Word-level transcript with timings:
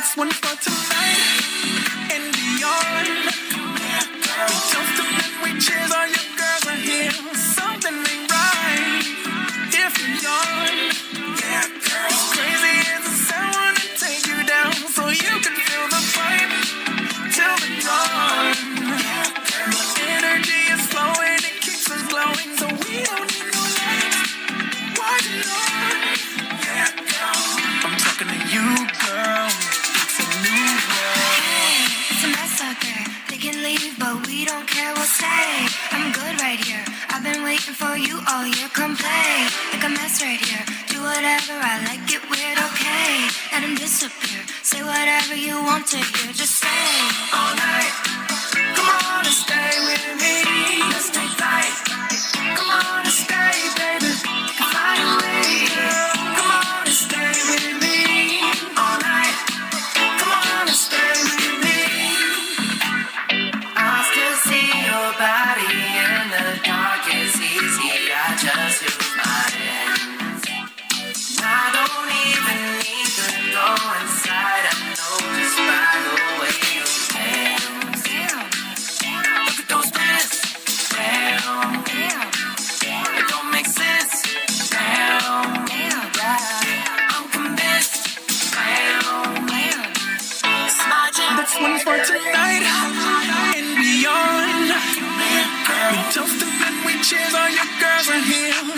Let's 0.00 0.16
one 0.16 0.30
for 0.30 0.56
tonight 0.62 2.10
and 2.10 2.32
be 2.32 2.64
alright. 2.64 2.99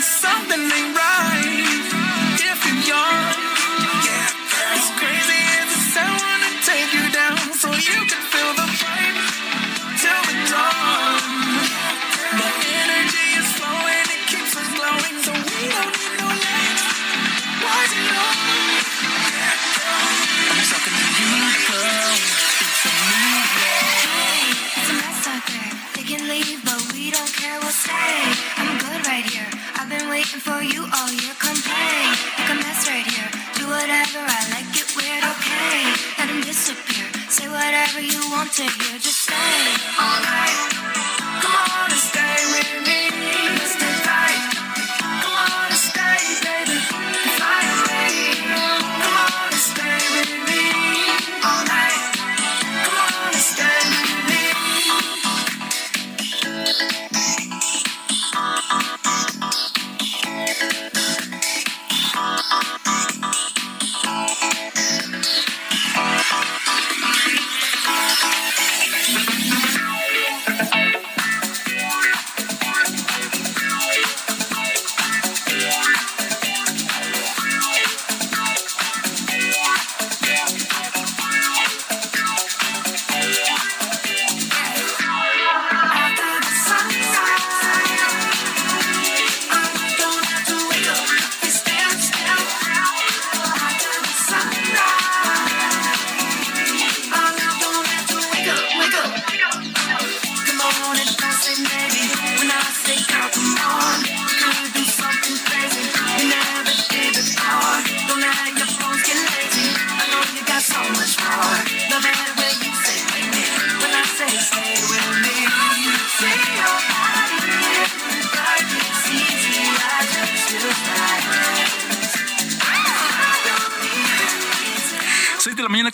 something 0.03 0.59
ain't 0.59 0.95
right. 0.95 1.12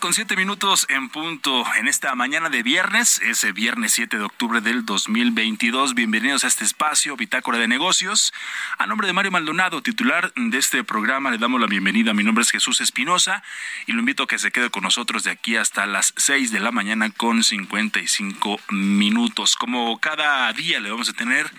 Con 0.10 0.16
siete 0.16 0.36
minutos 0.36 0.88
en 0.90 1.08
punto 1.10 1.64
en 1.76 1.88
esta 1.88 2.16
mañana 2.16 2.50
de 2.50 2.64
viernes, 2.64 3.20
ese 3.20 3.52
viernes 3.52 3.94
7 3.94 4.18
de 4.18 4.24
octubre 4.24 4.60
del 4.60 4.84
2022. 4.84 5.94
Bienvenidos 5.94 6.44
a 6.44 6.48
este 6.48 6.64
espacio, 6.64 7.16
Bitácora 7.16 7.60
de 7.60 7.68
Negocios. 7.68 8.34
A 8.80 8.88
nombre 8.88 9.06
de 9.06 9.14
Mario 9.14 9.30
Maldonado, 9.30 9.84
titular 9.84 10.34
de 10.34 10.58
este 10.58 10.84
programa, 10.84 11.30
le 11.30 11.38
damos 11.38 11.62
la 11.62 11.68
bienvenida. 11.68 12.16
Mi 12.16 12.24
nombre 12.24 12.42
es 12.42 12.50
Jesús 12.50 12.82
Espinosa 12.82 13.44
y 13.86 13.92
lo 13.92 14.00
invito 14.00 14.24
a 14.24 14.28
que 14.28 14.40
se 14.40 14.50
quede 14.50 14.72
con 14.72 14.82
nosotros 14.82 15.26
de 15.26 15.30
aquí 15.30 15.58
hasta 15.58 15.86
las 15.86 16.12
6 16.18 16.52
de 16.52 16.60
la 16.60 16.72
mañana 16.72 17.12
con 17.12 17.44
55 17.44 18.62
minutos. 18.72 19.56
Como 19.56 20.00
cada 20.00 20.52
día 20.54 20.80
le 20.80 20.90
vamos 20.90 21.10
a 21.10 21.14
tener 21.14 21.52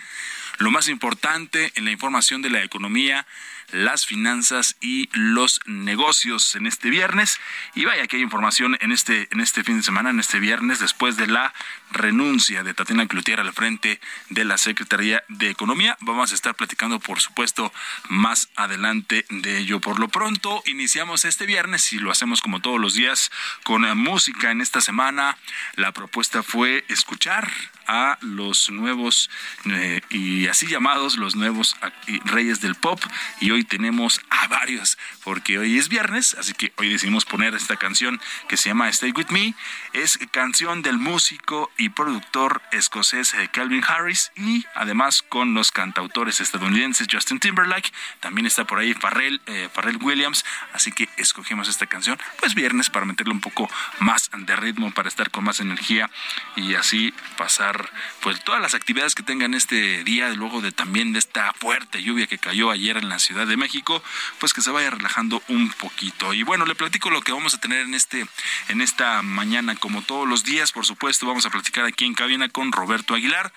lo 0.57 0.71
más 0.71 0.89
importante 0.89 1.71
en 1.75 1.85
la 1.85 1.91
información 1.91 2.41
de 2.41 2.49
la 2.49 2.61
economía 2.61 3.25
las 3.71 4.05
finanzas 4.05 4.75
y 4.81 5.09
los 5.13 5.59
negocios 5.65 6.55
en 6.55 6.67
este 6.67 6.89
viernes. 6.89 7.39
Y 7.75 7.85
vaya 7.85 8.07
que 8.07 8.17
hay 8.17 8.21
información 8.21 8.77
en 8.81 8.91
este, 8.91 9.27
en 9.31 9.41
este 9.41 9.63
fin 9.63 9.77
de 9.77 9.83
semana, 9.83 10.09
en 10.09 10.19
este 10.19 10.39
viernes, 10.39 10.79
después 10.79 11.17
de 11.17 11.27
la 11.27 11.53
renuncia 11.91 12.63
de 12.63 12.73
Tatiana 12.73 13.07
Cloutier 13.07 13.39
al 13.39 13.53
frente 13.53 13.99
de 14.29 14.45
la 14.45 14.57
Secretaría 14.57 15.23
de 15.27 15.49
Economía. 15.49 15.97
Vamos 16.01 16.31
a 16.31 16.35
estar 16.35 16.55
platicando, 16.55 16.99
por 16.99 17.19
supuesto, 17.19 17.73
más 18.09 18.49
adelante 18.55 19.25
de 19.29 19.57
ello. 19.57 19.79
Por 19.79 19.99
lo 19.99 20.07
pronto, 20.07 20.63
iniciamos 20.65 21.25
este 21.25 21.45
viernes 21.45 21.91
y 21.93 21.99
lo 21.99 22.11
hacemos 22.11 22.41
como 22.41 22.61
todos 22.61 22.79
los 22.79 22.93
días 22.93 23.31
con 23.63 23.81
música 23.97 24.51
en 24.51 24.61
esta 24.61 24.81
semana. 24.81 25.37
La 25.75 25.91
propuesta 25.91 26.43
fue 26.43 26.85
escuchar 26.87 27.51
a 27.91 28.17
los 28.21 28.69
nuevos 28.71 29.29
eh, 29.65 29.99
y 30.09 30.47
así 30.47 30.65
llamados 30.65 31.17
los 31.17 31.35
nuevos 31.35 31.75
reyes 32.23 32.61
del 32.61 32.75
pop. 32.75 33.01
Y 33.41 33.51
hoy 33.51 33.65
tenemos 33.65 34.21
a 34.29 34.47
varios 34.47 34.97
porque 35.25 35.59
hoy 35.59 35.77
es 35.77 35.89
viernes 35.89 36.35
así 36.39 36.53
que 36.53 36.71
hoy 36.77 36.89
decidimos 36.89 37.25
poner 37.25 37.53
esta 37.53 37.75
canción 37.75 38.21
que 38.47 38.55
se 38.55 38.69
llama 38.69 38.87
Stay 38.89 39.11
With 39.11 39.27
Me. 39.29 39.53
Es 39.91 40.17
canción 40.31 40.81
del 40.81 40.97
músico 40.97 41.69
y 41.77 41.89
productor 41.89 42.61
escocés 42.71 43.33
eh, 43.33 43.49
Calvin 43.51 43.83
Harris 43.85 44.31
y 44.37 44.65
además 44.73 45.21
con 45.21 45.53
los 45.53 45.71
cantautores 45.71 46.39
estadounidenses 46.39 47.07
Justin 47.11 47.39
Timberlake. 47.39 47.91
También 48.21 48.45
está 48.45 48.63
por 48.65 48.79
ahí 48.79 48.93
Farrell, 48.93 49.41
eh, 49.47 49.69
Williams. 50.01 50.45
Así 50.73 50.93
que 50.93 51.09
escogimos 51.17 51.67
esta 51.67 51.87
canción 51.87 52.17
pues 52.39 52.55
viernes 52.55 52.89
para 52.89 53.05
meterle 53.05 53.33
un 53.33 53.41
poco 53.41 53.69
más 53.99 54.31
de 54.35 54.55
ritmo 54.55 54.91
para 54.91 55.09
estar 55.09 55.29
con 55.29 55.43
más 55.43 55.59
energía 55.59 56.09
y 56.55 56.75
así 56.75 57.13
pasar 57.37 57.80
pues 58.21 58.43
todas 58.43 58.61
las 58.61 58.73
actividades 58.73 59.15
que 59.15 59.23
tengan 59.23 59.53
este 59.53 60.03
día, 60.03 60.29
luego 60.29 60.61
de 60.61 60.71
también 60.71 61.13
de 61.13 61.19
esta 61.19 61.53
fuerte 61.53 62.01
lluvia 62.01 62.27
que 62.27 62.37
cayó 62.37 62.71
ayer 62.71 62.97
en 62.97 63.09
la 63.09 63.19
Ciudad 63.19 63.47
de 63.47 63.57
México, 63.57 64.03
pues 64.39 64.53
que 64.53 64.61
se 64.61 64.71
vaya 64.71 64.89
relajando 64.89 65.41
un 65.47 65.69
poquito. 65.71 66.33
Y 66.33 66.43
bueno, 66.43 66.65
le 66.65 66.75
platico 66.75 67.09
lo 67.09 67.21
que 67.21 67.31
vamos 67.31 67.53
a 67.53 67.59
tener 67.59 67.81
en 67.81 67.93
este 67.93 68.25
en 68.67 68.81
esta 68.81 69.21
mañana 69.21 69.75
como 69.75 70.01
todos 70.01 70.27
los 70.27 70.43
días, 70.43 70.71
por 70.71 70.85
supuesto, 70.85 71.25
vamos 71.25 71.45
a 71.45 71.49
platicar 71.49 71.85
aquí 71.85 72.05
en 72.05 72.13
cabina 72.13 72.49
con 72.49 72.71
Roberto 72.71 73.13
Aguilar 73.13 73.51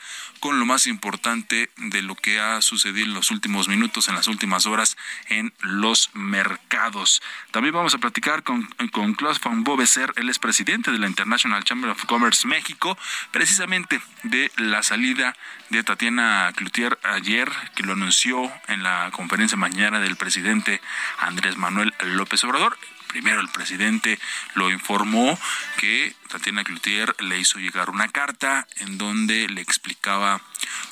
con 0.45 0.59
lo 0.59 0.67
más 0.67 0.87
importante 0.87 1.71
de 1.79 2.03
lo 2.03 2.17
que 2.17 2.39
ha 2.39 2.61
sucedido 2.61 3.07
en 3.07 3.15
los 3.15 3.31
últimos 3.31 3.67
minutos, 3.67 4.09
en 4.09 4.15
las 4.15 4.29
últimas 4.29 4.67
horas 4.67 4.99
en 5.31 5.55
los 5.61 6.11
mercados. 6.13 7.23
También 7.51 7.73
vamos 7.75 7.95
a 7.95 7.99
platicar 7.99 8.43
con, 8.43 8.69
con 8.93 9.15
Klaus 9.15 9.41
von 9.41 9.65
Bobeser, 9.65 10.13
él 10.17 10.29
es 10.29 10.39
presidente 10.39 10.93
de 10.93 10.99
la 10.99 11.07
International 11.07 11.65
Chamber 11.65 11.89
of 11.89 12.05
Commerce 12.05 12.47
México, 12.47 12.99
precisamente 13.31 14.03
de 14.23 14.53
la 14.59 14.83
salida 14.83 15.35
de 15.71 15.83
Tatiana 15.83 16.53
Cloutier 16.55 16.99
ayer, 17.05 17.51
que 17.75 17.83
lo 17.83 17.95
anunció 17.95 18.53
en 18.69 18.83
la 18.83 19.09
conferencia 19.13 19.57
mañana 19.57 19.99
del 19.99 20.17
presidente 20.17 20.83
Andrés 21.21 21.57
Manuel 21.57 21.95
López 22.01 22.45
Obrador. 22.45 22.77
Primero 23.15 23.41
el 23.41 23.49
presidente 23.49 24.19
lo 24.57 24.73
informó 24.73 25.39
que 25.79 26.17
Tatiana 26.31 26.65
Cloutier 26.65 27.15
le 27.21 27.39
hizo 27.39 27.61
llegar 27.61 27.89
una 27.89 28.09
carta 28.09 28.67
en 28.79 28.99
donde 28.99 29.49
le 29.49 29.61
explicaba 29.61 30.41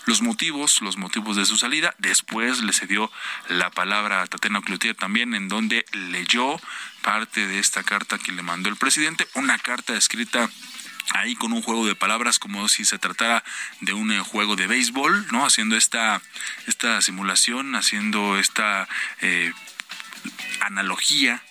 los 0.06 0.22
motivos, 0.22 0.80
los 0.82 0.96
motivos 0.96 1.34
de 1.34 1.46
su 1.46 1.56
salida. 1.56 1.96
Después 1.98 2.62
le 2.62 2.72
cedió 2.72 3.10
la 3.48 3.70
palabra 3.70 4.22
a 4.22 4.28
Tatiana 4.28 4.60
Cloutier 4.60 4.94
también 4.94 5.34
en 5.34 5.48
donde 5.48 5.84
leyó 5.90 6.60
parte 7.02 7.48
de 7.48 7.58
esta 7.58 7.82
carta 7.82 8.18
que 8.18 8.30
le 8.30 8.42
mandó 8.42 8.68
el 8.68 8.76
presidente, 8.76 9.26
una 9.34 9.58
carta 9.58 9.96
escrita 9.96 10.48
ahí 11.14 11.34
con 11.34 11.52
un 11.52 11.60
juego 11.60 11.84
de 11.86 11.96
palabras 11.96 12.38
como 12.38 12.68
si 12.68 12.84
se 12.84 13.00
tratara 13.00 13.42
de 13.80 13.94
un 13.94 14.12
eh, 14.12 14.20
juego 14.20 14.54
de 14.54 14.68
béisbol, 14.68 15.26
¿no? 15.32 15.44
Haciendo 15.44 15.76
esta, 15.76 16.22
esta 16.68 17.02
simulación, 17.02 17.74
haciendo 17.74 18.38
esta 18.38 18.88
eh, 19.20 19.52
analogía 20.60 21.42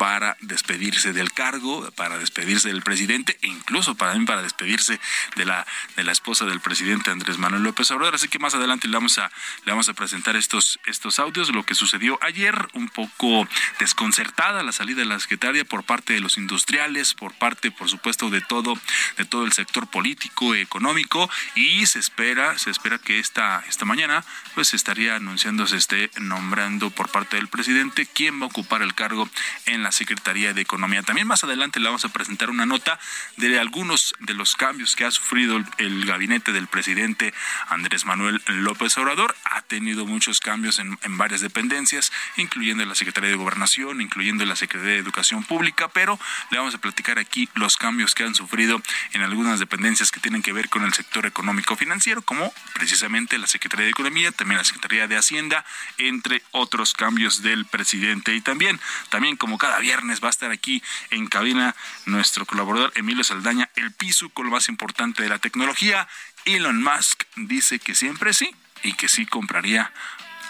para 0.00 0.38
despedirse 0.40 1.12
del 1.12 1.30
cargo, 1.30 1.90
para 1.90 2.16
despedirse 2.16 2.68
del 2.68 2.80
presidente 2.80 3.36
e 3.42 3.48
incluso 3.48 3.96
para 3.96 4.14
mí 4.14 4.24
para 4.24 4.40
despedirse 4.40 4.98
de 5.36 5.44
la 5.44 5.66
de 5.94 6.04
la 6.04 6.12
esposa 6.12 6.46
del 6.46 6.58
presidente 6.58 7.10
Andrés 7.10 7.36
Manuel 7.36 7.64
López 7.64 7.90
Obrador. 7.90 8.14
Así 8.14 8.28
que 8.28 8.38
más 8.38 8.54
adelante 8.54 8.88
le 8.88 8.94
vamos 8.94 9.18
a 9.18 9.30
le 9.66 9.72
vamos 9.72 9.90
a 9.90 9.92
presentar 9.92 10.36
estos 10.36 10.80
estos 10.86 11.18
audios, 11.18 11.54
lo 11.54 11.64
que 11.64 11.74
sucedió 11.74 12.18
ayer, 12.22 12.54
un 12.72 12.88
poco 12.88 13.46
desconcertada 13.78 14.62
la 14.62 14.72
salida 14.72 15.00
de 15.00 15.04
la 15.04 15.20
secretaria 15.20 15.66
por 15.66 15.84
parte 15.84 16.14
de 16.14 16.20
los 16.20 16.38
industriales, 16.38 17.12
por 17.12 17.34
parte, 17.34 17.70
por 17.70 17.90
supuesto, 17.90 18.30
de 18.30 18.40
todo 18.40 18.78
de 19.18 19.26
todo 19.26 19.44
el 19.44 19.52
sector 19.52 19.86
político, 19.86 20.54
económico 20.54 21.28
y 21.54 21.84
se 21.84 21.98
espera 21.98 22.56
se 22.58 22.70
espera 22.70 22.96
que 22.96 23.18
esta 23.18 23.62
esta 23.68 23.84
mañana 23.84 24.24
pues 24.54 24.72
estaría 24.72 25.16
anunciando 25.16 25.66
se 25.66 25.76
esté 25.76 26.10
nombrando 26.18 26.88
por 26.88 27.10
parte 27.10 27.36
del 27.36 27.48
presidente 27.48 28.06
quién 28.06 28.40
va 28.40 28.44
a 28.44 28.48
ocupar 28.48 28.80
el 28.80 28.94
cargo 28.94 29.28
en 29.66 29.82
la 29.82 29.89
Secretaría 29.92 30.52
de 30.52 30.60
Economía. 30.60 31.02
También 31.02 31.26
más 31.26 31.44
adelante 31.44 31.80
le 31.80 31.86
vamos 31.86 32.04
a 32.04 32.08
presentar 32.08 32.50
una 32.50 32.66
nota 32.66 32.98
de 33.36 33.58
algunos 33.58 34.14
de 34.20 34.34
los 34.34 34.56
cambios 34.56 34.96
que 34.96 35.04
ha 35.04 35.10
sufrido 35.10 35.62
el, 35.78 36.04
gabinete 36.04 36.52
del 36.52 36.66
presidente 36.66 37.32
Andrés 37.68 38.04
Manuel 38.04 38.42
López 38.46 38.96
Obrador. 38.98 39.36
Ha 39.44 39.62
tenido 39.62 40.06
muchos 40.06 40.40
cambios 40.40 40.78
en, 40.78 40.98
varias 41.18 41.40
dependencias, 41.40 42.12
incluyendo 42.36 42.84
la 42.84 42.94
Secretaría 42.94 43.30
de 43.30 43.36
Gobernación, 43.36 44.00
incluyendo 44.00 44.44
la 44.44 44.56
Secretaría 44.56 44.94
de 44.94 45.00
Educación 45.00 45.44
Pública, 45.44 45.88
pero 45.88 46.18
le 46.50 46.58
vamos 46.58 46.74
a 46.74 46.78
platicar 46.78 47.18
aquí 47.18 47.48
los 47.54 47.76
cambios 47.76 48.14
que 48.14 48.24
han 48.24 48.34
sufrido 48.34 48.80
en 49.12 49.22
algunas 49.22 49.58
dependencias 49.58 50.10
que 50.10 50.20
tienen 50.20 50.42
que 50.42 50.52
ver 50.52 50.68
con 50.68 50.84
el 50.84 50.94
sector 50.94 51.26
económico 51.26 51.76
financiero, 51.76 52.22
como 52.22 52.52
precisamente 52.74 53.38
la 53.38 53.46
Secretaría 53.46 53.84
de 53.84 53.90
Economía, 53.90 54.32
también 54.32 54.58
la 54.58 54.64
Secretaría 54.64 55.06
de 55.06 55.16
Hacienda, 55.16 55.64
entre 55.98 56.42
otros 56.52 56.94
cambios 56.94 57.42
del 57.42 57.66
presidente. 57.66 58.34
Y 58.34 58.40
también, 58.40 58.80
también 59.10 59.36
como 59.36 59.58
cada 59.58 59.79
viernes 59.80 60.22
va 60.22 60.28
a 60.28 60.30
estar 60.30 60.50
aquí 60.50 60.82
en 61.10 61.26
cabina 61.26 61.74
nuestro 62.06 62.46
colaborador 62.46 62.92
Emilio 62.94 63.24
Saldaña, 63.24 63.70
el 63.76 63.92
piso 63.92 64.28
con 64.30 64.46
lo 64.46 64.52
más 64.52 64.68
importante 64.68 65.22
de 65.22 65.28
la 65.28 65.38
tecnología. 65.38 66.08
Elon 66.44 66.82
Musk 66.82 67.24
dice 67.36 67.78
que 67.78 67.94
siempre 67.94 68.32
sí 68.32 68.54
y 68.82 68.92
que 68.94 69.08
sí 69.08 69.26
compraría 69.26 69.92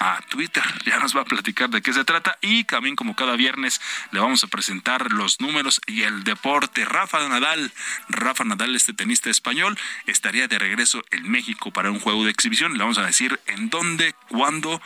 a 0.01 0.19
Twitter. 0.31 0.65
Ya 0.87 0.99
nos 0.99 1.15
va 1.15 1.21
a 1.21 1.25
platicar 1.25 1.69
de 1.69 1.83
qué 1.83 1.93
se 1.93 2.05
trata 2.05 2.39
y 2.41 2.65
también 2.65 2.97
como 2.97 3.15
cada 3.15 3.37
viernes 3.37 3.81
le 4.13 4.19
vamos 4.19 4.43
a 4.43 4.47
presentar 4.47 5.13
los 5.13 5.41
números 5.41 5.81
y 5.87 6.03
el 6.03 6.25
deporte. 6.25 6.87
Rafa 6.87 7.29
Nadal, 7.29 7.71
Rafa 8.09 8.45
Nadal, 8.45 8.75
este 8.75 8.95
tenista 8.95 9.29
español, 9.29 9.79
estaría 10.07 10.49
de 10.49 10.59
regreso 10.59 11.05
en 11.11 11.31
México 11.31 11.71
para 11.71 11.91
un 11.91 12.01
juego 12.01 12.25
de 12.25 12.31
exhibición. 12.31 12.73
Le 12.73 12.79
vamos 12.79 12.97
a 12.97 13.05
decir 13.05 13.39
en 13.47 13.69
dónde, 13.69 14.15
cuándo 14.29 14.81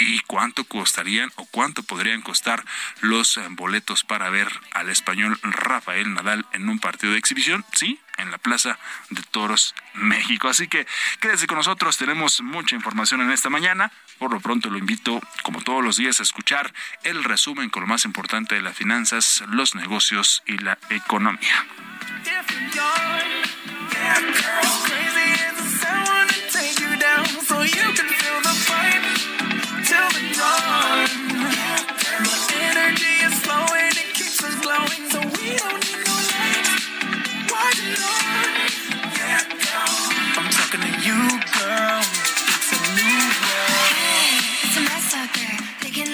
y 0.00 0.20
cuánto 0.20 0.64
costarían 0.64 1.30
o 1.36 1.46
cuánto 1.46 1.82
podrían 1.82 2.22
costar 2.22 2.64
los 3.00 3.36
eh, 3.36 3.46
boletos 3.50 4.04
para 4.04 4.30
ver 4.30 4.48
al 4.72 4.88
español 4.88 5.38
Rafael 5.42 6.12
Nadal 6.14 6.46
en 6.52 6.68
un 6.68 6.78
partido 6.78 7.12
de 7.12 7.18
exhibición, 7.18 7.64
sí, 7.72 8.00
en 8.16 8.30
la 8.30 8.38
Plaza 8.38 8.78
de 9.10 9.22
Toros, 9.22 9.74
México. 9.94 10.48
Así 10.48 10.68
que 10.68 10.86
quédese 11.20 11.46
con 11.46 11.58
nosotros, 11.58 11.96
tenemos 11.96 12.40
mucha 12.42 12.74
información 12.74 13.20
en 13.20 13.30
esta 13.30 13.50
mañana. 13.50 13.92
Por 14.18 14.32
lo 14.32 14.40
pronto 14.40 14.70
lo 14.70 14.78
invito, 14.78 15.20
como 15.42 15.62
todos 15.62 15.84
los 15.84 15.96
días, 15.96 16.20
a 16.20 16.22
escuchar 16.22 16.72
el 17.04 17.24
resumen 17.24 17.70
con 17.70 17.82
lo 17.82 17.86
más 17.86 18.04
importante 18.04 18.54
de 18.54 18.62
las 18.62 18.76
finanzas, 18.76 19.42
los 19.48 19.74
negocios 19.74 20.42
y 20.46 20.58
la 20.58 20.78
economía. 20.90 21.66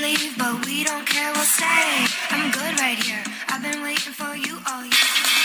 Leave, 0.06 0.38
but 0.38 0.64
we 0.66 0.85
don't 0.85 1.06
care. 1.06 1.33
We'll 1.33 1.42
stay. 1.42 2.06
I'm 2.30 2.50
good 2.50 2.80
right 2.80 2.99
here. 2.99 3.23
I've 3.49 3.62
been 3.62 3.83
waiting 3.83 4.12
for 4.12 4.37
you 4.37 4.59
all 4.68 4.85
year. 4.85 5.36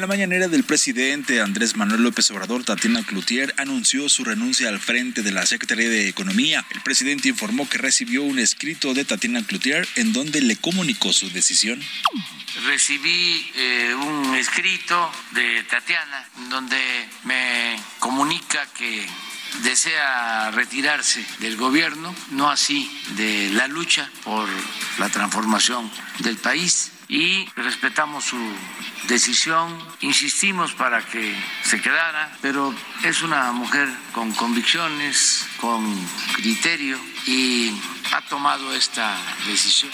En 0.00 0.08
la 0.08 0.16
mañanera 0.16 0.48
del 0.48 0.64
presidente 0.64 1.42
Andrés 1.42 1.76
Manuel 1.76 2.02
López 2.02 2.30
Obrador, 2.30 2.64
Tatiana 2.64 3.02
Cloutier 3.02 3.54
anunció 3.58 4.08
su 4.08 4.24
renuncia 4.24 4.70
al 4.70 4.80
frente 4.80 5.20
de 5.20 5.30
la 5.30 5.44
Secretaría 5.44 5.90
de 5.90 6.08
Economía. 6.08 6.64
El 6.70 6.80
presidente 6.80 7.28
informó 7.28 7.68
que 7.68 7.76
recibió 7.76 8.22
un 8.22 8.38
escrito 8.38 8.94
de 8.94 9.04
Tatiana 9.04 9.42
Cloutier 9.42 9.86
en 9.96 10.14
donde 10.14 10.40
le 10.40 10.56
comunicó 10.56 11.12
su 11.12 11.28
decisión. 11.28 11.78
Recibí 12.64 13.46
eh, 13.56 13.94
un 13.94 14.34
escrito 14.36 15.12
de 15.32 15.64
Tatiana 15.64 16.26
donde 16.48 16.78
me 17.24 17.78
comunica 17.98 18.66
que 18.72 19.06
desea 19.64 20.50
retirarse 20.52 21.22
del 21.40 21.58
gobierno, 21.58 22.16
no 22.30 22.48
así 22.48 22.90
de 23.16 23.50
la 23.50 23.68
lucha 23.68 24.10
por 24.24 24.48
la 24.98 25.10
transformación 25.10 25.90
del 26.20 26.38
país 26.38 26.90
y 27.10 27.44
respetamos 27.56 28.24
su 28.24 28.38
decisión, 29.08 29.76
insistimos 30.00 30.72
para 30.74 31.04
que 31.04 31.34
se 31.64 31.80
quedara, 31.80 32.38
pero 32.40 32.72
es 33.04 33.22
una 33.22 33.50
mujer 33.50 33.88
con 34.12 34.30
convicciones, 34.32 35.44
con 35.60 35.84
criterio 36.36 36.96
y 37.26 37.72
ha 38.12 38.22
tomado 38.28 38.72
esta 38.74 39.18
decisión. 39.48 39.90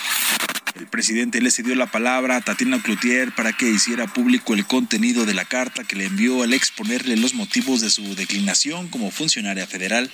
El 0.75 0.89
presidente 0.89 1.41
le 1.41 1.51
cedió 1.51 1.75
la 1.75 1.87
palabra 1.87 2.37
a 2.37 2.43
Tatiana 2.43 2.83
Cloutier 2.83 3.33
para 3.33 3.55
que 3.55 3.71
hiciera 3.71 4.07
público 4.07 4.53
el 4.53 4.67
contenido 4.67 5.25
de 5.25 5.33
la 5.33 5.47
carta 5.47 5.85
que 5.85 5.97
le 5.97 6.05
envió 6.05 6.43
al 6.43 6.53
exponerle 6.53 7.17
los 7.17 7.33
motivos 7.33 7.81
de 7.81 7.89
su 7.89 8.15
declinación 8.15 8.89
como 8.89 9.11
funcionaria 9.11 9.67
federal. 9.67 10.11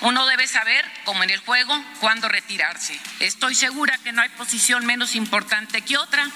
Uno 0.00 0.26
debe 0.26 0.46
saber, 0.46 0.84
como 1.04 1.24
en 1.24 1.30
el 1.30 1.40
juego, 1.40 1.74
cuándo 2.00 2.28
retirarse. 2.28 2.98
Estoy 3.18 3.54
segura 3.54 3.98
que 3.98 4.12
no 4.12 4.22
hay 4.22 4.28
posición 4.30 4.86
menos 4.86 5.16
importante 5.16 5.82
que 5.82 5.96
otra, 5.96 6.28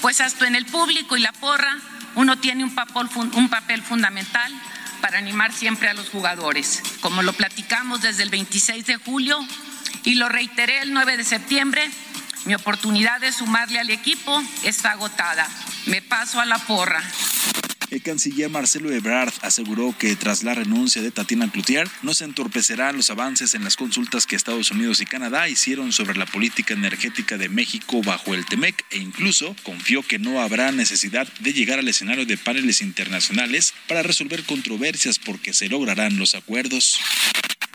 pues 0.00 0.20
hasta 0.20 0.46
en 0.46 0.54
el 0.54 0.64
público 0.66 1.16
y 1.16 1.20
la 1.20 1.32
porra 1.32 1.76
uno 2.14 2.38
tiene 2.38 2.64
un 2.64 2.74
papel, 2.74 3.08
un 3.34 3.48
papel 3.50 3.82
fundamental 3.82 4.52
para 5.00 5.18
animar 5.18 5.52
siempre 5.52 5.88
a 5.88 5.94
los 5.94 6.08
jugadores. 6.08 6.82
Como 7.00 7.22
lo 7.22 7.32
platicamos 7.32 8.02
desde 8.02 8.22
el 8.22 8.30
26 8.30 8.86
de 8.86 8.96
julio 8.96 9.38
y 10.04 10.14
lo 10.14 10.28
reiteré 10.28 10.80
el 10.80 10.92
9 10.92 11.18
de 11.18 11.24
septiembre, 11.24 11.90
mi 12.46 12.54
oportunidad 12.54 13.20
de 13.20 13.32
sumarle 13.32 13.78
al 13.78 13.90
equipo 13.90 14.42
está 14.64 14.92
agotada. 14.92 15.46
Me 15.86 16.00
paso 16.00 16.40
a 16.40 16.46
la 16.46 16.58
porra. 16.58 17.02
El 17.90 18.02
canciller 18.02 18.48
Marcelo 18.48 18.92
Ebrard 18.92 19.32
aseguró 19.42 19.96
que 19.98 20.14
tras 20.14 20.44
la 20.44 20.54
renuncia 20.54 21.02
de 21.02 21.10
Tatiana 21.10 21.50
Cloutier 21.50 21.88
no 22.02 22.14
se 22.14 22.24
entorpecerán 22.24 22.96
los 22.96 23.10
avances 23.10 23.54
en 23.54 23.64
las 23.64 23.74
consultas 23.74 24.26
que 24.26 24.36
Estados 24.36 24.70
Unidos 24.70 25.00
y 25.00 25.06
Canadá 25.06 25.48
hicieron 25.48 25.92
sobre 25.92 26.16
la 26.16 26.26
política 26.26 26.72
energética 26.72 27.36
de 27.36 27.48
México 27.48 28.00
bajo 28.02 28.34
el 28.34 28.46
TEMEC 28.46 28.84
e 28.90 28.98
incluso 28.98 29.56
confió 29.64 30.02
que 30.04 30.20
no 30.20 30.40
habrá 30.40 30.70
necesidad 30.70 31.26
de 31.40 31.52
llegar 31.52 31.80
al 31.80 31.88
escenario 31.88 32.26
de 32.26 32.38
paneles 32.38 32.80
internacionales 32.80 33.74
para 33.88 34.04
resolver 34.04 34.44
controversias 34.44 35.18
porque 35.18 35.52
se 35.52 35.68
lograrán 35.68 36.16
los 36.16 36.36
acuerdos 36.36 37.00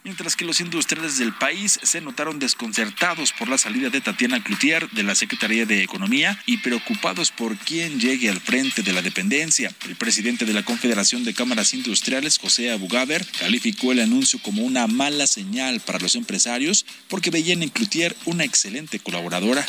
mientras 0.05 0.35
que 0.35 0.45
los 0.45 0.61
industriales 0.61 1.17
del 1.17 1.33
país 1.33 1.79
se 1.83 1.99
notaron 1.99 2.39
desconcertados 2.39 3.33
por 3.33 3.49
la 3.49 3.57
salida 3.57 3.89
de 3.89 3.99
Tatiana 3.99 4.41
Cloutier 4.41 4.89
de 4.91 5.03
la 5.03 5.15
Secretaría 5.15 5.65
de 5.65 5.83
Economía 5.83 6.39
y 6.45 6.57
preocupados 6.57 7.31
por 7.31 7.57
quién 7.57 7.99
llegue 7.99 8.29
al 8.29 8.39
frente 8.39 8.83
de 8.83 8.93
la 8.93 9.01
dependencia. 9.01 9.73
El 9.85 9.95
presidente 9.95 10.45
de 10.45 10.53
la 10.53 10.63
Confederación 10.63 11.23
de 11.23 11.33
Cámaras 11.33 11.73
Industriales, 11.73 12.37
José 12.37 12.71
Abugaber, 12.71 13.25
calificó 13.39 13.91
el 13.91 13.99
anuncio 13.99 14.39
como 14.43 14.63
una 14.63 14.85
mala 14.87 15.25
señal 15.25 15.81
para 15.81 15.99
los 15.99 16.15
empresarios 16.15 16.85
porque 17.09 17.31
veían 17.31 17.63
en 17.63 17.69
Cloutier 17.69 18.15
una 18.25 18.43
excelente 18.43 18.99
colaboradora. 18.99 19.65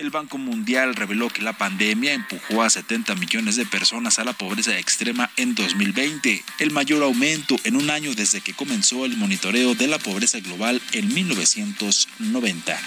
El 0.00 0.08
Banco 0.08 0.38
Mundial 0.38 0.96
reveló 0.96 1.28
que 1.28 1.42
la 1.42 1.52
pandemia 1.52 2.14
empujó 2.14 2.62
a 2.62 2.70
70 2.70 3.16
millones 3.16 3.56
de 3.56 3.66
personas 3.66 4.18
a 4.18 4.24
la 4.24 4.32
pobreza 4.32 4.78
extrema 4.78 5.30
en 5.36 5.54
2020, 5.54 6.42
el 6.58 6.70
mayor 6.70 7.02
aumento 7.02 7.56
en 7.64 7.76
un 7.76 7.90
año 7.90 8.14
desde 8.14 8.40
que 8.40 8.54
comenzó 8.54 9.04
el 9.04 9.18
monitoreo 9.18 9.74
de 9.74 9.88
la 9.88 9.98
pobreza 9.98 10.40
global 10.40 10.80
en 10.92 11.12
1990. 11.12 12.80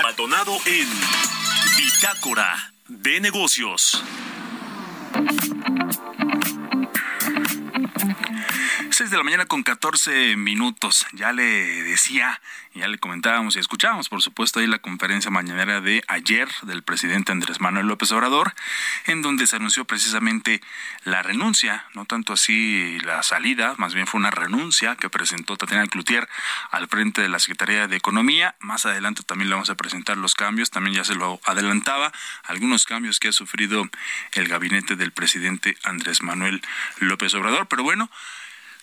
Maldonado 0.00 0.56
en 0.66 0.88
Bitácora 1.78 2.72
de 2.86 3.20
Negocios. 3.20 4.04
6 9.10 9.12
de 9.12 9.16
la 9.16 9.24
mañana 9.24 9.46
con 9.46 9.64
14 9.64 10.36
minutos. 10.36 11.04
Ya 11.14 11.32
le 11.32 11.42
decía, 11.42 12.40
ya 12.74 12.86
le 12.86 12.98
comentábamos 12.98 13.56
y 13.56 13.58
escuchábamos, 13.58 14.08
por 14.08 14.22
supuesto, 14.22 14.60
ahí 14.60 14.68
la 14.68 14.78
conferencia 14.78 15.32
mañanera 15.32 15.80
de 15.80 16.04
ayer 16.06 16.48
del 16.62 16.84
presidente 16.84 17.32
Andrés 17.32 17.60
Manuel 17.60 17.88
López 17.88 18.12
Obrador, 18.12 18.54
en 19.06 19.20
donde 19.20 19.48
se 19.48 19.56
anunció 19.56 19.84
precisamente 19.84 20.60
la 21.02 21.22
renuncia, 21.22 21.86
no 21.94 22.04
tanto 22.04 22.34
así 22.34 23.00
la 23.00 23.24
salida, 23.24 23.74
más 23.78 23.94
bien 23.94 24.06
fue 24.06 24.20
una 24.20 24.30
renuncia 24.30 24.94
que 24.94 25.10
presentó 25.10 25.56
Tatiana 25.56 25.88
Cloutier 25.88 26.28
al 26.70 26.86
frente 26.86 27.20
de 27.20 27.28
la 27.28 27.40
Secretaría 27.40 27.88
de 27.88 27.96
Economía. 27.96 28.54
Más 28.60 28.86
adelante 28.86 29.24
también 29.24 29.48
le 29.48 29.54
vamos 29.54 29.70
a 29.70 29.74
presentar 29.74 30.18
los 30.18 30.36
cambios, 30.36 30.70
también 30.70 30.94
ya 30.94 31.04
se 31.04 31.16
lo 31.16 31.40
adelantaba, 31.46 32.12
algunos 32.44 32.84
cambios 32.84 33.18
que 33.18 33.26
ha 33.26 33.32
sufrido 33.32 33.88
el 34.34 34.46
gabinete 34.46 34.94
del 34.94 35.10
presidente 35.10 35.76
Andrés 35.82 36.22
Manuel 36.22 36.62
López 37.00 37.34
Obrador. 37.34 37.66
Pero 37.66 37.82
bueno, 37.82 38.08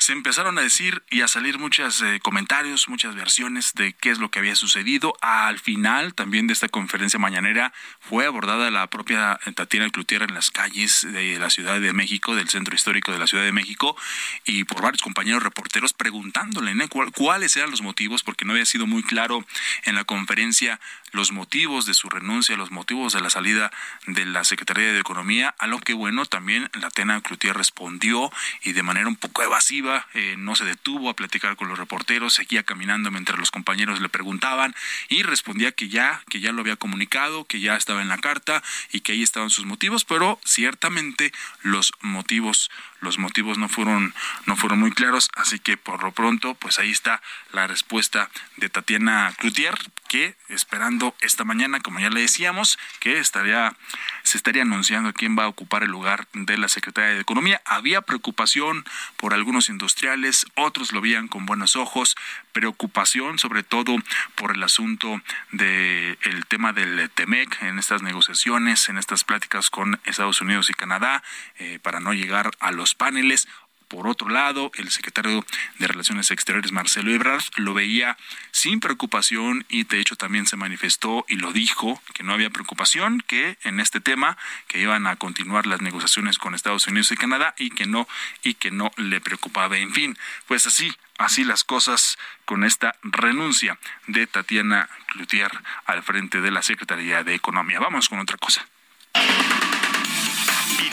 se 0.07 0.13
empezaron 0.13 0.57
a 0.57 0.61
decir 0.61 1.03
y 1.09 1.19
a 1.19 1.27
salir 1.27 1.59
muchos 1.59 2.01
eh, 2.01 2.21
comentarios, 2.23 2.87
muchas 2.87 3.13
versiones 3.13 3.73
de 3.73 3.91
qué 3.91 4.09
es 4.09 4.19
lo 4.19 4.31
que 4.31 4.39
había 4.39 4.55
sucedido. 4.55 5.13
Al 5.19 5.59
final 5.59 6.13
también 6.13 6.47
de 6.47 6.53
esta 6.53 6.69
conferencia 6.69 7.19
mañanera 7.19 7.73
fue 7.99 8.25
abordada 8.25 8.71
la 8.71 8.87
propia 8.87 9.37
Tatiana 9.53 9.89
Cloutier 9.89 10.21
en 10.21 10.33
las 10.33 10.49
calles 10.49 11.05
de 11.11 11.37
la 11.39 11.49
Ciudad 11.49 11.81
de 11.81 11.91
México, 11.91 12.35
del 12.35 12.47
centro 12.47 12.73
histórico 12.73 13.11
de 13.11 13.19
la 13.19 13.27
Ciudad 13.27 13.43
de 13.43 13.51
México, 13.51 13.97
y 14.45 14.63
por 14.63 14.81
varios 14.81 15.01
compañeros 15.01 15.43
reporteros 15.43 15.91
preguntándole 15.91 16.73
cuáles 17.13 17.57
eran 17.57 17.71
los 17.71 17.81
motivos, 17.81 18.23
porque 18.23 18.45
no 18.45 18.53
había 18.53 18.65
sido 18.65 18.87
muy 18.87 19.03
claro 19.03 19.45
en 19.83 19.95
la 19.95 20.05
conferencia 20.05 20.79
los 21.11 21.31
motivos 21.31 21.85
de 21.85 21.93
su 21.93 22.09
renuncia, 22.09 22.57
los 22.57 22.71
motivos 22.71 23.13
de 23.13 23.21
la 23.21 23.29
salida 23.29 23.71
de 24.05 24.25
la 24.25 24.43
Secretaría 24.43 24.91
de 24.91 24.99
Economía, 24.99 25.55
a 25.57 25.67
lo 25.67 25.79
que 25.79 25.93
bueno, 25.93 26.25
también 26.25 26.69
la 26.73 26.89
Tena 26.89 27.21
Cloutier 27.21 27.55
respondió 27.55 28.31
y 28.63 28.73
de 28.73 28.83
manera 28.83 29.07
un 29.07 29.15
poco 29.15 29.43
evasiva, 29.43 30.07
eh, 30.13 30.35
no 30.37 30.55
se 30.55 30.65
detuvo 30.65 31.09
a 31.09 31.15
platicar 31.15 31.55
con 31.55 31.69
los 31.69 31.79
reporteros, 31.79 32.33
seguía 32.33 32.63
caminando 32.63 33.11
mientras 33.11 33.39
los 33.39 33.51
compañeros 33.51 34.01
le 34.01 34.09
preguntaban 34.09 34.75
y 35.09 35.23
respondía 35.23 35.71
que 35.71 35.89
ya, 35.89 36.21
que 36.29 36.39
ya 36.39 36.51
lo 36.51 36.61
había 36.61 36.75
comunicado, 36.75 37.45
que 37.45 37.59
ya 37.59 37.75
estaba 37.75 38.01
en 38.01 38.09
la 38.09 38.17
carta 38.17 38.61
y 38.91 39.01
que 39.01 39.13
ahí 39.13 39.23
estaban 39.23 39.49
sus 39.49 39.65
motivos, 39.65 40.05
pero 40.05 40.39
ciertamente 40.45 41.31
los 41.61 41.93
motivos 42.01 42.69
los 42.99 43.19
motivos 43.19 43.59
no 43.59 43.69
fueron 43.69 44.13
no 44.45 44.55
fueron 44.55 44.79
muy 44.79 44.91
claros, 44.91 45.29
así 45.35 45.59
que 45.59 45.77
por 45.77 46.03
lo 46.03 46.11
pronto 46.11 46.55
pues 46.55 46.79
ahí 46.79 46.91
está 46.91 47.21
la 47.51 47.67
respuesta 47.67 48.29
de 48.57 48.69
Tatiana 48.69 49.33
Cloutier 49.37 49.75
que 50.07 50.35
esperando 50.49 51.15
esta 51.21 51.43
mañana, 51.43 51.79
como 51.79 51.99
ya 51.99 52.09
le 52.09 52.21
decíamos, 52.21 52.79
que 52.99 53.19
estaría 53.19 53.75
se 54.23 54.37
estaría 54.37 54.63
anunciando 54.63 55.13
quién 55.13 55.37
va 55.37 55.45
a 55.45 55.47
ocupar 55.47 55.83
el 55.83 55.91
lugar 55.91 56.27
de 56.33 56.57
la 56.57 56.67
Secretaría 56.67 57.15
de 57.15 57.21
Economía. 57.21 57.61
Había 57.65 58.01
preocupación 58.01 58.83
por 59.15 59.33
algunos 59.33 59.69
industriales, 59.69 60.45
otros 60.55 60.91
lo 60.91 60.99
veían 60.99 61.29
con 61.29 61.45
buenos 61.45 61.75
ojos, 61.75 62.15
preocupación 62.51 63.39
sobre 63.39 63.63
todo 63.63 63.95
por 64.35 64.51
el 64.51 64.63
asunto 64.63 65.21
del 65.51 66.17
el 66.23 66.45
tema 66.47 66.73
del 66.73 67.09
TEMEC 67.09 67.61
en 67.61 67.79
estas 67.79 68.01
negociaciones, 68.01 68.89
en 68.89 68.97
estas 68.97 69.23
pláticas 69.23 69.69
con 69.69 69.99
Estados 70.03 70.41
Unidos 70.41 70.69
y 70.69 70.73
Canadá, 70.73 71.23
eh, 71.57 71.79
para 71.81 71.99
no 71.99 72.13
llegar 72.13 72.51
a 72.59 72.71
los 72.71 72.95
paneles. 72.95 73.47
Por 73.87 74.07
otro 74.07 74.29
lado, 74.29 74.71
el 74.75 74.91
secretario 74.91 75.45
de 75.79 75.87
Relaciones 75.87 76.29
Exteriores, 76.31 76.71
Marcelo 76.71 77.11
Ebrard, 77.11 77.43
lo 77.55 77.73
veía 77.73 78.17
sin 78.51 78.79
preocupación 78.79 79.65
y 79.69 79.85
de 79.85 79.99
hecho 79.99 80.17
también 80.17 80.45
se 80.45 80.57
manifestó 80.57 81.25
y 81.29 81.37
lo 81.37 81.53
dijo 81.53 82.01
que 82.13 82.23
no 82.23 82.33
había 82.33 82.49
preocupación, 82.49 83.23
que 83.25 83.57
en 83.63 83.79
este 83.79 84.01
tema, 84.01 84.37
que 84.67 84.81
iban 84.81 85.07
a 85.07 85.15
continuar 85.15 85.67
las 85.67 85.81
negociaciones 85.81 86.37
con 86.37 86.53
Estados 86.53 86.87
Unidos 86.87 87.11
y 87.11 87.17
Canadá 87.17 87.55
y 87.57 87.69
que 87.69 87.85
no, 87.85 88.07
y 88.43 88.55
que 88.55 88.71
no 88.71 88.91
le 88.97 89.21
preocupaba. 89.21 89.77
En 89.77 89.93
fin, 89.93 90.17
pues 90.47 90.67
así, 90.67 90.93
así 91.17 91.45
las 91.45 91.63
cosas 91.63 92.17
con 92.45 92.63
esta 92.65 92.95
renuncia 93.03 93.79
de 94.07 94.27
Tatiana 94.27 94.89
Cloutier 95.07 95.51
al 95.85 96.03
frente 96.03 96.41
de 96.41 96.51
la 96.51 96.61
Secretaría 96.61 97.23
de 97.23 97.35
Economía. 97.35 97.79
Vamos 97.79 98.09
con 98.09 98.19
otra 98.19 98.37
cosa. 98.37 98.67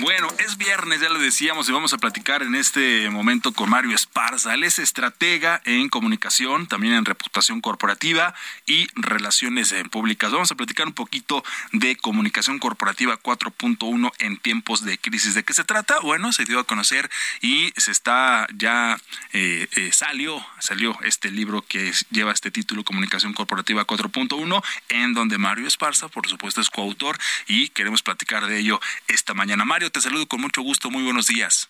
Bueno, 0.00 0.28
es 0.38 0.58
viernes, 0.58 1.00
ya 1.00 1.08
lo 1.08 1.18
decíamos, 1.18 1.68
y 1.68 1.72
vamos 1.72 1.92
a 1.94 1.98
platicar 1.98 2.42
en 2.42 2.54
este 2.54 3.08
momento 3.08 3.52
con 3.52 3.70
Mario 3.70 3.94
Esparza. 3.94 4.52
Él 4.52 4.64
es 4.64 4.78
estratega 4.78 5.62
en 5.64 5.88
comunicación, 5.88 6.66
también 6.66 6.92
en 6.92 7.04
reputación 7.06 7.62
corporativa 7.62 8.34
y 8.66 8.88
relaciones 8.94 9.74
públicas. 9.90 10.30
Vamos 10.30 10.52
a 10.52 10.54
platicar 10.54 10.86
un 10.86 10.92
poquito 10.92 11.42
de 11.72 11.96
comunicación 11.96 12.58
corporativa 12.58 13.18
4.1 13.18 14.12
en 14.18 14.36
tiempos 14.36 14.84
de 14.84 14.98
crisis. 14.98 15.34
¿De 15.34 15.44
qué 15.44 15.54
se 15.54 15.64
trata? 15.64 15.98
Bueno, 16.00 16.32
se 16.32 16.44
dio 16.44 16.58
a 16.58 16.64
conocer 16.64 17.10
y 17.40 17.72
se 17.76 17.90
está 17.90 18.46
ya 18.54 18.98
eh, 19.32 19.66
eh, 19.76 19.90
salió 19.92 20.44
salió 20.60 20.98
este 21.02 21.30
libro 21.30 21.62
que 21.62 21.92
lleva 22.10 22.32
este 22.32 22.50
título 22.50 22.84
Comunicación 22.84 23.32
corporativa 23.32 23.86
4.1, 23.86 24.62
en 24.88 25.14
donde 25.14 25.38
Mario 25.38 25.66
Esparza, 25.66 26.08
por 26.08 26.28
supuesto, 26.28 26.60
es 26.60 26.70
coautor 26.70 27.18
y 27.46 27.68
queremos 27.68 28.02
platicar 28.02 28.46
de 28.46 28.58
ello 28.58 28.80
esta 29.08 29.34
mañana. 29.34 29.64
Mario, 29.64 29.85
te 29.90 30.00
saludo 30.00 30.26
con 30.26 30.40
mucho 30.40 30.62
gusto. 30.62 30.90
Muy 30.90 31.02
buenos 31.02 31.26
días. 31.26 31.68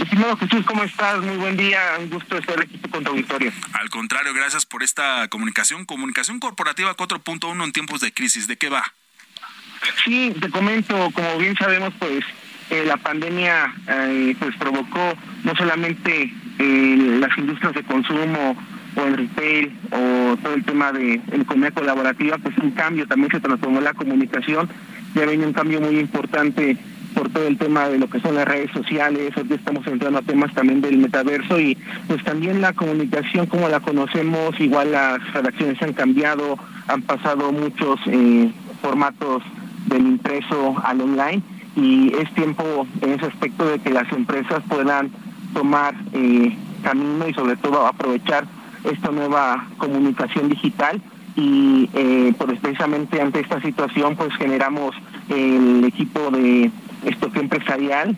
Estimado 0.00 0.36
Jesús, 0.36 0.64
¿cómo 0.66 0.82
estás? 0.82 1.20
Muy 1.20 1.36
buen 1.36 1.56
día, 1.56 1.96
un 1.98 2.10
gusto 2.10 2.38
estar 2.38 2.60
aquí 2.60 2.78
con 2.90 3.04
tu 3.04 3.10
auditorio. 3.10 3.52
Al 3.72 3.90
contrario, 3.90 4.32
gracias 4.34 4.66
por 4.66 4.82
esta 4.82 5.28
comunicación. 5.28 5.84
Comunicación 5.84 6.40
corporativa 6.40 6.96
4.1 6.96 7.64
en 7.64 7.72
tiempos 7.72 8.00
de 8.00 8.12
crisis, 8.12 8.48
¿de 8.48 8.56
qué 8.56 8.68
va? 8.68 8.82
Sí, 10.04 10.34
te 10.40 10.50
comento, 10.50 11.10
como 11.12 11.38
bien 11.38 11.56
sabemos, 11.56 11.92
pues 11.98 12.24
eh, 12.70 12.84
la 12.86 12.96
pandemia 12.96 13.74
eh, 13.86 14.34
pues 14.38 14.56
provocó 14.56 15.14
no 15.44 15.54
solamente 15.54 16.32
eh, 16.58 17.16
las 17.20 17.36
industrias 17.36 17.74
de 17.74 17.82
consumo 17.84 18.56
o 18.96 19.04
el 19.04 19.16
retail 19.16 19.78
o 19.90 20.36
todo 20.42 20.54
el 20.54 20.64
tema 20.64 20.92
de 20.92 21.14
economía 21.32 21.72
colaborativa, 21.72 22.38
pues 22.38 22.56
un 22.58 22.70
cambio, 22.70 23.06
también 23.06 23.30
se 23.30 23.40
transformó 23.40 23.80
la 23.80 23.92
comunicación, 23.92 24.68
ya 25.14 25.26
viene 25.26 25.46
un 25.46 25.52
cambio 25.52 25.80
muy 25.80 25.98
importante 25.98 26.78
por 27.14 27.30
todo 27.30 27.46
el 27.46 27.56
tema 27.56 27.88
de 27.88 27.98
lo 27.98 28.08
que 28.08 28.20
son 28.20 28.34
las 28.34 28.46
redes 28.46 28.70
sociales, 28.72 29.32
hoy 29.36 29.46
estamos 29.50 29.86
entrando 29.86 30.18
a 30.18 30.22
temas 30.22 30.52
también 30.52 30.80
del 30.80 30.98
metaverso 30.98 31.58
y 31.60 31.76
pues 32.08 32.22
también 32.24 32.60
la 32.60 32.72
comunicación 32.72 33.46
como 33.46 33.68
la 33.68 33.80
conocemos, 33.80 34.58
igual 34.60 34.92
las 34.92 35.32
redacciones 35.32 35.80
han 35.82 35.92
cambiado, 35.92 36.58
han 36.88 37.02
pasado 37.02 37.52
muchos 37.52 38.00
eh, 38.06 38.50
formatos 38.82 39.42
del 39.86 40.06
impreso 40.06 40.76
al 40.84 41.00
online 41.00 41.42
y 41.76 42.12
es 42.14 42.32
tiempo 42.34 42.86
en 43.00 43.12
ese 43.12 43.26
aspecto 43.26 43.66
de 43.66 43.78
que 43.78 43.90
las 43.90 44.10
empresas 44.12 44.62
puedan 44.68 45.10
tomar 45.52 45.94
eh, 46.12 46.56
camino 46.82 47.28
y 47.28 47.34
sobre 47.34 47.56
todo 47.56 47.86
aprovechar 47.86 48.44
esta 48.84 49.10
nueva 49.10 49.66
comunicación 49.78 50.48
digital 50.48 51.00
y 51.36 51.88
eh, 51.94 52.32
pues 52.38 52.60
precisamente 52.60 53.20
ante 53.20 53.40
esta 53.40 53.60
situación 53.60 54.14
pues 54.16 54.32
generamos 54.36 54.94
el 55.28 55.84
equipo 55.84 56.30
de 56.30 56.70
estoque 57.06 57.40
empresarial 57.40 58.16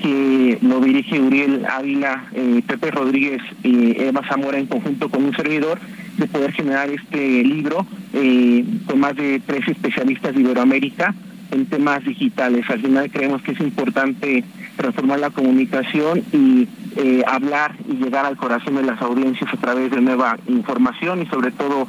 que 0.00 0.58
lo 0.62 0.80
dirige 0.80 1.20
Uriel 1.20 1.66
Ávila, 1.66 2.26
eh, 2.32 2.62
Pepe 2.66 2.90
Rodríguez 2.90 3.42
y 3.62 4.00
Eva 4.00 4.22
Zamora 4.28 4.58
en 4.58 4.66
conjunto 4.66 5.08
con 5.08 5.24
un 5.24 5.34
servidor 5.34 5.78
de 6.16 6.26
poder 6.26 6.52
generar 6.52 6.88
este 6.90 7.42
libro 7.44 7.86
eh, 8.12 8.64
con 8.86 9.00
más 9.00 9.16
de 9.16 9.40
tres 9.44 9.66
especialistas 9.68 10.34
de 10.34 10.40
Iberoamérica 10.40 11.14
en 11.50 11.66
temas 11.66 12.04
digitales. 12.04 12.68
Al 12.68 12.80
final 12.80 13.10
creemos 13.10 13.42
que 13.42 13.52
es 13.52 13.60
importante 13.60 14.44
transformar 14.76 15.18
la 15.18 15.30
comunicación 15.30 16.22
y 16.32 16.68
eh, 16.96 17.22
hablar 17.26 17.74
y 17.88 17.94
llegar 17.94 18.26
al 18.26 18.36
corazón 18.36 18.76
de 18.76 18.82
las 18.82 19.00
audiencias 19.00 19.52
a 19.52 19.56
través 19.56 19.90
de 19.90 20.00
nueva 20.00 20.38
información 20.46 21.22
y 21.22 21.26
sobre 21.26 21.50
todo 21.50 21.86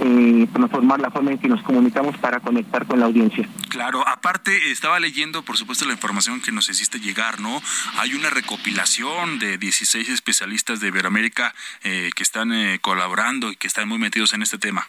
eh, 0.00 0.46
transformar 0.52 1.00
la 1.00 1.10
forma 1.10 1.32
en 1.32 1.38
que 1.38 1.48
nos 1.48 1.62
comunicamos 1.62 2.16
para 2.18 2.40
conectar 2.40 2.86
con 2.86 3.00
la 3.00 3.06
audiencia. 3.06 3.48
Claro, 3.68 4.06
aparte 4.06 4.70
estaba 4.70 5.00
leyendo, 5.00 5.42
por 5.42 5.56
supuesto, 5.56 5.84
la 5.84 5.92
información 5.92 6.40
que 6.40 6.52
nos 6.52 6.68
hiciste 6.68 7.00
llegar, 7.00 7.40
¿no? 7.40 7.62
Hay 7.98 8.14
una 8.14 8.30
recopilación 8.30 9.38
de 9.38 9.58
16 9.58 10.08
especialistas 10.08 10.80
de 10.80 10.88
Iberoamérica 10.88 11.54
eh, 11.82 12.10
que 12.14 12.22
están 12.22 12.52
eh, 12.52 12.78
colaborando 12.80 13.50
y 13.50 13.56
que 13.56 13.66
están 13.66 13.88
muy 13.88 13.98
metidos 13.98 14.32
en 14.32 14.42
este 14.42 14.58
tema. 14.58 14.86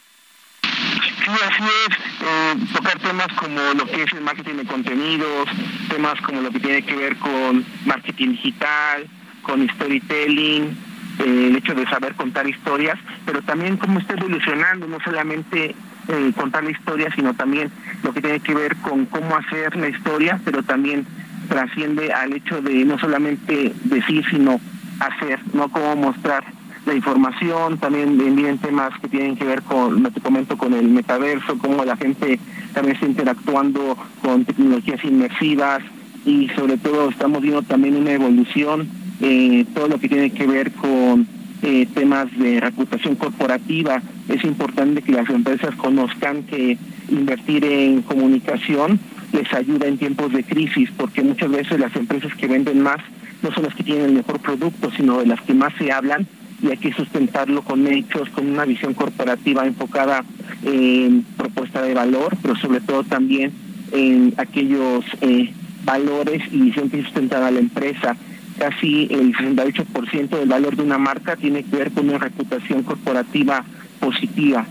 Sí, 0.63 1.31
así 1.31 1.63
es, 1.63 1.97
eh, 2.21 2.55
tocar 2.73 2.99
temas 2.99 3.27
como 3.37 3.59
lo 3.73 3.85
que 3.85 4.03
es 4.03 4.13
el 4.13 4.21
marketing 4.21 4.57
de 4.57 4.65
contenidos, 4.65 5.49
temas 5.89 6.21
como 6.21 6.41
lo 6.41 6.51
que 6.51 6.59
tiene 6.59 6.83
que 6.83 6.95
ver 6.95 7.17
con 7.17 7.65
marketing 7.85 8.31
digital, 8.33 9.07
con 9.41 9.67
storytelling, 9.69 10.77
eh, 11.19 11.48
el 11.50 11.55
hecho 11.55 11.74
de 11.74 11.86
saber 11.88 12.15
contar 12.15 12.48
historias, 12.48 12.97
pero 13.25 13.41
también 13.41 13.78
cómo 13.78 13.99
está 13.99 14.13
evolucionando, 14.13 14.88
no 14.88 14.99
solamente 14.99 15.75
eh, 16.08 16.32
contar 16.36 16.63
la 16.63 16.71
historia, 16.71 17.10
sino 17.15 17.34
también 17.34 17.71
lo 18.04 18.13
que 18.13 18.21
tiene 18.21 18.39
que 18.39 18.54
ver 18.54 18.75
con 18.78 19.06
cómo 19.06 19.36
hacer 19.36 19.75
la 19.75 19.89
historia, 19.89 20.39
pero 20.43 20.63
también 20.63 21.06
trasciende 21.47 22.12
al 22.13 22.34
hecho 22.34 22.62
de 22.62 22.86
no 22.86 22.99
solamente 22.99 23.73
decir, 23.84 24.25
sino 24.30 24.60
hacer, 24.99 25.39
no 25.54 25.69
cómo 25.69 25.95
mostrar 25.95 26.43
la 26.86 26.93
información, 26.93 27.80
también 27.80 28.17
vienen 28.17 28.58
temas 28.60 28.91
que 28.99 29.08
tienen 29.08 29.36
que 29.36 29.45
ver 29.45 29.63
con, 29.63 30.04
que 30.12 30.21
comento, 30.21 30.58
con 30.58 30.73
el 30.73 30.88
metaverso, 30.88 31.58
cómo 31.58 31.84
la 31.84 31.97
gente 31.97 32.39
también 32.73 32.95
está 32.95 33.08
interactuando 33.08 33.97
con 34.21 34.45
tecnologías 34.45 35.04
inmersivas 35.04 35.82
y 36.25 36.49
sobre 36.49 36.78
todo 36.78 37.10
estamos 37.10 37.41
viendo 37.41 37.63
también 37.63 37.95
una 37.95 38.12
evolución, 38.12 38.88
eh, 39.21 39.65
todo 39.73 39.88
lo 39.88 39.99
que 39.99 40.10
tiene 40.10 40.32
que 40.32 40.47
ver 40.47 40.71
con 40.71 41.28
eh, 41.62 41.88
temas 41.93 42.28
de 42.38 42.60
reputación 42.60 43.15
corporativa. 43.15 44.01
Es 44.30 44.43
importante 44.43 45.01
que 45.01 45.12
las 45.12 45.30
empresas 45.30 45.75
conozcan 45.75 46.43
que 46.43 46.78
invertir 47.10 47.65
en 47.65 48.01
comunicación 48.01 48.99
les 49.32 49.51
ayuda 49.54 49.88
en 49.88 49.97
tiempos 49.97 50.32
de 50.32 50.43
crisis, 50.43 50.89
porque 50.95 51.21
muchas 51.21 51.49
veces 51.49 51.80
las 51.80 51.95
empresas 51.95 52.34
que 52.36 52.47
venden 52.47 52.82
más 52.82 52.99
no 53.41 53.51
son 53.51 53.63
las 53.63 53.75
que 53.75 53.84
tienen 53.84 54.06
el 54.06 54.13
mejor 54.13 54.39
producto, 54.39 54.91
sino 54.95 55.19
de 55.19 55.28
las 55.28 55.41
que 55.41 55.54
más 55.54 55.73
se 55.78 55.91
hablan 55.91 56.25
y 56.62 56.67
hay 56.69 56.78
que 56.78 56.93
sustentarlo 56.93 57.62
con 57.62 57.86
hechos, 57.88 58.30
con 58.30 58.49
una 58.49 58.65
visión 58.65 58.93
corporativa 58.93 59.65
enfocada 59.65 60.23
en 60.63 61.23
propuesta 61.38 61.82
de 61.82 61.93
valor, 61.93 62.36
pero 62.41 62.56
sobre 62.56 62.80
todo 62.82 63.04
también 63.04 63.51
en 63.91 64.34
aquellos 64.38 65.06
eh, 65.21 65.51
valores 65.84 66.41
y 66.51 66.62
visión 66.62 66.89
que 66.89 67.04
a 67.36 67.51
la 67.51 67.60
empresa. 67.60 68.15
Casi 68.58 69.08
el 69.12 69.36
68% 69.36 70.30
del 70.30 70.48
valor 70.50 70.76
de 70.76 70.84
una 70.84 70.98
marca 70.98 71.36
tiene 71.36 71.63
que 71.63 71.76
ver 71.76 71.91
con 71.91 72.08
una 72.08 72.20
reputación 72.20 72.84
corporativa 72.84 73.65
positiva, 74.00 74.65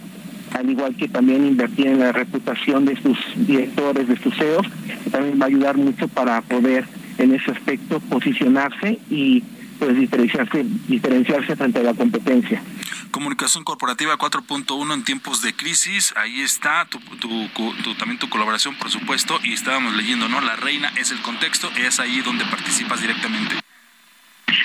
al 0.52 0.70
igual 0.70 0.96
que 0.96 1.08
también 1.08 1.46
invertir 1.46 1.88
en 1.88 1.98
la 1.98 2.12
reputación 2.12 2.84
de 2.84 3.00
sus 3.00 3.18
directores, 3.36 4.08
de 4.08 4.16
sus 4.16 4.34
CEOs, 4.34 4.66
que 5.04 5.10
también 5.10 5.38
va 5.40 5.44
a 5.44 5.48
ayudar 5.48 5.76
mucho 5.76 6.08
para 6.08 6.40
poder 6.42 6.86
en 7.18 7.34
ese 7.34 7.50
aspecto 7.50 8.00
posicionarse 8.00 8.98
y 9.10 9.42
pues 9.78 9.96
diferenciarse, 9.96 10.64
diferenciarse 10.88 11.56
frente 11.56 11.80
a 11.80 11.82
la 11.82 11.94
competencia. 11.94 12.62
Comunicación 13.10 13.64
corporativa 13.64 14.16
4.1 14.16 14.92
en 14.92 15.04
tiempos 15.04 15.42
de 15.42 15.54
crisis, 15.54 16.12
ahí 16.16 16.40
está 16.40 16.84
tu, 16.86 16.98
tu, 16.98 17.48
tu, 17.48 17.94
también 17.94 18.18
tu 18.18 18.28
colaboración, 18.28 18.74
por 18.76 18.90
supuesto, 18.90 19.38
y 19.44 19.52
estábamos 19.52 19.94
leyendo, 19.94 20.28
¿no? 20.28 20.40
La 20.40 20.56
reina 20.56 20.92
es 20.96 21.12
el 21.12 21.20
contexto, 21.22 21.70
es 21.76 22.00
ahí 22.00 22.20
donde 22.22 22.44
participas 22.44 23.00
directamente. 23.00 23.56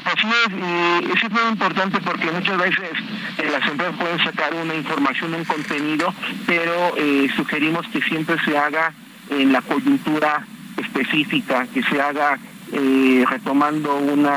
Así 0.05 0.27
es, 0.27 0.53
y 0.53 1.11
eso 1.11 1.27
es 1.27 1.31
muy 1.31 1.51
importante 1.51 1.99
porque 2.01 2.31
muchas 2.31 2.57
veces 2.57 2.91
eh, 3.37 3.49
las 3.51 3.67
empresas 3.67 3.95
pueden 3.97 4.19
sacar 4.23 4.53
una 4.53 4.75
información, 4.75 5.33
un 5.33 5.45
contenido, 5.45 6.13
pero 6.45 6.93
eh, 6.97 7.29
sugerimos 7.35 7.87
que 7.87 8.01
siempre 8.01 8.37
se 8.45 8.57
haga 8.57 8.93
en 9.29 9.51
la 9.51 9.61
coyuntura 9.61 10.45
específica, 10.77 11.67
que 11.73 11.83
se 11.83 12.01
haga 12.01 12.39
eh, 12.71 13.25
retomando 13.27 13.97
un 13.97 14.27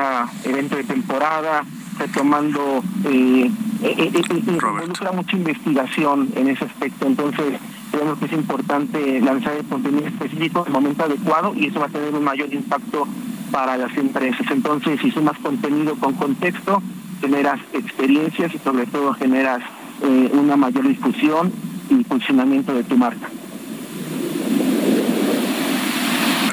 evento 0.44 0.76
de 0.76 0.84
temporada, 0.84 1.64
retomando, 1.98 2.82
eh, 3.04 3.50
eh, 3.82 4.22
involucra 4.46 5.12
mucha 5.12 5.36
investigación 5.36 6.28
en 6.36 6.48
ese 6.48 6.64
aspecto, 6.64 7.06
entonces 7.06 7.58
creemos 7.90 8.18
que 8.18 8.24
es 8.26 8.32
importante 8.32 9.20
lanzar 9.20 9.56
el 9.56 9.64
contenido 9.66 10.06
específico 10.06 10.60
en 10.60 10.66
el 10.68 10.72
momento 10.72 11.04
adecuado 11.04 11.52
y 11.54 11.66
eso 11.66 11.80
va 11.80 11.86
a 11.86 11.90
tener 11.90 12.14
un 12.14 12.24
mayor 12.24 12.52
impacto 12.52 13.06
para 13.52 13.76
las 13.76 13.96
empresas. 13.96 14.46
Entonces, 14.50 15.00
si 15.00 15.12
sumas 15.12 15.38
contenido 15.38 15.94
con 15.96 16.14
contexto, 16.14 16.82
generas 17.20 17.60
experiencias 17.72 18.52
y 18.52 18.58
sobre 18.58 18.86
todo 18.86 19.14
generas 19.14 19.60
eh, 20.02 20.30
una 20.32 20.56
mayor 20.56 20.88
difusión 20.88 21.52
y 21.88 22.02
funcionamiento 22.02 22.74
de 22.74 22.82
tu 22.82 22.96
marca. 22.96 23.28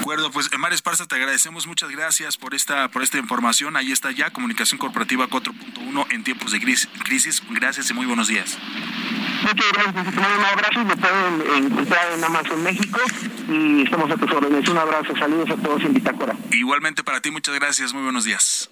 acuerdo, 0.10 0.32
pues 0.32 0.50
Mario 0.58 0.74
Esparza, 0.74 1.06
te 1.06 1.16
agradecemos, 1.16 1.68
muchas 1.68 1.92
gracias 1.92 2.36
por 2.36 2.56
esta, 2.56 2.90
por 2.90 3.04
esta 3.04 3.20
información. 3.20 3.78
Ahí 3.78 3.92
está 3.92 4.10
ya, 4.12 4.32
Comunicación 4.32 4.80
Corporativa 4.80 5.28
4.1 5.28 6.08
en 6.10 6.24
tiempos 6.24 6.52
de 6.52 6.60
crisis. 6.60 7.44
Gracias 7.52 7.92
y 7.92 7.94
muy 7.94 8.08
buenos 8.08 8.28
días. 8.28 8.58
Muchas 9.44 9.72
gracias, 9.72 10.18
un 10.18 10.46
abrazo, 10.46 10.84
me 10.84 10.98
pueden 10.98 11.66
encontrar 11.66 12.12
en 12.12 12.24
Amazon 12.24 12.64
México 12.64 13.00
y 13.50 13.82
estamos 13.84 14.12
a 14.12 14.18
tus 14.18 14.32
órdenes. 14.32 14.68
Un 14.70 14.78
abrazo, 14.78 15.16
saludos 15.18 15.50
a 15.50 15.56
todos 15.56 15.82
en 15.84 15.94
Bitácora. 15.94 16.36
Igualmente 16.52 17.04
para 17.04 17.22
ti, 17.22 17.32
muchas 17.32 17.56
gracias, 17.56 17.94
muy 17.94 18.04
buenos 18.04 18.24
días. 18.24 18.70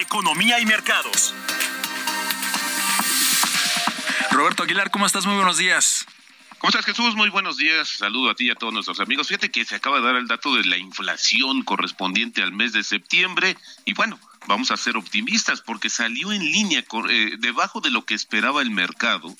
Economía 0.00 0.60
y 0.60 0.66
mercados. 0.66 1.34
Roberto 4.30 4.62
Aguilar, 4.62 4.90
¿cómo 4.90 5.06
estás? 5.06 5.26
Muy 5.26 5.36
buenos 5.36 5.58
días. 5.58 6.06
¿Cómo 6.58 6.68
estás, 6.68 6.84
Jesús? 6.84 7.14
Muy 7.16 7.30
buenos 7.30 7.56
días. 7.56 7.88
Saludo 7.88 8.30
a 8.30 8.34
ti 8.34 8.46
y 8.46 8.50
a 8.50 8.54
todos 8.54 8.72
nuestros 8.72 9.00
amigos. 9.00 9.28
Fíjate 9.28 9.50
que 9.50 9.64
se 9.64 9.76
acaba 9.76 9.98
de 9.98 10.04
dar 10.04 10.16
el 10.16 10.28
dato 10.28 10.54
de 10.54 10.64
la 10.64 10.76
inflación 10.76 11.62
correspondiente 11.62 12.42
al 12.42 12.52
mes 12.52 12.72
de 12.72 12.84
septiembre 12.84 13.56
y 13.86 13.94
bueno, 13.94 14.18
vamos 14.46 14.70
a 14.70 14.76
ser 14.76 14.96
optimistas 14.96 15.62
porque 15.62 15.88
salió 15.88 16.32
en 16.32 16.44
línea 16.44 16.84
eh, 17.08 17.36
debajo 17.38 17.80
de 17.80 17.90
lo 17.90 18.04
que 18.04 18.14
esperaba 18.14 18.60
el 18.60 18.70
mercado. 18.70 19.34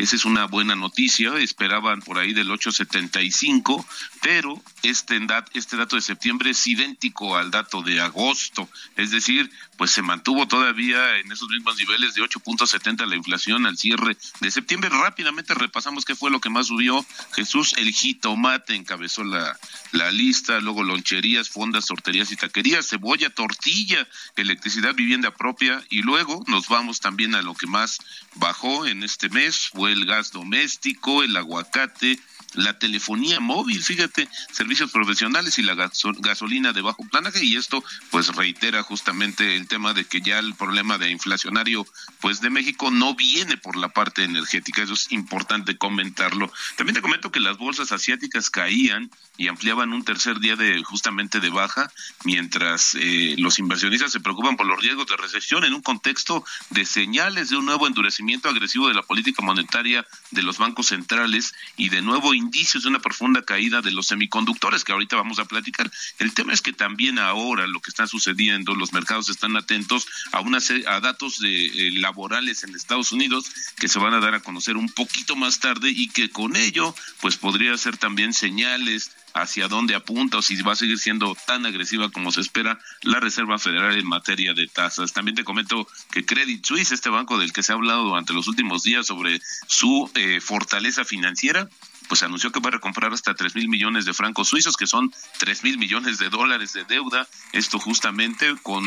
Esa 0.00 0.16
es 0.16 0.24
una 0.24 0.46
buena 0.46 0.74
noticia. 0.74 1.36
Esperaban 1.38 2.00
por 2.00 2.18
ahí 2.18 2.32
del 2.32 2.48
8.75, 2.48 3.84
pero 4.22 4.58
este, 4.82 5.20
este 5.52 5.76
dato 5.76 5.96
de 5.96 6.02
septiembre 6.02 6.50
es 6.50 6.66
idéntico 6.66 7.36
al 7.36 7.50
dato 7.50 7.82
de 7.82 8.00
agosto. 8.00 8.66
Es 8.96 9.10
decir, 9.10 9.50
pues 9.80 9.92
se 9.92 10.02
mantuvo 10.02 10.46
todavía 10.46 11.16
en 11.16 11.32
esos 11.32 11.48
mismos 11.48 11.78
niveles 11.78 12.12
de 12.12 12.20
8.70 12.20 13.06
la 13.06 13.16
inflación 13.16 13.64
al 13.64 13.78
cierre 13.78 14.14
de 14.40 14.50
septiembre. 14.50 14.90
Rápidamente 14.90 15.54
repasamos 15.54 16.04
qué 16.04 16.14
fue 16.14 16.30
lo 16.30 16.38
que 16.38 16.50
más 16.50 16.66
subió. 16.66 17.02
Jesús, 17.32 17.72
el 17.78 17.90
jitomate 17.90 18.74
encabezó 18.74 19.24
la, 19.24 19.58
la 19.92 20.10
lista, 20.10 20.60
luego 20.60 20.84
loncherías, 20.84 21.48
fondas, 21.48 21.86
torterías 21.86 22.30
y 22.30 22.36
taquerías, 22.36 22.90
cebolla, 22.90 23.30
tortilla, 23.30 24.06
electricidad, 24.36 24.94
vivienda 24.94 25.30
propia 25.30 25.82
y 25.88 26.02
luego 26.02 26.44
nos 26.46 26.68
vamos 26.68 27.00
también 27.00 27.34
a 27.34 27.40
lo 27.40 27.54
que 27.54 27.66
más 27.66 28.00
bajó 28.34 28.86
en 28.86 29.02
este 29.02 29.30
mes, 29.30 29.70
fue 29.70 29.92
el 29.92 30.04
gas 30.04 30.30
doméstico, 30.30 31.22
el 31.22 31.34
aguacate, 31.34 32.20
la 32.54 32.78
telefonía 32.78 33.40
móvil, 33.40 33.82
fíjate, 33.82 34.28
servicios 34.52 34.90
profesionales 34.90 35.58
y 35.58 35.62
la 35.62 35.74
gasolina 35.74 36.72
de 36.72 36.82
bajo 36.82 37.04
planaje 37.08 37.44
y 37.44 37.56
esto 37.56 37.82
pues 38.10 38.34
reitera 38.34 38.82
justamente 38.82 39.56
el 39.56 39.68
tema 39.68 39.94
de 39.94 40.04
que 40.04 40.20
ya 40.20 40.38
el 40.38 40.54
problema 40.54 40.98
de 40.98 41.10
inflacionario 41.10 41.86
pues 42.20 42.40
de 42.40 42.50
México 42.50 42.90
no 42.90 43.14
viene 43.14 43.56
por 43.56 43.76
la 43.76 43.88
parte 43.88 44.24
energética, 44.24 44.82
eso 44.82 44.94
es 44.94 45.12
importante 45.12 45.76
comentarlo. 45.76 46.52
También 46.76 46.94
te 46.94 47.02
comento 47.02 47.30
que 47.30 47.40
las 47.40 47.58
bolsas 47.58 47.92
asiáticas 47.92 48.50
caían 48.50 49.10
y 49.36 49.48
ampliaban 49.48 49.92
un 49.92 50.04
tercer 50.04 50.38
día 50.40 50.56
de 50.56 50.82
justamente 50.82 51.40
de 51.40 51.50
baja, 51.50 51.90
mientras 52.24 52.94
eh, 52.94 53.34
los 53.38 53.58
inversionistas 53.58 54.12
se 54.12 54.20
preocupan 54.20 54.56
por 54.56 54.66
los 54.66 54.80
riesgos 54.80 55.06
de 55.06 55.16
recesión 55.16 55.64
en 55.64 55.74
un 55.74 55.82
contexto 55.82 56.44
de 56.70 56.84
señales 56.84 57.50
de 57.50 57.56
un 57.56 57.64
nuevo 57.64 57.86
endurecimiento 57.86 58.48
agresivo 58.48 58.88
de 58.88 58.94
la 58.94 59.02
política 59.02 59.42
monetaria 59.42 60.06
de 60.30 60.42
los 60.42 60.58
bancos 60.58 60.88
centrales 60.88 61.54
y 61.76 61.88
de 61.88 62.02
nuevo 62.02 62.34
indicios 62.40 62.82
de 62.82 62.88
una 62.88 62.98
profunda 62.98 63.42
caída 63.42 63.80
de 63.80 63.92
los 63.92 64.06
semiconductores 64.08 64.84
que 64.84 64.92
ahorita 64.92 65.16
vamos 65.16 65.38
a 65.38 65.44
platicar. 65.44 65.90
El 66.18 66.34
tema 66.34 66.52
es 66.52 66.62
que 66.62 66.72
también 66.72 67.18
ahora 67.18 67.66
lo 67.66 67.80
que 67.80 67.90
está 67.90 68.06
sucediendo, 68.06 68.74
los 68.74 68.92
mercados 68.92 69.28
están 69.28 69.56
atentos 69.56 70.06
a 70.32 70.40
una 70.40 70.58
a 70.86 71.00
datos 71.00 71.38
de 71.40 71.66
eh, 71.66 71.92
laborales 71.92 72.64
en 72.64 72.74
Estados 72.74 73.12
Unidos 73.12 73.50
que 73.78 73.88
se 73.88 73.98
van 73.98 74.14
a 74.14 74.20
dar 74.20 74.34
a 74.34 74.40
conocer 74.40 74.76
un 74.76 74.88
poquito 74.88 75.36
más 75.36 75.60
tarde 75.60 75.90
y 75.90 76.08
que 76.08 76.30
con 76.30 76.56
ello 76.56 76.94
pues 77.20 77.36
podría 77.36 77.76
ser 77.76 77.96
también 77.96 78.32
señales 78.32 79.12
hacia 79.34 79.68
dónde 79.68 79.94
apunta 79.94 80.38
o 80.38 80.42
si 80.42 80.60
va 80.62 80.72
a 80.72 80.76
seguir 80.76 80.98
siendo 80.98 81.36
tan 81.46 81.64
agresiva 81.66 82.10
como 82.10 82.32
se 82.32 82.40
espera 82.40 82.78
la 83.02 83.20
Reserva 83.20 83.58
Federal 83.58 83.98
en 83.98 84.06
materia 84.06 84.54
de 84.54 84.66
tasas. 84.66 85.12
También 85.12 85.36
te 85.36 85.44
comento 85.44 85.86
que 86.10 86.24
Credit 86.24 86.64
Suisse, 86.64 86.92
este 86.92 87.10
banco 87.10 87.38
del 87.38 87.52
que 87.52 87.62
se 87.62 87.72
ha 87.72 87.76
hablado 87.76 88.04
durante 88.04 88.32
los 88.32 88.48
últimos 88.48 88.82
días 88.82 89.06
sobre 89.06 89.40
su 89.66 90.10
eh, 90.14 90.40
fortaleza 90.40 91.04
financiera, 91.04 91.68
pues 92.10 92.24
anunció 92.24 92.50
que 92.50 92.58
va 92.58 92.70
a 92.70 92.72
recomprar 92.72 93.12
hasta 93.12 93.34
tres 93.34 93.54
mil 93.54 93.68
millones 93.68 94.04
de 94.04 94.12
francos 94.12 94.48
suizos, 94.48 94.76
que 94.76 94.88
son 94.88 95.14
tres 95.38 95.62
mil 95.62 95.78
millones 95.78 96.18
de 96.18 96.28
dólares 96.28 96.72
de 96.72 96.82
deuda. 96.84 97.28
Esto 97.52 97.78
justamente 97.78 98.56
con, 98.64 98.84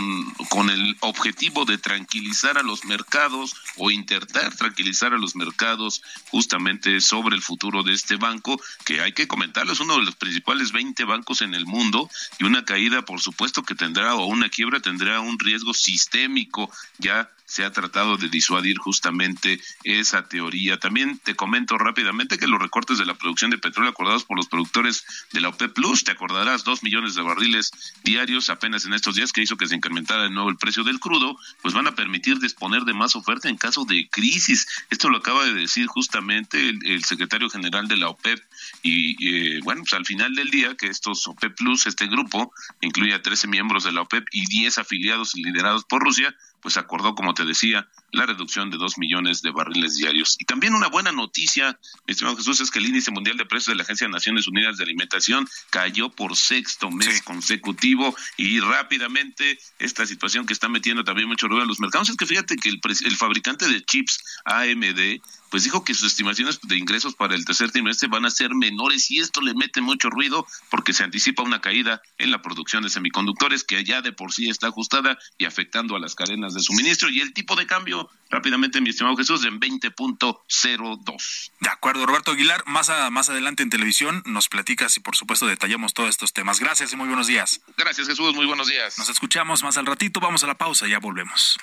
con 0.50 0.70
el 0.70 0.98
objetivo 1.00 1.64
de 1.64 1.78
tranquilizar 1.78 2.58
a 2.58 2.64
los 2.64 2.84
mercados 2.84 3.56
o 3.78 3.92
intentar 3.92 4.54
tranquilizar 4.58 5.14
a 5.14 5.18
los 5.18 5.38
mercados 5.38 6.04
justamente 6.32 7.00
sobre 7.00 7.38
el 7.38 7.42
futuro 7.42 7.82
de 7.82 7.94
este 7.94 8.18
banco, 8.18 8.62
que 8.84 9.00
hay 9.00 9.14
que 9.14 9.26
comentarlo, 9.26 9.72
es 9.72 9.80
uno 9.80 9.96
de 9.96 10.04
los 10.04 10.18
principales 10.18 10.74
20 10.74 11.06
bancos 11.06 11.42
en 11.42 11.54
el 11.54 11.66
mundo 11.66 12.10
y 12.40 12.44
una 12.44 12.66
caída, 12.66 13.04
por 13.04 13.22
supuesto, 13.22 13.64
que 13.64 13.74
tendrá 13.74 14.16
o 14.16 14.26
una 14.26 14.50
quiebra 14.50 14.82
tendrá 14.82 15.22
un 15.22 15.40
riesgo 15.40 15.74
sistémico 15.74 16.70
ya 16.98 17.32
se 17.54 17.64
ha 17.64 17.72
tratado 17.72 18.18
de 18.18 18.30
disuadir 18.30 18.80
justamente 18.80 19.62
esa 19.84 20.28
teoría. 20.28 20.80
También 20.80 21.20
te 21.20 21.36
comento 21.36 21.78
rápidamente 21.78 22.40
que 22.40 22.48
los 22.48 22.60
recortes 22.60 22.98
de 22.98 23.06
la 23.06 23.14
producción 23.14 23.52
de 23.52 23.60
petróleo 23.60 23.92
acordados 23.92 24.24
por 24.24 24.38
los 24.38 24.48
productores 24.48 25.06
de 25.34 25.40
la 25.40 25.50
OPEP 25.50 25.72
Plus, 25.72 26.04
te 26.04 26.10
acordarás, 26.10 26.64
dos 26.64 26.82
millones 26.82 27.14
de 27.14 27.22
barriles 27.22 27.70
diarios 28.04 28.50
apenas 28.50 28.86
en 28.86 28.94
estos 28.94 29.14
días 29.14 29.32
que 29.32 29.44
hizo 29.44 29.56
que 29.56 29.68
se 29.68 29.76
incrementara 29.76 30.24
de 30.24 30.32
nuevo 30.32 30.50
el 30.50 30.58
precio 30.58 30.84
del 30.84 31.00
crudo, 31.00 31.38
pues 31.62 31.76
van 31.76 31.86
a 31.86 31.94
permitir 31.94 32.40
disponer 32.40 32.86
de 32.86 32.96
más 32.96 33.16
oferta 33.16 33.50
en 33.50 33.58
caso 33.58 33.86
de 33.86 34.10
crisis. 34.10 34.66
Esto 34.90 35.10
lo 35.10 35.18
acaba 35.18 35.46
de 35.46 35.54
decir 35.54 35.86
justamente 35.86 36.70
el, 36.70 37.04
secretario 37.04 37.52
general 37.52 37.88
de 37.88 37.98
la 37.98 38.10
OPEP 38.10 38.42
y 38.82 39.28
eh, 39.30 39.60
bueno, 39.64 39.82
pues 39.82 39.94
al 39.94 40.08
final 40.08 40.34
del 40.34 40.50
día 40.50 40.76
que 40.76 40.88
estos 40.88 41.28
OPEP 41.28 41.56
Plus, 41.56 41.86
este 41.86 42.08
grupo, 42.08 42.52
incluye 42.82 43.14
a 43.14 43.22
13 43.22 43.48
miembros 43.48 43.84
de 43.84 43.92
la 43.92 44.02
OPEP 44.02 44.26
y 44.32 44.48
10 44.48 44.80
afiliados 44.80 45.36
liderados 45.36 45.84
por 45.84 46.02
Rusia, 46.02 46.36
pues 46.64 46.78
acordó, 46.78 47.14
como 47.14 47.34
te 47.34 47.46
decía, 47.46 47.88
la 48.14 48.28
reducción 48.28 48.70
de 48.70 48.78
dos 48.78 48.98
millones 48.98 49.42
de 49.42 49.52
barriles 49.52 49.96
diarios. 49.96 50.38
Y 50.40 50.46
también 50.46 50.76
una 50.76 50.88
buena 50.88 51.12
noticia, 51.12 51.78
mi 52.08 52.12
estimado 52.12 52.38
Jesús, 52.38 52.62
es 52.62 52.72
que 52.72 52.80
el 52.80 52.86
índice 52.86 53.12
mundial 53.12 53.38
de 53.38 53.46
precios 53.46 53.74
de 53.74 53.76
la 53.76 53.84
Agencia 53.84 54.08
de 54.08 54.14
Naciones 54.14 54.48
Unidas 54.48 54.78
de 54.78 54.84
Alimentación 54.84 55.48
cayó 55.72 56.10
por 56.10 56.38
sexto 56.38 56.92
mes 56.92 57.22
consecutivo. 57.24 58.16
Y 58.38 58.60
rápidamente 58.60 59.60
esta 59.80 60.06
situación 60.06 60.46
que 60.46 60.54
está 60.54 60.70
metiendo 60.70 61.04
también 61.04 61.28
mucho 61.28 61.48
ruido 61.48 61.64
a 61.64 61.68
los 61.68 61.80
mercados 61.80 62.10
es 62.10 62.16
que 62.16 62.28
fíjate 62.28 62.56
que 62.56 62.70
el, 62.70 62.80
el 63.06 63.18
fabricante 63.18 63.68
de 63.68 63.84
chips 63.84 64.20
AMD 64.46 65.20
pues 65.54 65.66
dijo 65.66 65.84
que 65.84 65.94
sus 65.94 66.08
estimaciones 66.08 66.60
de 66.64 66.78
ingresos 66.80 67.14
para 67.14 67.36
el 67.36 67.46
tercer 67.46 67.70
trimestre 67.70 68.08
van 68.08 68.26
a 68.26 68.32
ser 68.32 68.56
menores 68.56 69.12
y 69.12 69.20
esto 69.20 69.40
le 69.40 69.54
mete 69.54 69.82
mucho 69.82 70.10
ruido 70.10 70.48
porque 70.72 70.94
se 70.94 71.04
anticipa 71.04 71.44
una 71.44 71.62
caída 71.62 72.02
en 72.18 72.32
la 72.32 72.42
producción 72.42 72.82
de 72.82 72.90
semiconductores 72.90 73.64
que 73.64 73.84
ya 73.84 74.02
de 74.02 74.14
por 74.14 74.34
sí 74.34 74.50
está 74.50 74.70
ajustada 74.70 75.16
y 75.38 75.46
afectando 75.46 75.96
a 75.96 76.00
las 76.00 76.16
cadenas 76.16 76.56
de 76.56 76.62
suministro. 76.62 77.08
Y 77.08 77.22
el 77.22 77.34
tipo 77.34 77.56
de 77.56 77.68
cambio 77.68 78.03
rápidamente 78.30 78.82
mi 78.82 78.90
estimado 78.90 79.16
Jesús 79.16 79.46
en 79.46 79.60
20.02. 79.60 81.52
De 81.60 81.70
acuerdo, 81.70 82.06
Roberto 82.06 82.32
Aguilar, 82.32 82.64
más 82.66 82.92
más 83.12 83.30
adelante 83.30 83.64
en 83.64 83.70
televisión 83.70 84.24
nos 84.26 84.50
platicas 84.50 84.98
y 84.98 85.00
por 85.00 85.16
supuesto 85.16 85.48
detallamos 85.48 85.94
todos 85.94 86.10
estos 86.10 86.34
temas. 86.34 86.60
Gracias 86.60 86.94
y 86.94 86.96
muy 86.96 87.08
buenos 87.08 87.28
días. 87.28 87.62
Gracias 87.78 88.08
Jesús, 88.08 88.36
muy 88.36 88.46
buenos 88.46 88.68
días. 88.68 88.98
Nos 88.98 89.10
escuchamos 89.10 89.64
más 89.64 89.78
al 89.78 89.86
ratito, 89.86 90.20
vamos 90.20 90.44
a 90.44 90.48
la 90.48 90.56
pausa, 90.56 90.88
ya 90.88 91.00
volvemos. 91.00 91.58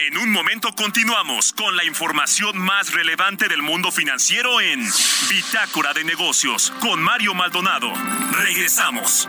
En 0.00 0.18
un 0.18 0.30
momento 0.30 0.68
continuamos 0.76 1.52
con 1.52 1.76
la 1.76 1.84
información 1.84 2.56
más 2.58 2.92
relevante 2.92 3.48
del 3.48 3.62
mundo 3.62 3.90
financiero 3.90 4.60
en 4.60 4.80
Bitácora 5.28 5.92
de 5.92 6.04
Negocios 6.04 6.72
con 6.80 7.02
Mario 7.02 7.34
Maldonado. 7.34 7.92
Regresamos. 8.32 9.28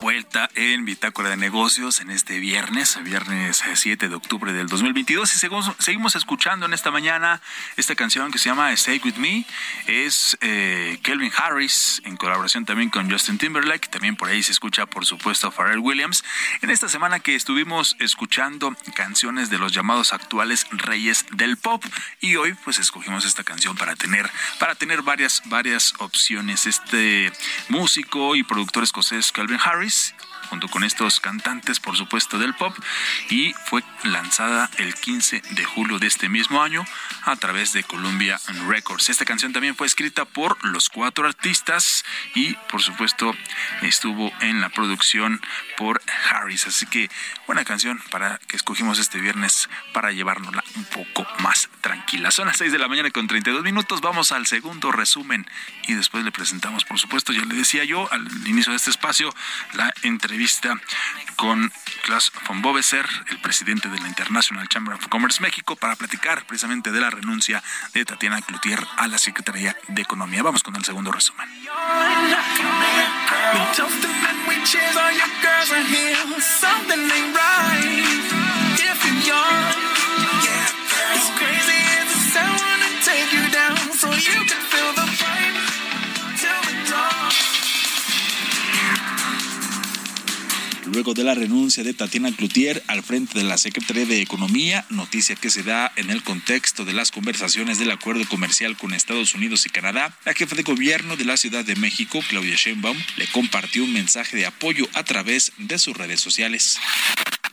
Vuelta 0.00 0.48
en 0.54 0.84
Bitácora 0.84 1.30
de 1.30 1.36
Negocios 1.36 1.98
en 2.00 2.12
este 2.12 2.38
viernes, 2.38 3.02
viernes 3.02 3.64
7 3.74 4.08
de 4.08 4.14
octubre 4.14 4.52
del 4.52 4.68
2022. 4.68 5.34
Y 5.34 5.38
seguimos, 5.40 5.72
seguimos 5.80 6.14
escuchando 6.14 6.66
en 6.66 6.72
esta 6.72 6.92
mañana 6.92 7.42
esta 7.76 7.96
canción 7.96 8.30
que 8.30 8.38
se 8.38 8.48
llama 8.48 8.72
Stay 8.74 9.00
With 9.04 9.16
Me. 9.16 9.44
Es 9.88 10.38
eh, 10.40 11.00
Kelvin 11.02 11.32
Harris 11.36 12.00
en 12.04 12.16
colaboración 12.16 12.64
también 12.64 12.90
con 12.90 13.10
Justin 13.10 13.38
Timberlake. 13.38 13.88
También 13.88 14.14
por 14.14 14.28
ahí 14.28 14.40
se 14.40 14.52
escucha, 14.52 14.86
por 14.86 15.04
supuesto, 15.04 15.50
Pharrell 15.50 15.80
Williams. 15.80 16.22
En 16.62 16.70
esta 16.70 16.88
semana 16.88 17.18
que 17.18 17.34
estuvimos 17.34 17.96
escuchando 17.98 18.76
canciones 18.94 19.50
de 19.50 19.58
los 19.58 19.72
llamados 19.72 20.12
actuales 20.12 20.68
reyes 20.70 21.26
del 21.32 21.56
pop. 21.56 21.84
Y 22.20 22.36
hoy 22.36 22.54
pues 22.62 22.78
escogimos 22.78 23.24
esta 23.24 23.42
canción 23.42 23.76
para 23.76 23.96
tener, 23.96 24.30
para 24.60 24.76
tener 24.76 25.02
varias, 25.02 25.42
varias 25.46 25.94
opciones. 25.98 26.66
Este 26.66 27.32
músico 27.68 28.36
y 28.36 28.44
productor 28.44 28.84
escocés 28.84 29.32
Calvin 29.32 29.58
Harris 29.60 29.87
Boris 29.88 30.12
junto 30.48 30.68
con 30.68 30.84
estos 30.84 31.20
cantantes, 31.20 31.80
por 31.80 31.96
supuesto, 31.96 32.38
del 32.38 32.54
pop, 32.54 32.76
y 33.30 33.54
fue 33.66 33.82
lanzada 34.04 34.70
el 34.78 34.94
15 34.94 35.42
de 35.50 35.64
julio 35.64 35.98
de 35.98 36.06
este 36.06 36.28
mismo 36.28 36.62
año 36.62 36.84
a 37.24 37.36
través 37.36 37.72
de 37.72 37.84
Columbia 37.84 38.40
Records. 38.66 39.10
Esta 39.10 39.24
canción 39.24 39.52
también 39.52 39.76
fue 39.76 39.86
escrita 39.86 40.24
por 40.24 40.62
los 40.64 40.88
cuatro 40.88 41.26
artistas 41.26 42.04
y, 42.34 42.54
por 42.70 42.82
supuesto, 42.82 43.34
estuvo 43.82 44.32
en 44.40 44.60
la 44.60 44.68
producción 44.68 45.40
por 45.76 46.00
Harris. 46.30 46.66
Así 46.66 46.86
que 46.86 47.10
buena 47.46 47.64
canción 47.64 48.00
para 48.10 48.38
que 48.46 48.56
escogimos 48.56 48.98
este 48.98 49.20
viernes 49.20 49.68
para 49.92 50.12
llevárnosla 50.12 50.64
un 50.76 50.84
poco 50.84 51.26
más 51.40 51.68
tranquila. 51.80 52.30
Son 52.30 52.46
las 52.46 52.56
6 52.56 52.72
de 52.72 52.78
la 52.78 52.88
mañana 52.88 53.10
con 53.10 53.26
32 53.26 53.62
minutos. 53.62 54.00
Vamos 54.00 54.32
al 54.32 54.46
segundo 54.46 54.92
resumen 54.92 55.46
y 55.86 55.94
después 55.94 56.24
le 56.24 56.32
presentamos, 56.32 56.84
por 56.84 56.98
supuesto, 56.98 57.32
ya 57.32 57.44
le 57.44 57.54
decía 57.54 57.84
yo 57.84 58.10
al 58.12 58.26
inicio 58.46 58.72
de 58.72 58.76
este 58.76 58.90
espacio, 58.90 59.34
la 59.74 59.92
entrevista 60.02 60.37
con 61.36 61.72
Klaus 62.04 62.32
von 62.46 62.62
Bobeser, 62.62 63.06
el 63.28 63.40
presidente 63.40 63.88
de 63.88 63.98
la 63.98 64.06
International 64.06 64.68
Chamber 64.68 64.94
of 64.94 65.08
Commerce 65.08 65.42
México, 65.42 65.74
para 65.74 65.96
platicar 65.96 66.46
precisamente 66.46 66.92
de 66.92 67.00
la 67.00 67.10
renuncia 67.10 67.62
de 67.92 68.04
Tatiana 68.04 68.40
Cloutier 68.42 68.78
a 68.96 69.08
la 69.08 69.18
Secretaría 69.18 69.76
de 69.88 70.02
Economía. 70.02 70.42
Vamos 70.42 70.62
con 70.62 70.76
el 70.76 70.84
segundo 70.84 71.10
resumen. 71.10 71.48
De 91.14 91.24
la 91.24 91.34
renuncia 91.34 91.82
de 91.82 91.94
Tatiana 91.94 92.30
Cloutier 92.36 92.82
al 92.86 93.02
frente 93.02 93.38
de 93.38 93.44
la 93.44 93.56
Secretaría 93.56 94.04
de 94.04 94.20
Economía, 94.20 94.84
noticia 94.90 95.36
que 95.36 95.48
se 95.48 95.62
da 95.62 95.90
en 95.96 96.10
el 96.10 96.22
contexto 96.22 96.84
de 96.84 96.92
las 96.92 97.10
conversaciones 97.10 97.78
del 97.78 97.90
acuerdo 97.90 98.28
comercial 98.28 98.76
con 98.76 98.92
Estados 98.92 99.34
Unidos 99.34 99.64
y 99.64 99.70
Canadá, 99.70 100.14
la 100.26 100.34
jefa 100.34 100.54
de 100.54 100.64
gobierno 100.64 101.16
de 101.16 101.24
la 101.24 101.38
Ciudad 101.38 101.64
de 101.64 101.76
México, 101.76 102.20
Claudia 102.28 102.56
Sheinbaum, 102.56 102.98
le 103.16 103.26
compartió 103.28 103.84
un 103.84 103.94
mensaje 103.94 104.36
de 104.36 104.46
apoyo 104.46 104.86
a 104.92 105.02
través 105.02 105.52
de 105.56 105.78
sus 105.78 105.96
redes 105.96 106.20
sociales. 106.20 106.78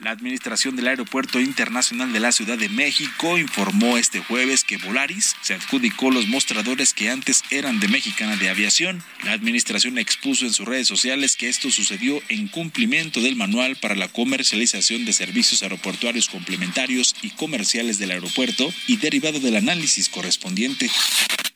La 0.02 0.12
administración 0.12 0.76
del 0.76 0.88
Aeropuerto 0.88 1.40
Internacional 1.40 2.12
de 2.12 2.20
la 2.20 2.32
Ciudad 2.32 2.58
de 2.58 2.70
México 2.70 3.38
informó 3.38 3.98
este 3.98 4.20
jueves 4.20 4.64
que 4.64 4.78
Volaris 4.78 5.36
se 5.42 5.54
adjudicó 5.54 6.12
los 6.12 6.28
mostradores 6.28 6.94
que 6.94 7.10
antes 7.10 7.44
eran 7.50 7.80
de 7.80 7.88
Mexicana 7.88 8.36
de 8.36 8.50
Aviación. 8.50 9.02
La 9.24 9.32
administración 9.32 9.98
expuso 9.98 10.46
en 10.46 10.54
sus 10.54 10.68
redes 10.68 10.88
sociales 10.88 11.36
que 11.36 11.48
esto 11.48 11.72
sucedió 11.72 12.22
en 12.30 12.48
cumplimiento 12.50 13.22
del 13.22 13.36
manual 13.36 13.78
para 13.78 13.96
la 13.96 14.10
comercialización 14.10 15.06
de 15.06 15.14
servicios 15.14 15.64
aeroportuarios 15.64 16.28
complementarios 16.28 17.16
y 17.22 17.30
comerciales 17.30 17.98
del 17.98 18.12
aeropuerto 18.12 18.72
y 18.88 18.98
derivado 18.98 19.40
del 19.40 19.56
análisis 19.56 20.10
correspondiente. 20.10 20.90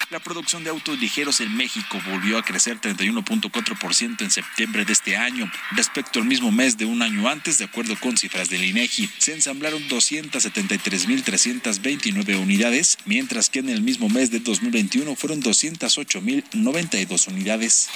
La 0.10 0.20
producción 0.20 0.64
de 0.64 0.72
autos 0.72 1.00
ligeros 1.00 1.40
en 1.40 1.56
México 1.56 2.02
volvió 2.10 2.40
a 2.40 2.44
crecer 2.44 2.82
31.4% 2.82 4.24
en 4.24 4.32
septiembre 4.32 4.84
de 4.84 4.94
este 4.94 5.16
año 5.16 5.48
respecto 5.70 6.18
al 6.18 6.26
mismo 6.26 6.52
mes 6.52 6.80
de 6.80 6.86
un 6.86 7.04
año 7.04 7.30
antes, 7.30 7.60
de 7.60 7.66
acuerdo 7.66 7.96
con 8.00 8.18
cifras 8.18 8.50
del 8.50 8.64
INEGI. 8.64 9.08
Se 9.20 9.36
ensamblaron 9.36 9.88
273.329 9.88 12.42
unidades, 12.42 12.98
mientras 13.06 13.52
que 13.52 13.60
en 13.60 13.70
el 13.70 13.84
mismo 13.84 14.10
mes 14.10 14.32
de 14.32 14.40
2021 14.40 15.16
fueron 15.16 15.44
208.092 15.44 17.28
unidades. 17.28 17.90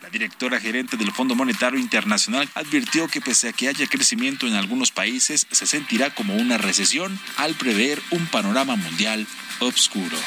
La 0.00 0.08
directora 0.08 0.58
gerente 0.58 0.96
del 0.96 1.12
Fondo 1.12 1.34
Monetario 1.34 1.78
Internacional 1.78 2.48
advirtió 2.54 3.08
que 3.08 3.20
pese 3.20 3.50
a 3.50 3.52
que 3.52 3.68
haya 3.68 3.86
crecimiento 3.86 4.46
en 4.46 4.54
algunos 4.54 4.90
países, 4.90 5.46
se 5.50 5.66
sentirá 5.66 6.14
como 6.14 6.34
una 6.34 6.56
recesión 6.56 7.20
al 7.36 7.54
prever 7.56 8.00
un 8.10 8.26
panorama 8.28 8.76
mundial 8.76 9.26
obscuro. 9.60 10.18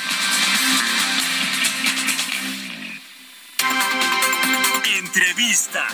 Entrevista. 4.98 5.88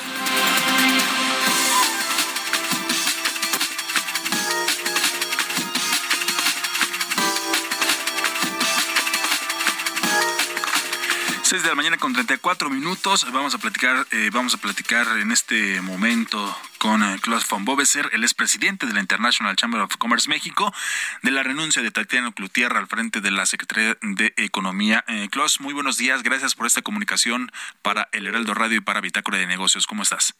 Seis 11.56 11.63
de 11.63 11.70
la 11.70 11.76
mañana 11.76 11.96
con 11.96 12.12
34 12.12 12.70
minutos. 12.70 13.26
Vamos 13.32 13.56
a 13.56 13.58
platicar, 13.60 14.06
eh, 14.12 14.30
vamos 14.34 14.54
a 14.54 14.58
platicar 14.58 15.08
en 15.20 15.32
este 15.32 15.80
momento 15.80 16.54
con 16.80 17.02
eh, 17.02 17.18
Klaus 17.22 17.48
von 17.48 17.63
Bobeser, 17.63 18.10
el 18.12 18.26
expresidente 18.26 18.86
de 18.86 18.91
la 18.91 19.00
International 19.00 19.56
Chamber 19.56 19.80
of 19.80 19.96
Commerce 19.96 20.28
México, 20.28 20.74
de 21.24 21.32
la 21.32 21.44
renuncia 21.44 21.82
de 21.82 21.91
Tatiana 21.91 22.34
Cloutier 22.34 22.74
al 22.74 22.88
frente 22.88 23.22
de 23.22 23.32
la 23.32 23.46
Secretaría 23.46 23.98
de 24.02 24.34
Economía. 24.36 25.06
Eh, 25.08 25.30
Klaus, 25.32 25.62
muy 25.62 25.74
buenos 25.74 25.96
días. 25.96 26.24
Gracias 26.24 26.56
por 26.56 26.68
esta 26.68 26.82
comunicación 26.82 27.50
para 27.82 28.10
El 28.12 28.28
Heraldo 28.28 28.54
Radio 28.54 28.80
y 28.80 28.82
para 28.82 29.00
Bitácora 29.00 29.38
de 29.38 29.48
Negocios. 29.48 29.88
¿Cómo 29.88 30.04
estás? 30.04 30.36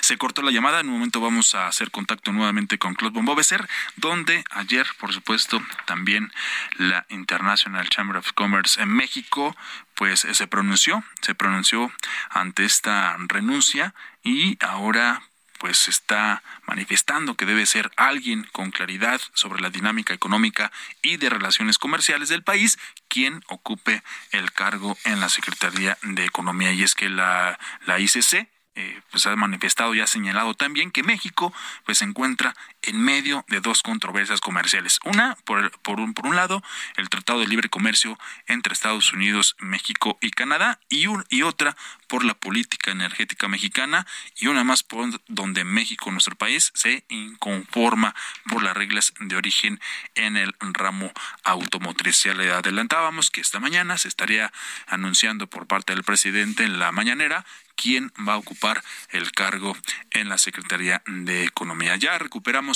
Se 0.00 0.18
cortó 0.18 0.42
la 0.42 0.50
llamada, 0.50 0.80
en 0.80 0.88
un 0.88 0.94
momento 0.94 1.20
vamos 1.20 1.54
a 1.54 1.66
hacer 1.66 1.90
contacto 1.90 2.32
nuevamente 2.32 2.78
con 2.78 2.94
Claude 2.94 3.14
Bomboveser, 3.14 3.68
donde 3.96 4.44
ayer, 4.50 4.86
por 4.98 5.12
supuesto, 5.12 5.60
también 5.86 6.32
la 6.76 7.06
International 7.08 7.88
Chamber 7.88 8.16
of 8.16 8.32
Commerce 8.32 8.80
en 8.80 8.88
México, 8.88 9.56
pues 9.94 10.20
se 10.20 10.46
pronunció, 10.46 11.04
se 11.20 11.34
pronunció 11.34 11.92
ante 12.30 12.64
esta 12.64 13.16
renuncia 13.28 13.94
y 14.22 14.56
ahora 14.60 15.22
pues 15.58 15.88
está 15.88 16.42
manifestando 16.66 17.34
que 17.34 17.44
debe 17.44 17.66
ser 17.66 17.90
alguien 17.96 18.48
con 18.52 18.70
claridad 18.70 19.20
sobre 19.34 19.60
la 19.60 19.70
dinámica 19.70 20.14
económica 20.14 20.72
y 21.02 21.16
de 21.16 21.28
relaciones 21.28 21.78
comerciales 21.78 22.28
del 22.28 22.42
país 22.42 22.78
quien 23.08 23.42
ocupe 23.48 24.02
el 24.30 24.52
cargo 24.52 24.96
en 25.04 25.20
la 25.20 25.28
Secretaría 25.28 25.98
de 26.02 26.24
Economía. 26.24 26.72
Y 26.72 26.82
es 26.82 26.94
que 26.94 27.08
la, 27.08 27.58
la 27.86 27.98
ICC 27.98 28.48
eh, 28.78 29.00
pues 29.10 29.26
ha 29.26 29.34
manifestado 29.34 29.92
y 29.92 30.00
ha 30.00 30.06
señalado 30.06 30.54
también 30.54 30.92
que 30.92 31.02
México 31.02 31.52
pues 31.84 31.98
se 31.98 32.04
encuentra 32.04 32.54
en 32.82 33.00
medio 33.00 33.44
de 33.48 33.60
dos 33.60 33.82
controversias 33.82 34.40
comerciales. 34.40 35.00
Una, 35.04 35.36
por, 35.44 35.70
por, 35.80 36.00
un, 36.00 36.14
por 36.14 36.26
un 36.26 36.36
lado, 36.36 36.62
el 36.96 37.08
Tratado 37.08 37.40
de 37.40 37.46
Libre 37.46 37.68
Comercio 37.68 38.18
entre 38.46 38.72
Estados 38.72 39.12
Unidos, 39.12 39.56
México 39.58 40.18
y 40.20 40.30
Canadá, 40.30 40.80
y, 40.88 41.06
un, 41.06 41.24
y 41.28 41.42
otra 41.42 41.76
por 42.06 42.24
la 42.24 42.34
política 42.34 42.90
energética 42.90 43.48
mexicana, 43.48 44.06
y 44.36 44.46
una 44.46 44.64
más 44.64 44.82
por 44.82 45.08
donde 45.28 45.64
México, 45.64 46.10
nuestro 46.10 46.36
país, 46.36 46.70
se 46.74 47.04
inconforma 47.08 48.14
por 48.48 48.62
las 48.62 48.76
reglas 48.76 49.12
de 49.20 49.36
origen 49.36 49.80
en 50.14 50.36
el 50.36 50.54
ramo 50.60 51.12
automotriz. 51.44 52.22
Ya 52.22 52.34
le 52.34 52.50
adelantábamos 52.50 53.30
que 53.30 53.40
esta 53.40 53.60
mañana 53.60 53.98
se 53.98 54.08
estaría 54.08 54.52
anunciando 54.86 55.46
por 55.46 55.66
parte 55.66 55.94
del 55.94 56.04
presidente 56.04 56.64
en 56.64 56.78
la 56.78 56.92
mañanera 56.92 57.44
quién 57.78 58.12
va 58.28 58.34
a 58.34 58.38
ocupar 58.38 58.82
el 59.10 59.30
cargo 59.32 59.76
en 60.10 60.28
la 60.28 60.36
Secretaría 60.36 61.02
de 61.06 61.44
Economía. 61.44 61.96
Ya 61.96 62.18
recuperamos, 62.18 62.67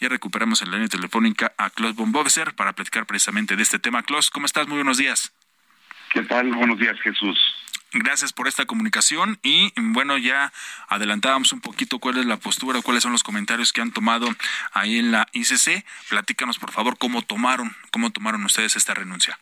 ya 0.00 0.08
recuperamos 0.08 0.62
en 0.62 0.70
la 0.70 0.76
línea 0.76 0.88
telefónica 0.88 1.52
a 1.58 1.70
Klaus 1.70 1.94
Bomboveser 1.94 2.54
para 2.54 2.72
platicar 2.72 3.06
precisamente 3.06 3.56
de 3.56 3.62
este 3.62 3.78
tema. 3.78 4.02
Klaus, 4.02 4.30
¿cómo 4.30 4.46
estás? 4.46 4.68
Muy 4.68 4.76
buenos 4.76 4.98
días. 4.98 5.32
¿Qué 6.12 6.22
tal? 6.22 6.52
Buenos 6.52 6.78
días, 6.78 6.98
Jesús. 7.00 7.38
Gracias 7.92 8.32
por 8.32 8.46
esta 8.46 8.66
comunicación 8.66 9.38
y 9.42 9.72
bueno, 9.76 10.16
ya 10.16 10.52
adelantábamos 10.88 11.52
un 11.52 11.60
poquito 11.60 11.98
cuál 11.98 12.18
es 12.18 12.26
la 12.26 12.36
postura, 12.36 12.82
cuáles 12.82 13.02
son 13.02 13.10
los 13.10 13.24
comentarios 13.24 13.72
que 13.72 13.80
han 13.80 13.90
tomado 13.90 14.28
ahí 14.72 14.98
en 14.98 15.10
la 15.10 15.26
ICC. 15.32 15.84
Platícanos, 16.08 16.58
por 16.60 16.70
favor, 16.70 16.98
cómo 16.98 17.22
tomaron, 17.22 17.74
cómo 17.90 18.10
tomaron 18.10 18.44
ustedes 18.44 18.76
esta 18.76 18.94
renuncia. 18.94 19.38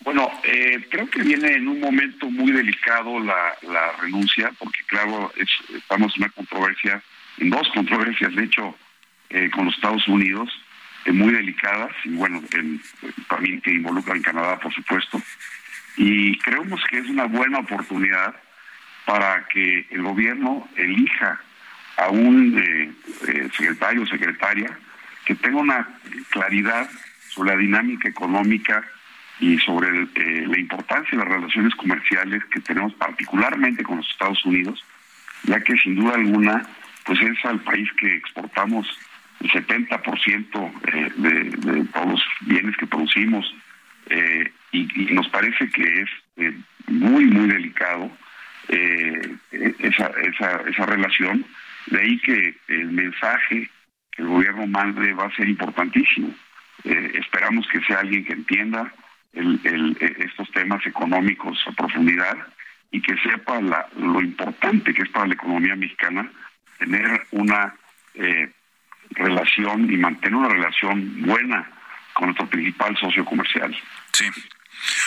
Bueno, 0.00 0.30
eh, 0.44 0.86
creo 0.90 1.08
que 1.08 1.22
viene 1.22 1.54
en 1.54 1.66
un 1.66 1.80
momento 1.80 2.30
muy 2.30 2.52
delicado 2.52 3.18
la, 3.20 3.56
la 3.62 3.92
renuncia, 3.92 4.52
porque 4.58 4.80
claro, 4.86 5.32
estamos 5.74 6.14
en 6.16 6.24
una 6.24 6.32
controversia, 6.32 7.02
en 7.38 7.50
dos 7.50 7.68
controversias, 7.74 8.34
de 8.34 8.44
hecho, 8.44 8.76
eh, 9.30 9.50
con 9.50 9.66
los 9.66 9.74
Estados 9.74 10.06
Unidos, 10.08 10.50
eh, 11.04 11.12
muy 11.12 11.32
delicadas, 11.32 11.92
y 12.04 12.10
bueno, 12.10 12.42
también 13.28 13.60
que 13.60 13.72
involucran 13.72 14.22
Canadá, 14.22 14.58
por 14.58 14.72
supuesto, 14.72 15.20
y 15.96 16.38
creemos 16.38 16.82
que 16.90 16.98
es 16.98 17.08
una 17.08 17.24
buena 17.24 17.60
oportunidad 17.60 18.34
para 19.04 19.46
que 19.48 19.86
el 19.90 20.02
gobierno 20.02 20.68
elija 20.76 21.40
a 21.96 22.10
un 22.10 22.94
secretario 23.56 24.02
o 24.02 24.06
secretaria 24.06 24.76
que 25.24 25.34
tenga 25.34 25.58
una 25.58 25.88
claridad 26.30 26.88
sobre 27.28 27.50
la 27.50 27.56
dinámica 27.56 28.08
económica 28.08 28.82
y 29.38 29.58
sobre 29.58 30.08
eh, 30.14 30.46
la 30.46 30.58
importancia 30.58 31.10
de 31.10 31.24
las 31.24 31.28
relaciones 31.28 31.74
comerciales 31.74 32.42
que 32.46 32.60
tenemos 32.60 32.94
particularmente 32.94 33.82
con 33.82 33.98
los 33.98 34.10
Estados 34.10 34.42
Unidos, 34.44 34.82
ya 35.42 35.60
que 35.60 35.76
sin 35.76 35.96
duda 35.96 36.14
alguna, 36.14 36.66
pues 37.04 37.20
es 37.20 37.44
al 37.44 37.60
país 37.60 37.88
que 37.98 38.14
exportamos 38.14 38.86
el 39.40 39.50
70% 39.50 40.72
eh, 40.92 41.12
de, 41.16 41.72
de 41.72 41.84
todos 41.86 42.08
los 42.08 42.24
bienes 42.42 42.76
que 42.76 42.86
producimos 42.86 43.54
eh, 44.08 44.50
y, 44.72 44.84
nos 45.12 45.28
parece 45.28 45.68
que 45.70 46.02
es 46.02 46.10
muy, 46.86 47.24
muy 47.24 47.48
delicado 47.48 48.10
esa, 48.68 50.10
esa, 50.22 50.62
esa 50.68 50.86
relación. 50.86 51.44
De 51.86 52.00
ahí 52.00 52.18
que 52.18 52.56
el 52.68 52.90
mensaje 52.90 53.70
que 54.10 54.22
el 54.22 54.28
gobierno 54.28 54.66
mande 54.66 55.12
va 55.14 55.26
a 55.26 55.36
ser 55.36 55.48
importantísimo. 55.48 56.34
esperamos 56.84 57.66
que 57.68 57.80
sea 57.82 58.00
alguien 58.00 58.24
que 58.24 58.32
entienda 58.32 58.92
el, 59.36 59.96
eh, 60.00 60.16
estos 60.18 60.50
temas 60.50 60.84
económicos 60.86 61.58
a 61.66 61.72
profundidad 61.72 62.36
y 62.90 63.00
que 63.00 63.16
sepa 63.18 63.60
lo 63.60 64.20
importante 64.20 64.94
que 64.94 65.02
es 65.02 65.08
para 65.10 65.26
la 65.26 65.34
economía 65.34 65.76
mexicana 65.76 66.30
tener 66.78 67.26
una 67.32 67.74
eh, 68.14 68.50
relación 69.10 69.92
y 69.92 69.96
mantener 69.96 70.36
una 70.36 70.48
relación 70.48 71.22
buena 71.22 71.70
con 72.12 72.26
nuestro 72.26 72.46
principal 72.48 72.96
socio 72.96 73.24
comercial. 73.24 73.76
Sí. 74.12 74.24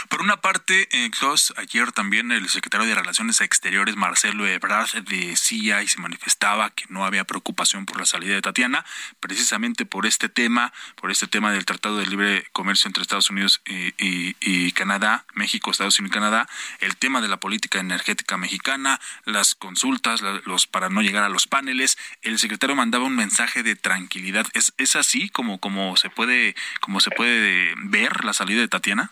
Por 0.10 0.22
una 0.22 0.38
parte, 0.38 0.88
eh, 0.92 1.12
ayer 1.58 1.92
también 1.92 2.32
el 2.32 2.50
secretario 2.50 2.88
de 2.88 2.96
Relaciones 2.96 3.42
Exteriores, 3.42 3.96
Marcelo 3.96 4.48
Ebrard, 4.48 4.90
decía 5.04 5.84
y 5.84 5.88
se 5.88 6.00
manifestaba 6.00 6.70
que 6.70 6.86
no 6.90 7.06
había 7.06 7.24
preocupación 7.24 7.86
por 7.86 8.00
la 8.00 8.06
salida 8.06 8.36
de 8.36 8.42
Tatiana, 8.42 8.86
precisamente 9.20 9.86
por 9.86 10.06
este 10.06 10.30
tema, 10.30 10.74
por 10.96 11.12
este 11.12 11.28
tema 11.28 11.52
del 11.52 11.66
Tratado 11.66 11.98
de 11.98 12.08
Libre 12.08 12.48
Comercio 12.54 12.88
entre 12.88 13.02
Estados 13.04 13.30
Unidos 13.30 13.62
y, 13.66 14.72
Canadá, 14.74 15.26
México, 15.34 15.72
Estados 15.72 16.00
Unidos 16.00 16.12
y 16.12 16.20
Canadá, 16.20 16.48
el 16.80 16.96
tema 16.96 17.22
de 17.22 17.28
la 17.28 17.38
política 17.38 17.80
energética 17.80 18.38
mexicana, 18.38 19.00
las 19.26 19.56
consultas, 19.56 20.22
los 20.22 20.68
para 20.68 20.90
no 20.90 21.02
llegar 21.02 21.24
a 21.24 21.30
los 21.30 21.48
paneles. 21.48 21.98
El 22.22 22.40
secretario 22.40 22.76
mandaba 22.76 23.06
un 23.06 23.16
mensaje 23.16 23.64
de 23.64 23.76
tranquilidad. 23.76 24.48
¿Es, 24.54 24.74
es 24.78 24.96
así 24.96 25.30
como, 25.30 25.60
como 25.60 25.98
se 25.98 26.10
puede, 26.10 26.56
como 26.80 27.00
se 27.00 27.12
puede 27.12 27.74
ver 27.78 28.24
la 28.24 28.34
salida 28.34 28.62
de 28.62 28.68
Tatiana? 28.68 29.12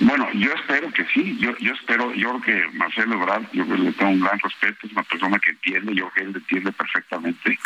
Bueno, 0.00 0.28
yo 0.32 0.52
espero 0.52 0.90
que 0.92 1.04
sí, 1.06 1.36
yo, 1.38 1.56
yo 1.58 1.72
espero, 1.72 2.12
yo 2.14 2.40
creo 2.40 2.70
que 2.70 2.76
Marcelo 2.76 3.14
Ebrard, 3.14 3.44
yo 3.52 3.64
le 3.64 3.92
tengo 3.92 4.10
un 4.10 4.20
gran 4.20 4.38
respeto, 4.40 4.86
es 4.86 4.92
una 4.92 5.04
persona 5.04 5.38
que 5.38 5.50
entiende, 5.50 5.94
yo 5.94 6.10
que 6.10 6.22
él 6.22 6.32
entiende 6.34 6.72
perfectamente, 6.72 7.58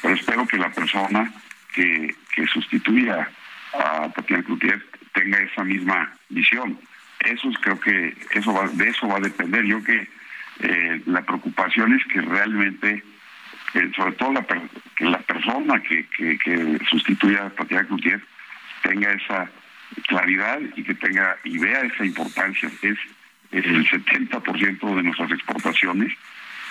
pero 0.00 0.14
espero 0.14 0.46
que 0.46 0.56
la 0.56 0.70
persona 0.70 1.30
que, 1.74 2.14
que 2.34 2.46
sustituya 2.46 3.28
a 3.74 4.08
Tatiana 4.10 4.42
Cloutier 4.44 4.82
tenga 5.12 5.38
esa 5.38 5.62
misma 5.62 6.10
visión. 6.30 6.78
Eso 7.20 7.50
es, 7.50 7.58
creo 7.58 7.78
que 7.78 8.16
eso 8.32 8.52
va, 8.52 8.66
de 8.68 8.88
eso 8.88 9.06
va 9.06 9.16
a 9.16 9.20
depender. 9.20 9.64
Yo 9.64 9.82
que 9.82 10.08
eh, 10.60 11.02
la 11.06 11.22
preocupación 11.22 11.94
es 11.94 12.04
que 12.06 12.20
realmente, 12.22 13.02
eh, 13.74 13.90
sobre 13.94 14.12
todo 14.12 14.32
la, 14.32 14.46
que 14.96 15.04
la 15.04 15.18
persona 15.18 15.82
que, 15.82 16.06
que, 16.16 16.38
que 16.38 16.78
sustituya 16.88 17.46
a 17.46 17.50
Tatiana 17.50 17.86
Cloutier 17.86 18.22
tenga 18.82 19.12
esa 19.12 19.50
claridad 20.06 20.60
y 20.76 20.82
que 20.82 20.94
tenga 20.94 21.36
y 21.44 21.58
vea 21.58 21.82
esa 21.82 22.04
importancia. 22.04 22.70
Es, 22.82 22.98
el 23.52 23.88
70% 23.88 24.96
de 24.96 25.02
nuestras 25.04 25.30
exportaciones, 25.30 26.12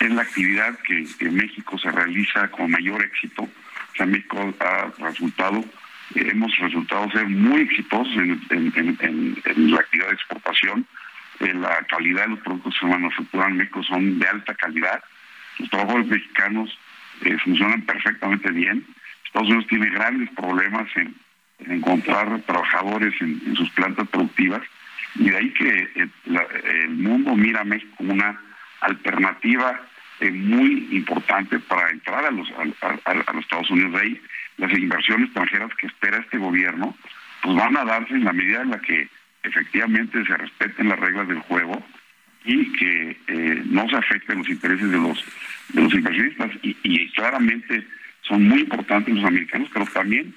es 0.00 0.10
la 0.10 0.20
actividad 0.20 0.78
que 0.80 1.06
en 1.20 1.34
México 1.34 1.78
se 1.78 1.90
realiza 1.90 2.48
con 2.50 2.70
mayor 2.70 3.02
éxito. 3.02 3.48
O 3.94 3.96
sea, 3.96 4.06
México 4.06 4.54
ha 4.60 4.92
resultado, 4.98 5.64
eh, 6.14 6.28
hemos 6.30 6.54
resultado 6.58 7.10
ser 7.12 7.28
muy 7.28 7.62
exitosos 7.62 8.12
en, 8.16 9.70
la 9.70 9.78
actividad 9.78 10.08
de 10.08 10.14
exportación. 10.14 10.86
En 11.40 11.62
la 11.62 11.84
calidad 11.88 12.24
de 12.24 12.30
los 12.30 12.40
productos 12.40 12.74
que 12.74 12.80
se 12.80 12.86
manufacturan 12.86 13.50
en 13.52 13.56
México 13.56 13.82
son 13.84 14.18
de 14.18 14.26
alta 14.26 14.54
calidad. 14.54 15.02
Los 15.58 15.70
trabajadores 15.70 16.08
mexicanos 16.08 16.78
eh, 17.22 17.36
funcionan 17.38 17.82
perfectamente 17.82 18.50
bien. 18.50 18.84
Estados 19.24 19.48
Unidos 19.48 19.66
tiene 19.68 19.90
grandes 19.90 20.30
problemas 20.30 20.88
en 20.96 21.14
encontrar 21.58 22.40
trabajadores 22.42 23.14
en, 23.20 23.54
sus 23.56 23.70
plantas 23.70 24.08
productivas 24.08 24.62
y 25.16 25.30
de 25.30 25.36
ahí 25.36 25.50
que 25.50 25.68
eh, 25.94 26.08
el, 26.82 26.90
mundo 26.90 27.34
mira 27.36 27.60
a 27.60 27.64
México 27.64 27.94
como 27.96 28.12
una 28.12 28.40
alternativa 28.80 29.80
eh, 30.20 30.30
muy 30.30 30.88
importante 30.90 31.58
para 31.60 31.90
entrar 31.90 32.24
a 32.24 32.30
los, 32.30 32.48
a, 33.04 33.14
los 33.14 33.42
Estados 33.42 33.70
Unidos. 33.70 33.92
De 33.92 34.00
ahí 34.00 34.20
las 34.58 34.72
inversiones 34.72 35.26
extranjeras 35.26 35.74
que 35.76 35.86
espera 35.86 36.18
este 36.18 36.38
gobierno 36.38 36.96
pues 37.42 37.56
van 37.56 37.76
a 37.76 37.84
darse 37.84 38.14
en 38.14 38.24
la 38.24 38.32
medida 38.32 38.62
en 38.62 38.70
la 38.70 38.80
que 38.80 39.08
efectivamente 39.42 40.24
se 40.24 40.36
respeten 40.36 40.88
las 40.88 40.98
reglas 40.98 41.28
del 41.28 41.40
juego 41.40 41.84
y 42.44 42.72
que 42.72 43.16
eh, 43.26 43.62
no 43.66 43.88
se 43.88 43.96
afecten 43.96 44.38
los 44.38 44.48
intereses 44.48 44.90
de 44.90 44.98
los 44.98 45.24
de 45.70 45.82
los 45.82 45.94
inversionistas 45.94 46.50
y, 46.62 46.76
y 46.82 47.10
claramente 47.12 47.86
son 48.22 48.46
muy 48.48 48.60
importantes 48.60 49.14
los 49.14 49.24
americanos 49.24 49.68
pero 49.72 49.86
también 49.86 50.34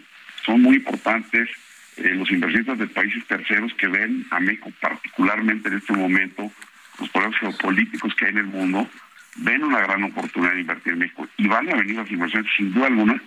son 0.48 0.62
muy 0.62 0.78
importantes 0.78 1.50
eh, 1.98 2.16
los 2.16 2.32
inversionistas 2.32 2.80
de 2.80 2.88
países 2.88 3.24
terceros 3.28 3.74
que 3.74 3.88
ven 3.88 4.26
a 4.32 4.40
México, 4.40 4.72
particularmente 4.80 5.68
en 5.68 5.76
este 5.76 5.94
momento, 5.94 6.52
los 7.00 7.10
problemas 7.10 7.40
geopolíticos 7.40 8.16
que 8.16 8.26
hay 8.26 8.32
en 8.32 8.38
el 8.38 8.46
mundo, 8.46 8.90
ven 9.36 9.64
una 9.64 9.82
gran 9.82 10.04
oportunidad 10.04 10.54
de 10.54 10.62
invertir 10.62 10.94
en 10.94 11.00
México 11.00 11.28
y 11.38 11.48
van 11.48 11.70
a 11.70 11.76
venir 11.76 11.98
las 11.98 12.10
inversiones 12.10 12.50
sin 12.56 12.74
duda 12.74 12.88
alguna, 12.88 13.22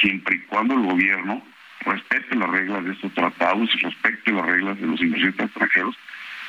siempre 0.00 0.36
y 0.36 0.40
cuando 0.40 0.74
el 0.74 0.80
gobierno 0.80 1.44
respete 1.84 2.34
las 2.36 2.48
reglas 2.48 2.84
de 2.84 2.92
estos 2.92 3.12
tratados 3.12 3.70
respete 3.82 4.32
las 4.32 4.46
reglas 4.46 4.80
de 4.80 4.86
los 4.86 5.00
inversionistas 5.00 5.46
extranjeros. 5.46 5.96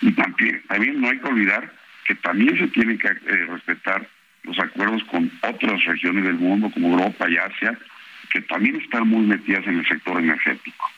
Y 0.01 0.11
también, 0.13 0.61
también 0.67 1.01
no 1.01 1.09
hay 1.09 1.19
que 1.19 1.27
olvidar 1.27 1.73
que 2.05 2.15
también 2.15 2.57
se 2.57 2.67
tienen 2.67 2.97
que 2.97 3.07
eh, 3.07 3.45
respetar 3.49 4.07
los 4.43 4.57
acuerdos 4.59 5.03
con 5.05 5.31
otras 5.41 5.83
regiones 5.85 6.23
del 6.23 6.35
mundo 6.35 6.69
como 6.71 6.89
Europa 6.89 7.29
y 7.29 7.37
Asia, 7.37 7.77
que 8.33 8.41
también 8.41 8.75
están 8.81 9.07
muy 9.07 9.25
metidas 9.27 9.65
en 9.67 9.77
el 9.79 9.87
sector 9.87 10.19
energético. 10.19 10.89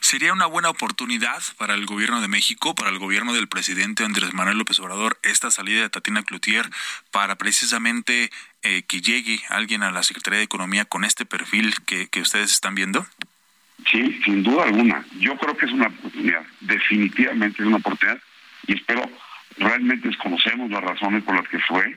¿Sería 0.00 0.32
una 0.32 0.46
buena 0.46 0.68
oportunidad 0.68 1.40
para 1.56 1.74
el 1.74 1.86
gobierno 1.86 2.20
de 2.20 2.28
México, 2.28 2.74
para 2.74 2.90
el 2.90 2.98
gobierno 2.98 3.32
del 3.32 3.48
presidente 3.48 4.04
Andrés 4.04 4.34
Manuel 4.34 4.58
López 4.58 4.78
Obrador, 4.80 5.18
esta 5.22 5.50
salida 5.50 5.82
de 5.82 5.88
Tatiana 5.88 6.24
Cloutier 6.24 6.66
para 7.10 7.36
precisamente 7.36 8.30
eh, 8.62 8.82
que 8.82 9.00
llegue 9.00 9.40
alguien 9.48 9.82
a 9.82 9.92
la 9.92 10.02
Secretaría 10.02 10.38
de 10.38 10.44
Economía 10.44 10.84
con 10.84 11.04
este 11.04 11.24
perfil 11.24 11.74
que, 11.86 12.08
que 12.08 12.20
ustedes 12.20 12.52
están 12.52 12.74
viendo? 12.74 13.06
Sí, 13.90 14.20
sin 14.24 14.42
duda 14.42 14.64
alguna. 14.64 15.04
Yo 15.20 15.36
creo 15.38 15.56
que 15.56 15.66
es 15.66 15.72
una 15.72 15.86
oportunidad, 15.86 16.44
definitivamente 16.60 17.62
es 17.62 17.66
una 17.66 17.76
oportunidad 17.76 18.20
y 18.66 18.74
espero, 18.74 19.08
realmente 19.56 20.08
desconocemos 20.08 20.70
las 20.70 20.82
razones 20.82 21.22
por 21.22 21.36
las 21.36 21.48
que 21.48 21.60
fue, 21.60 21.96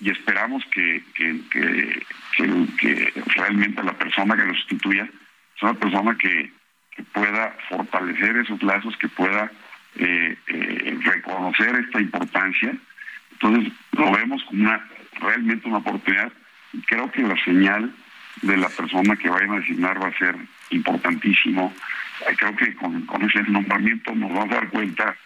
y 0.00 0.10
esperamos 0.10 0.64
que, 0.72 1.02
que, 1.14 1.40
que, 2.78 3.12
realmente 3.36 3.82
la 3.82 3.92
persona 3.92 4.34
que 4.36 4.46
lo 4.46 4.54
sustituya 4.54 5.08
sea 5.58 5.70
una 5.70 5.80
persona 5.80 6.16
que, 6.16 6.52
pueda 7.14 7.56
fortalecer 7.70 8.36
esos 8.36 8.62
lazos, 8.62 8.94
que 8.98 9.08
pueda 9.08 9.50
eh, 9.96 10.36
eh, 10.48 10.98
reconocer 11.02 11.74
esta 11.76 11.98
importancia. 11.98 12.74
Entonces 13.32 13.72
lo 13.92 14.12
vemos 14.12 14.44
como 14.44 14.64
una 14.64 14.86
realmente 15.18 15.66
una 15.66 15.78
oportunidad 15.78 16.30
y 16.74 16.82
creo 16.82 17.10
que 17.10 17.22
la 17.22 17.42
señal 17.42 17.90
de 18.42 18.56
la 18.58 18.68
persona 18.68 19.16
que 19.16 19.30
vayan 19.30 19.52
a 19.52 19.60
designar 19.60 20.02
va 20.02 20.08
a 20.08 20.18
ser 20.18 20.36
importantísimo. 20.70 21.74
Creo 22.36 22.54
que 22.54 22.74
con, 22.74 23.06
con 23.06 23.22
ese 23.22 23.42
nombramiento 23.44 24.14
nos 24.14 24.30
vamos 24.34 24.50
a 24.50 24.56
dar 24.56 24.68
cuenta 24.68 25.16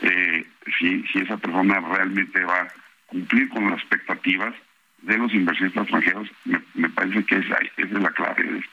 eh, 0.00 0.46
si, 0.78 1.02
si 1.08 1.18
esa 1.18 1.36
persona 1.38 1.80
realmente 1.80 2.44
va 2.44 2.68
cumplir 3.06 3.48
con 3.48 3.70
las 3.70 3.80
expectativas 3.80 4.54
de 5.02 5.18
los 5.18 5.32
inversionistas 5.32 5.82
extranjeros, 5.84 6.28
me, 6.74 6.88
parece 6.90 7.24
que 7.24 7.36
esa, 7.36 7.56
es 7.76 7.90
la 7.92 8.10
clave 8.10 8.42
de 8.42 8.58
esto. 8.58 8.70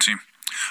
Sí. 0.00 0.12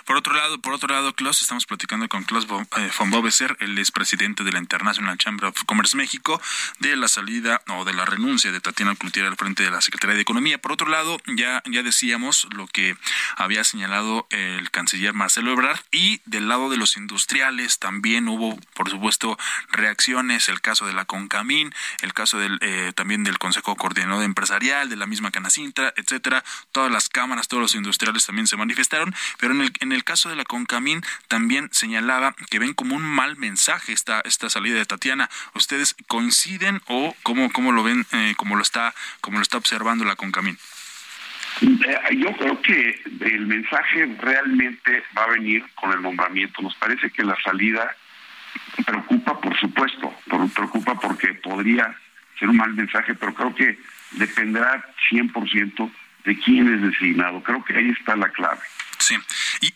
Por 0.05 0.17
otro 0.17 0.33
lado, 0.33 0.59
por 0.59 0.73
otro 0.73 0.93
lado, 0.93 1.13
Klaus, 1.13 1.41
estamos 1.41 1.65
platicando 1.65 2.07
con 2.09 2.23
Klaus 2.23 2.47
von 2.47 2.67
eh, 2.77 2.91
Bobeser, 3.07 3.57
el 3.59 3.77
expresidente 3.77 4.43
de 4.43 4.51
la 4.51 4.59
International 4.59 5.17
Chamber 5.17 5.45
of 5.45 5.63
Commerce 5.65 5.95
México, 5.97 6.41
de 6.79 6.95
la 6.95 7.07
salida 7.07 7.61
o 7.67 7.85
de 7.85 7.93
la 7.93 8.05
renuncia 8.05 8.51
de 8.51 8.59
Tatiana 8.59 8.95
Cloutier 8.95 9.25
al 9.25 9.35
frente 9.35 9.63
de 9.63 9.71
la 9.71 9.81
Secretaría 9.81 10.15
de 10.15 10.21
Economía. 10.21 10.57
Por 10.57 10.71
otro 10.71 10.87
lado, 10.87 11.19
ya, 11.35 11.61
ya 11.65 11.83
decíamos 11.83 12.47
lo 12.51 12.67
que 12.67 12.95
había 13.37 13.63
señalado 13.63 14.27
el 14.29 14.71
canciller 14.71 15.13
Marcelo 15.13 15.51
Ebrard 15.51 15.79
y 15.91 16.21
del 16.25 16.47
lado 16.47 16.69
de 16.69 16.77
los 16.77 16.97
industriales 16.97 17.79
también 17.79 18.27
hubo, 18.27 18.59
por 18.73 18.89
supuesto, 18.89 19.37
reacciones, 19.69 20.49
el 20.49 20.61
caso 20.61 20.85
de 20.85 20.93
la 20.93 21.05
Concamín, 21.05 21.73
el 22.01 22.13
caso 22.13 22.37
del, 22.39 22.57
eh, 22.61 22.93
también 22.95 23.23
del 23.23 23.37
Consejo 23.37 23.75
Coordinador 23.75 24.23
Empresarial, 24.23 24.89
de 24.89 24.95
la 24.95 25.05
misma 25.05 25.31
Canacintra, 25.31 25.93
etcétera. 25.95 26.43
Todas 26.71 26.91
las 26.91 27.09
cámaras, 27.09 27.47
todos 27.47 27.61
los 27.61 27.75
industriales 27.75 28.25
también 28.25 28.47
se 28.47 28.57
manifestaron, 28.57 29.13
pero 29.37 29.53
en 29.53 29.61
el, 29.61 29.72
en 29.79 29.91
el 29.91 30.03
caso 30.03 30.29
de 30.29 30.35
la 30.35 30.43
Concamín 30.43 31.01
también 31.27 31.69
señalaba 31.71 32.35
que 32.49 32.59
ven 32.59 32.73
como 32.73 32.95
un 32.95 33.03
mal 33.03 33.37
mensaje 33.37 33.93
esta, 33.93 34.21
esta 34.21 34.49
salida 34.49 34.77
de 34.77 34.85
Tatiana. 34.85 35.29
¿Ustedes 35.53 35.95
coinciden 36.07 36.81
o 36.87 37.15
cómo, 37.23 37.51
cómo 37.51 37.71
lo 37.71 37.83
ven, 37.83 38.05
eh, 38.11 38.33
cómo 38.37 38.55
lo 38.55 38.61
está, 38.61 38.93
cómo 39.21 39.37
lo 39.37 39.43
está 39.43 39.57
observando 39.57 40.05
la 40.05 40.15
Concamín? 40.15 40.57
Eh, 41.61 42.17
yo 42.17 42.35
creo 42.35 42.61
que 42.61 43.01
el 43.21 43.45
mensaje 43.45 44.05
realmente 44.19 45.03
va 45.17 45.23
a 45.23 45.27
venir 45.27 45.63
con 45.75 45.91
el 45.91 46.01
nombramiento. 46.01 46.61
Nos 46.61 46.75
parece 46.75 47.09
que 47.11 47.23
la 47.23 47.37
salida 47.43 47.95
preocupa, 48.85 49.39
por 49.39 49.57
supuesto, 49.59 50.13
preocupa 50.53 50.99
porque 50.99 51.33
podría 51.35 51.95
ser 52.39 52.49
un 52.49 52.57
mal 52.57 52.73
mensaje, 52.73 53.13
pero 53.13 53.33
creo 53.33 53.55
que 53.55 53.79
dependerá 54.11 54.83
100% 55.11 55.91
de 56.25 56.39
quién 56.39 56.73
es 56.73 56.81
designado. 56.81 57.41
Creo 57.43 57.63
que 57.63 57.75
ahí 57.75 57.89
está 57.89 58.15
la 58.15 58.29
clave. 58.29 58.61
Sí. 58.99 59.15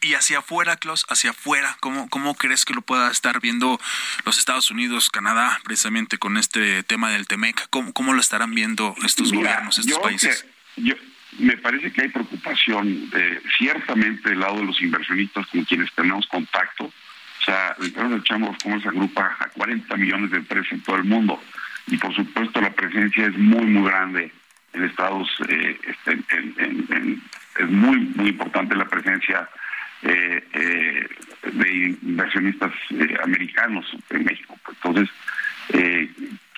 Y, 0.02 0.14
hacia 0.16 0.40
afuera, 0.40 0.76
Klaus, 0.76 1.06
hacia 1.10 1.30
afuera, 1.32 1.78
¿cómo, 1.80 2.10
¿cómo 2.10 2.36
crees 2.36 2.66
que 2.66 2.74
lo 2.74 2.82
pueda 2.82 3.10
estar 3.10 3.40
viendo 3.40 3.80
los 4.26 4.38
Estados 4.38 4.70
Unidos, 4.70 5.10
Canadá, 5.10 5.60
precisamente 5.64 6.18
con 6.18 6.36
este 6.36 6.84
tema 6.84 7.10
del 7.10 7.26
TEMEC? 7.26 7.70
¿Cómo, 7.70 7.94
cómo 7.94 8.14
lo 8.14 8.20
estarán 8.20 8.54
viendo 8.54 8.96
estos 9.06 9.32
gobiernos, 9.32 9.78
estos 9.78 10.00
países? 10.00 10.46
yo, 10.76 10.96
me 11.40 11.56
parece 11.58 11.92
que 11.92 12.02
hay 12.02 12.10
preocupación 12.10 13.10
de, 13.12 13.42
ciertamente 13.58 14.30
del 14.30 14.40
lado 14.40 14.58
de 14.58 14.66
los 14.66 14.82
inversionistas 14.82 15.48
con 15.48 15.64
quienes 15.64 15.94
tenemos 15.94 16.28
contacto. 16.28 16.86
O 16.86 17.44
sea, 17.46 17.76
el 17.80 17.94
de 17.94 18.24
Chamber 18.24 18.52
Commerce 18.62 18.90
agrupa 18.90 19.38
a 19.40 19.48
40 19.50 19.96
millones 19.96 20.32
de 20.32 20.38
empresas 20.38 20.72
en 20.74 20.82
todo 20.82 20.98
el 20.98 21.06
mundo. 21.06 21.42
Y 21.88 21.98
por 21.98 22.14
supuesto 22.14 22.60
la 22.60 22.74
presencia 22.74 23.28
es 23.28 23.38
muy, 23.38 23.66
muy 23.66 23.90
grande 23.90 24.34
en 24.74 24.84
Estados, 24.84 25.30
eh, 25.48 25.80
este, 25.84 26.24
es 27.60 27.70
muy, 27.70 28.00
muy 28.00 28.30
importante 28.30 28.76
la 28.76 28.86
presencia 28.86 29.48
eh, 30.04 30.44
eh, 30.54 31.08
de 31.52 31.98
inversionistas 32.02 32.74
americanos 33.24 33.86
en 34.10 34.26
México. 34.26 34.60
Entonces, 34.70 35.10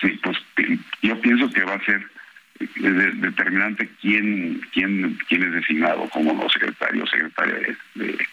sí, 0.02 0.20
pues 0.24 0.38
yo 1.02 1.20
pienso 1.22 1.50
que 1.52 1.64
va 1.64 1.76
a 1.76 1.86
ser 1.86 2.06
determinante 2.60 3.90
quién, 4.02 4.62
quién, 4.74 5.18
quién 5.28 5.44
es 5.44 5.54
designado 5.54 6.10
como 6.10 6.50
secretario 6.50 7.04
o 7.04 7.08
secretaria 7.08 7.78
de 7.96 8.28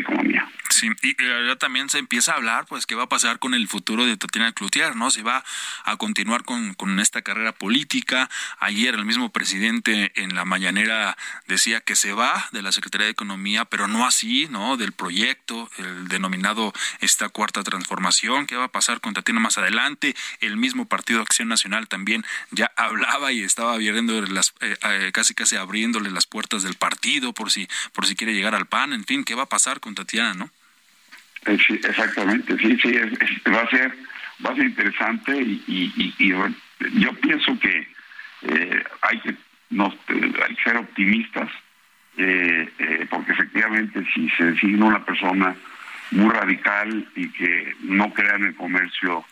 Economía. 0.00 0.47
Sí, 0.78 0.90
y 1.02 1.16
ya 1.16 1.56
también 1.56 1.90
se 1.90 1.98
empieza 1.98 2.30
a 2.30 2.36
hablar, 2.36 2.66
pues, 2.66 2.86
qué 2.86 2.94
va 2.94 3.02
a 3.02 3.08
pasar 3.08 3.40
con 3.40 3.52
el 3.52 3.66
futuro 3.66 4.06
de 4.06 4.16
Tatiana 4.16 4.52
Cloutier, 4.52 4.94
¿no? 4.94 5.10
Si 5.10 5.22
va 5.22 5.42
a 5.82 5.96
continuar 5.96 6.44
con, 6.44 6.74
con 6.74 7.00
esta 7.00 7.20
carrera 7.22 7.50
política. 7.50 8.30
Ayer 8.60 8.94
el 8.94 9.04
mismo 9.04 9.30
presidente 9.30 10.12
en 10.14 10.36
la 10.36 10.44
mañanera 10.44 11.16
decía 11.48 11.80
que 11.80 11.96
se 11.96 12.12
va 12.12 12.48
de 12.52 12.62
la 12.62 12.70
Secretaría 12.70 13.06
de 13.06 13.10
Economía, 13.10 13.64
pero 13.64 13.88
no 13.88 14.06
así, 14.06 14.46
¿no? 14.50 14.76
Del 14.76 14.92
proyecto, 14.92 15.68
el 15.78 16.06
denominado 16.06 16.72
esta 17.00 17.28
cuarta 17.28 17.64
transformación. 17.64 18.46
¿Qué 18.46 18.54
va 18.54 18.66
a 18.66 18.72
pasar 18.72 19.00
con 19.00 19.14
Tatiana 19.14 19.40
más 19.40 19.58
adelante? 19.58 20.14
El 20.38 20.56
mismo 20.56 20.86
Partido 20.86 21.22
Acción 21.22 21.48
Nacional 21.48 21.88
también 21.88 22.24
ya 22.52 22.70
hablaba 22.76 23.32
y 23.32 23.42
estaba 23.42 23.74
abriendo 23.74 24.22
las, 24.22 24.54
eh, 24.60 24.76
eh, 24.82 25.10
casi 25.12 25.34
casi 25.34 25.56
abriéndole 25.56 26.12
las 26.12 26.26
puertas 26.26 26.62
del 26.62 26.74
partido 26.74 27.32
por 27.32 27.50
si, 27.50 27.66
por 27.92 28.06
si 28.06 28.14
quiere 28.14 28.32
llegar 28.32 28.54
al 28.54 28.66
PAN. 28.66 28.92
En 28.92 29.04
fin, 29.04 29.24
¿qué 29.24 29.34
va 29.34 29.42
a 29.42 29.48
pasar 29.48 29.80
con 29.80 29.96
Tatiana, 29.96 30.34
no? 30.34 30.50
Eh, 31.46 31.58
exactamente, 31.84 32.56
sí, 32.58 32.78
sí, 32.82 32.92
va 33.50 33.60
a 33.60 33.70
ser 33.70 33.92
va 34.44 34.50
a 34.50 34.56
ser 34.56 34.66
interesante 34.66 35.36
y, 35.36 36.34
yo 36.94 37.12
pienso 37.14 37.58
que 37.58 37.88
eh, 38.42 38.84
hay 39.02 39.20
que 39.20 39.34
nos, 39.70 39.94
hay 40.08 40.54
que 40.54 40.62
ser 40.62 40.76
optimistas 40.76 41.50
eh, 42.16 43.06
porque 43.10 43.32
efectivamente 43.32 44.04
si 44.14 44.28
se 44.30 44.44
designa 44.52 44.86
una 44.86 45.04
persona 45.04 45.56
muy 46.12 46.30
radical 46.30 47.06
y 47.16 47.28
que 47.30 47.74
no 47.82 48.12
crea 48.14 48.36
en 48.36 48.44
el 48.46 48.54
comercio 48.54 49.24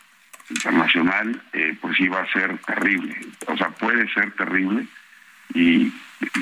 internacional, 0.49 1.41
pues 1.81 1.97
sí 1.97 2.07
va 2.07 2.21
a 2.21 2.31
ser 2.31 2.57
terrible, 2.59 3.17
o 3.47 3.57
sea, 3.57 3.69
puede 3.69 4.07
ser 4.13 4.31
terrible 4.33 4.85
y 5.53 5.91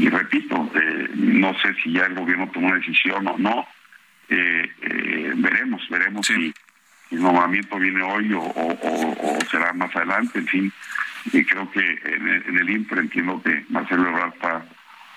repito, 0.10 0.70
no 1.16 1.60
sé 1.60 1.74
si 1.84 1.94
ya 1.94 2.06
el 2.06 2.16
gobierno 2.16 2.50
tomó 2.52 2.68
una 2.68 2.78
decisión 2.78 3.28
o 3.28 3.38
no, 3.38 3.68
eh, 4.30 4.72
eh, 4.82 5.34
veremos, 5.36 5.88
veremos 5.90 6.26
si 6.26 6.54
el 7.12 7.22
nombramiento 7.22 7.78
viene 7.78 8.02
hoy 8.02 8.34
o, 8.34 9.40
será 9.50 9.74
más 9.74 9.96
adelante, 9.96 10.40
en 10.40 10.48
fin. 10.48 10.74
Y 11.32 11.44
creo 11.44 11.70
que 11.72 11.80
en 11.80 12.28
el, 12.28 12.70
en 12.70 12.88
entiendo 12.98 13.42
que 13.44 13.66
Marcelo 13.70 14.10
Ebrard 14.10 14.34
está 14.34 14.66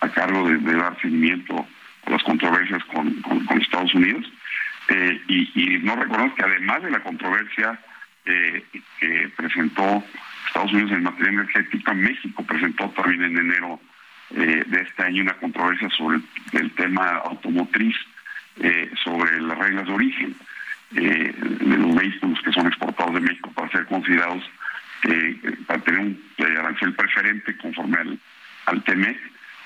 a 0.01 0.09
cargo 0.11 0.49
de, 0.49 0.59
dar 0.75 1.01
seguimiento 1.01 1.67
a 2.07 2.11
las 2.11 2.23
controversias 2.23 2.83
con, 2.85 3.23
Estados 3.61 3.95
Unidos. 3.95 4.31
Eh, 4.89 5.21
y, 5.29 5.79
no 5.83 5.97
reconozco 5.97 6.37
que 6.37 6.45
además 6.45 6.83
de 6.83 6.91
la 6.91 7.03
controversia 7.03 7.79
eh, 8.25 8.65
que 9.01 9.31
presentó 9.37 10.03
Estados 10.47 10.73
Unidos 10.73 10.93
en 10.93 11.03
materia 11.03 11.33
energética, 11.33 11.95
México 11.95 12.43
presentó 12.45 12.89
también 12.91 13.25
en 13.25 13.39
enero 13.39 13.81
de 14.31 14.83
este 14.83 15.03
año 15.03 15.23
una 15.23 15.33
controversia 15.33 15.89
sobre 15.89 16.21
el 16.53 16.71
tema 16.73 17.23
automotriz 17.25 17.97
eh, 18.61 18.91
sobre 19.05 19.41
las 19.41 19.59
reglas 19.59 19.87
de 19.87 19.93
origen 19.93 20.37
eh, 20.97 21.33
de 21.39 21.79
los 21.79 21.95
vehículos 21.95 22.41
que 22.43 22.53
son 22.53 22.67
exportados 22.67 23.15
de 23.15 23.21
México 23.21 23.53
para 23.53 23.71
ser 23.71 23.87
considerados 23.87 24.43
eh, 25.05 25.57
para 25.67 25.81
tener 25.81 26.01
un 26.01 26.21
arancel 26.59 26.95
preferente 26.95 27.57
conforme 27.59 27.99
al, 27.99 28.19
al 28.67 28.83
TEMEC. 28.83 29.17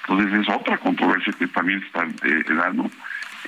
Entonces 0.03 0.41
es 0.41 0.49
otra 0.49 0.77
controversia 0.79 1.33
que 1.39 1.47
también 1.47 1.83
está 1.83 2.07
dando 2.55 2.91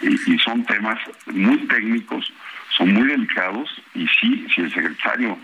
y, 0.01 0.39
son 0.39 0.65
temas 0.65 0.99
muy 1.27 1.59
técnicos, 1.67 2.33
son 2.77 2.95
muy 2.95 3.09
delicados 3.09 3.83
y 3.95 4.07
sí, 4.07 4.47
si 4.55 4.63
el 4.63 4.73
secretario 4.73 5.39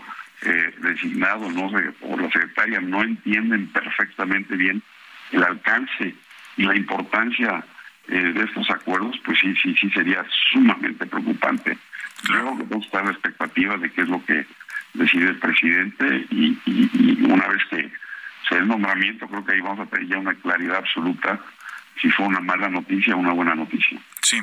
designado 0.81 1.51
no 1.51 1.67
o 2.01 2.17
la 2.17 2.31
secretaria 2.31 2.81
no 2.81 3.03
entienden 3.03 3.67
perfectamente 3.67 4.55
bien 4.55 4.81
el 5.31 5.43
alcance 5.43 6.15
y 6.57 6.63
la 6.63 6.75
importancia 6.75 7.63
eh, 8.11 8.33
de 8.33 8.43
estos 8.43 8.69
acuerdos, 8.69 9.17
pues 9.23 9.39
sí, 9.39 9.53
sí, 9.63 9.73
sí 9.79 9.89
sería 9.91 10.25
sumamente 10.51 11.05
preocupante. 11.05 11.77
Creo 12.23 12.57
que 12.57 12.63
vamos 12.63 12.83
a 12.83 12.85
estar 12.85 13.01
a 13.01 13.05
la 13.05 13.11
expectativa 13.11 13.77
de 13.77 13.89
qué 13.89 14.01
es 14.01 14.09
lo 14.09 14.23
que 14.25 14.45
decide 14.93 15.29
el 15.29 15.39
presidente 15.39 16.25
y, 16.29 16.57
una 17.23 17.47
vez 17.47 17.63
que 17.69 17.91
se 18.49 18.55
dé 18.55 18.61
el 18.61 18.67
nombramiento, 18.67 19.27
creo 19.27 19.45
que 19.45 19.53
ahí 19.53 19.61
vamos 19.61 19.87
a 19.87 19.89
tener 19.89 20.09
ya 20.09 20.17
una 20.17 20.33
claridad 20.35 20.77
absoluta 20.77 21.39
si 22.01 22.09
fue 22.09 22.25
una 22.25 22.41
mala 22.41 22.67
noticia 22.67 23.15
o 23.15 23.19
una 23.19 23.31
buena 23.31 23.55
noticia. 23.55 23.97
Sí, 24.21 24.41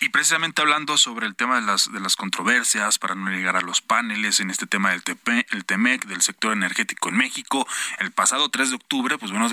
y, 0.00 0.08
precisamente 0.10 0.62
hablando 0.62 0.98
sobre 0.98 1.26
el 1.26 1.34
tema 1.34 1.60
de 1.60 1.66
las, 1.66 1.90
de 1.92 2.00
las 2.00 2.16
controversias 2.16 2.98
para 2.98 3.14
no 3.14 3.30
llegar 3.30 3.56
a 3.56 3.60
los 3.60 3.80
paneles 3.80 4.40
en 4.40 4.50
este 4.50 4.66
tema 4.66 4.90
del 4.90 5.02
TP, 5.02 5.46
el 5.50 5.64
TEMEC, 5.64 6.06
del 6.06 6.22
sector 6.22 6.52
energético 6.52 7.08
en 7.08 7.16
México, 7.16 7.66
el 7.98 8.10
pasado 8.10 8.48
3 8.48 8.70
de 8.70 8.76
octubre, 8.76 9.18
pues 9.18 9.32
bueno, 9.32 9.48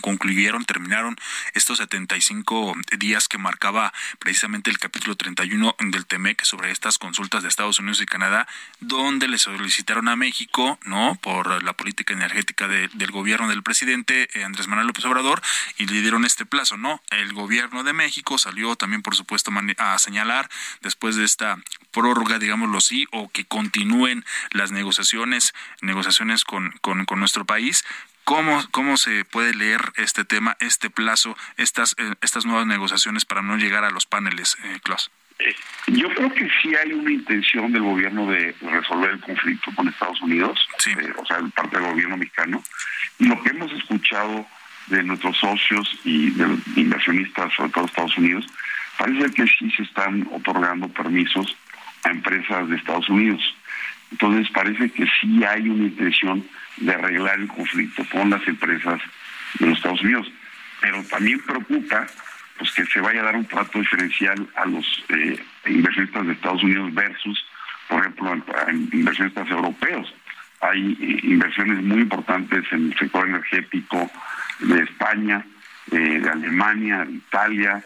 concluyeron, 0.00 0.64
terminaron 0.64 1.16
estos 1.54 1.78
75 1.78 2.74
días 2.98 3.28
que 3.28 3.38
marcaba 3.38 3.92
precisamente 4.18 4.70
el 4.70 4.78
capítulo 4.78 5.16
31 5.16 5.76
del 5.90 6.06
TEMEC 6.06 6.42
sobre 6.44 6.70
estas 6.70 6.98
consultas 6.98 7.42
de 7.42 7.48
Estados 7.48 7.78
Unidos 7.78 8.00
y 8.00 8.06
Canadá, 8.06 8.46
donde 8.80 9.28
le 9.28 9.38
solicitaron 9.38 10.08
a 10.08 10.16
México, 10.16 10.78
¿no? 10.84 11.18
Por 11.22 11.62
la 11.62 11.72
política 11.72 12.12
energética 12.12 12.68
del 12.68 13.10
gobierno 13.10 13.48
del 13.48 13.62
presidente 13.62 14.28
eh, 14.34 14.44
Andrés 14.44 14.68
Manuel 14.68 14.86
López 14.86 15.04
Obrador, 15.04 15.42
y 15.76 15.86
le 15.86 16.00
dieron 16.00 16.24
este 16.24 16.46
plazo, 16.46 16.76
¿no? 16.76 17.02
El 17.10 17.32
gobierno 17.32 17.84
de 17.84 17.92
México 17.92 18.38
salió 18.38 18.76
también 18.76 19.02
por 19.02 19.16
supuesto, 19.16 19.50
a 19.78 19.98
señalar 19.98 20.48
después 20.80 21.16
de 21.16 21.24
esta 21.24 21.58
prórroga, 21.92 22.38
digámoslo 22.38 22.78
así, 22.78 23.06
o 23.12 23.28
que 23.28 23.44
continúen 23.44 24.24
las 24.50 24.70
negociaciones, 24.72 25.54
negociaciones 25.80 26.44
con, 26.44 26.72
con, 26.80 27.06
nuestro 27.18 27.44
país. 27.44 27.84
¿Cómo, 28.24 28.62
¿Cómo 28.70 28.96
se 28.96 29.24
puede 29.24 29.54
leer 29.54 29.80
este 29.96 30.24
tema, 30.24 30.56
este 30.60 30.90
plazo, 30.90 31.36
estas, 31.56 31.94
eh, 31.98 32.14
estas 32.20 32.44
nuevas 32.44 32.66
negociaciones 32.66 33.24
para 33.24 33.42
no 33.42 33.56
llegar 33.56 33.84
a 33.84 33.90
los 33.90 34.06
paneles, 34.06 34.58
eh, 34.64 34.80
Klaus? 34.82 35.10
Eh, 35.38 35.54
yo 35.86 36.08
creo 36.14 36.32
que 36.34 36.48
sí 36.60 36.74
hay 36.74 36.92
una 36.92 37.12
intención 37.12 37.72
del 37.72 37.82
gobierno 37.82 38.30
de 38.30 38.54
resolver 38.60 39.10
el 39.10 39.20
conflicto 39.20 39.70
con 39.74 39.88
Estados 39.88 40.20
Unidos, 40.20 40.58
o 41.16 41.26
sea, 41.26 41.38
parte 41.54 41.78
del 41.78 41.90
gobierno 41.90 42.16
mexicano. 42.16 42.62
Y 43.18 43.26
lo 43.26 43.42
que 43.42 43.50
hemos 43.50 43.72
escuchado 43.72 44.46
de 44.88 45.02
nuestros 45.02 45.36
socios 45.36 45.88
y 46.04 46.30
de 46.30 46.58
inversionistas, 46.76 47.52
sobre 47.54 47.70
todo 47.70 47.86
Estados 47.86 48.16
Unidos, 48.18 48.46
parece 48.98 49.32
que 49.32 49.46
sí 49.46 49.70
se 49.70 49.84
están 49.84 50.28
otorgando 50.32 50.88
permisos 50.88 51.56
a 52.04 52.10
empresas 52.10 52.68
de 52.68 52.76
Estados 52.76 53.08
Unidos. 53.08 53.40
Entonces 54.10 54.50
parece 54.52 54.90
que 54.90 55.06
sí 55.20 55.44
hay 55.44 55.68
una 55.68 55.84
intención 55.84 56.46
de 56.78 56.92
arreglar 56.92 57.38
el 57.38 57.48
conflicto 57.48 58.04
con 58.10 58.30
las 58.30 58.46
empresas 58.46 59.00
de 59.58 59.66
los 59.66 59.78
Estados 59.78 60.02
Unidos. 60.02 60.30
Pero 60.80 61.02
también 61.04 61.40
preocupa 61.40 62.06
pues 62.58 62.72
que 62.72 62.84
se 62.86 63.00
vaya 63.00 63.20
a 63.20 63.24
dar 63.24 63.36
un 63.36 63.46
trato 63.46 63.78
diferencial 63.78 64.48
a 64.56 64.66
los 64.66 64.84
eh, 65.10 65.40
inversionistas 65.66 66.26
de 66.26 66.32
Estados 66.32 66.62
Unidos 66.64 66.92
versus, 66.92 67.46
por 67.88 68.00
ejemplo, 68.00 68.32
a 68.32 68.72
inversionistas 68.72 69.48
europeos. 69.48 70.12
Hay 70.60 70.96
eh, 71.00 71.20
inversiones 71.22 71.84
muy 71.84 72.00
importantes 72.00 72.64
en 72.72 72.90
el 72.90 72.98
sector 72.98 73.28
energético 73.28 74.10
de 74.58 74.82
España, 74.82 75.44
eh, 75.92 76.20
de 76.20 76.28
Alemania, 76.28 77.04
de 77.04 77.12
Italia, 77.12 77.84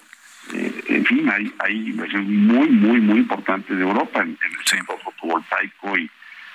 en 0.52 1.04
fin, 1.04 1.28
hay, 1.30 1.52
hay 1.60 1.90
inversiones 1.90 2.28
muy, 2.28 2.68
muy, 2.68 3.00
muy 3.00 3.18
importantes 3.18 3.76
de 3.76 3.82
Europa 3.82 4.20
en, 4.20 4.30
el 4.30 4.66
sector 4.66 4.98
fotovoltaico 5.00 5.98
y, 5.98 6.10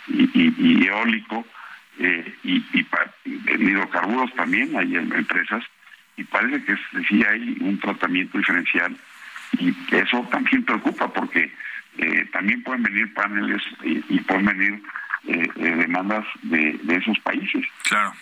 y, 0.08 0.88
eólico 0.88 1.46
y, 2.00 2.64
y, 2.74 2.88
en 3.26 3.70
hidrocarburos 3.70 4.34
también 4.36 4.76
hay 4.78 4.96
empresas 4.96 5.64
y 6.18 6.24
parece 6.24 6.64
que 6.64 6.76
sí 7.08 7.24
hay 7.24 7.58
un 7.62 7.80
tratamiento 7.80 8.38
diferencial 8.38 8.96
y 9.60 9.74
eso 9.92 10.28
también 10.32 10.64
preocupa 10.64 11.12
porque 11.14 11.52
eh, 11.98 12.26
también 12.32 12.62
pueden 12.64 12.84
venir 12.84 13.14
paneles 13.14 13.62
y, 13.84 14.20
pueden 14.22 14.46
venir 14.46 14.84
eh, 15.28 15.48
eh, 15.56 15.76
demandas 15.78 16.26
de, 16.44 16.80
esos 16.90 17.18
países. 17.20 17.66
Claro. 17.88 18.14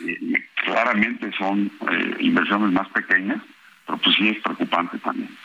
claramente 0.63 1.31
son 1.37 1.71
inversiones 2.19 2.71
más 2.71 2.87
pequeñas, 2.89 3.41
pero 3.85 3.97
pues 3.97 4.15
sí 4.15 4.29
es 4.29 4.41
preocupante 4.41 4.97
también. 4.99 5.37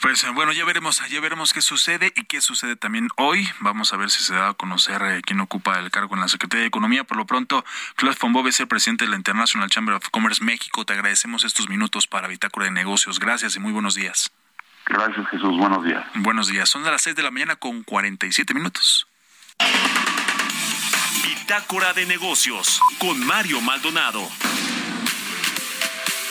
Pues 0.00 0.22
eh, 0.24 0.30
bueno, 0.30 0.52
ya 0.52 0.64
veremos, 0.64 1.02
ya 1.08 1.20
veremos 1.20 1.52
qué 1.52 1.60
sucede 1.60 2.12
y 2.14 2.24
qué 2.24 2.40
sucede 2.40 2.76
también 2.76 3.08
hoy. 3.16 3.48
Vamos 3.60 3.92
a 3.92 3.96
ver 3.96 4.10
si 4.10 4.22
se 4.22 4.34
da 4.34 4.50
a 4.50 4.54
conocer 4.54 5.02
eh, 5.02 5.22
quién 5.22 5.40
ocupa 5.40 5.78
el 5.78 5.90
cargo 5.90 6.14
en 6.14 6.20
la 6.20 6.28
Secretaría 6.28 6.62
de 6.62 6.68
Economía. 6.68 7.04
Por 7.04 7.16
lo 7.16 7.26
pronto, 7.26 7.64
Claude 7.96 8.16
Fonbov 8.16 8.46
es 8.48 8.60
el 8.60 8.68
presidente 8.68 9.04
de 9.04 9.10
la 9.10 9.16
International 9.16 9.68
Chamber 9.68 9.94
of 9.94 10.08
Commerce 10.10 10.44
México. 10.44 10.84
Te 10.84 10.92
agradecemos 10.92 11.44
estos 11.44 11.68
minutos 11.68 12.06
para 12.06 12.28
Bitácora 12.28 12.66
de 12.66 12.72
Negocios. 12.72 13.18
Gracias 13.18 13.56
y 13.56 13.60
muy 13.60 13.72
buenos 13.72 13.94
días. 13.94 14.32
Gracias, 14.86 15.28
Jesús. 15.28 15.56
Buenos 15.58 15.84
días. 15.84 16.04
Buenos 16.14 16.48
días. 16.48 16.68
Son 16.68 16.82
las 16.84 17.02
6 17.02 17.16
de 17.16 17.22
la 17.22 17.30
mañana 17.30 17.56
con 17.56 17.82
47 17.82 18.54
minutos. 18.54 19.06
Bitácora 21.24 21.92
de 21.92 22.06
Negocios 22.06 22.80
con 22.98 23.24
Mario 23.26 23.60
Maldonado. 23.60 24.28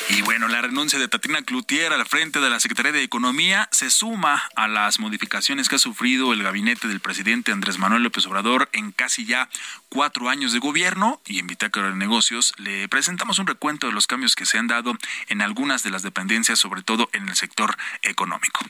Y 0.10 0.22
bueno, 0.22 0.48
la 0.48 0.62
renuncia 0.62 0.98
de 1.00 1.08
Tatiana 1.08 1.42
Cloutier 1.42 1.92
al 1.92 2.06
frente 2.06 2.40
de 2.40 2.50
la 2.50 2.60
Secretaría 2.60 2.94
de 2.94 3.04
Economía 3.04 3.68
se 3.72 3.90
suma 3.90 4.50
a 4.56 4.68
las 4.68 5.00
modificaciones 5.00 5.68
que 5.68 5.76
ha 5.76 5.80
sufrido 5.80 6.32
el 6.32 6.44
gabinete 6.44 6.88
del 6.88 7.02
presidente 7.02 7.52
Andrés 7.52 7.78
Manuel 7.78 8.04
López 8.04 8.26
Obrador 8.26 8.70
en 8.72 8.92
casi 8.94 9.26
ya 9.26 9.50
cuatro 9.90 10.30
años 10.30 10.54
de 10.54 10.60
gobierno. 10.60 11.22
Y 11.26 11.40
en 11.40 11.48
Bitácora 11.48 11.90
de 11.90 11.96
Negocios 11.96 12.54
le 12.58 12.88
presentamos 12.88 13.40
un 13.40 13.48
recuento 13.48 13.88
de 13.88 13.94
los 13.94 14.08
cambios 14.08 14.36
que 14.36 14.46
se 14.46 14.58
han 14.58 14.68
dado 14.68 14.98
en 15.28 15.42
algunas 15.42 15.84
de 15.84 15.92
las 15.92 16.04
dependencias, 16.04 16.58
sobre 16.58 16.84
todo 16.84 17.10
en 17.12 17.28
el 17.28 17.36
sector 17.36 17.76
económico. 18.02 18.66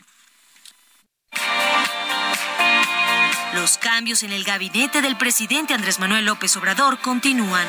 Los 3.54 3.78
cambios 3.78 4.22
en 4.24 4.32
el 4.32 4.44
gabinete 4.44 5.02
del 5.02 5.16
presidente 5.16 5.72
Andrés 5.72 6.00
Manuel 6.00 6.24
López 6.24 6.56
Obrador 6.56 6.98
continúan. 6.98 7.66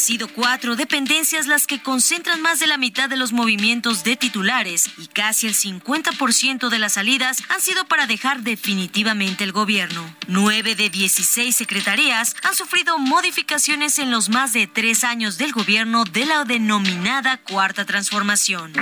Sido 0.00 0.28
cuatro 0.28 0.76
dependencias 0.76 1.46
las 1.46 1.66
que 1.66 1.82
concentran 1.82 2.40
más 2.40 2.58
de 2.58 2.66
la 2.66 2.78
mitad 2.78 3.10
de 3.10 3.18
los 3.18 3.32
movimientos 3.32 4.02
de 4.02 4.16
titulares 4.16 4.88
y 4.96 5.08
casi 5.08 5.46
el 5.46 5.54
50% 5.54 6.70
de 6.70 6.78
las 6.78 6.94
salidas 6.94 7.42
han 7.50 7.60
sido 7.60 7.84
para 7.84 8.06
dejar 8.06 8.40
definitivamente 8.40 9.44
el 9.44 9.52
gobierno. 9.52 10.02
Nueve 10.26 10.74
de 10.74 10.88
16 10.88 11.54
secretarías 11.54 12.34
han 12.42 12.54
sufrido 12.54 12.98
modificaciones 12.98 13.98
en 13.98 14.10
los 14.10 14.30
más 14.30 14.54
de 14.54 14.66
tres 14.66 15.04
años 15.04 15.36
del 15.36 15.52
gobierno 15.52 16.04
de 16.04 16.24
la 16.24 16.44
denominada 16.44 17.36
Cuarta 17.36 17.84
Transformación. 17.84 18.72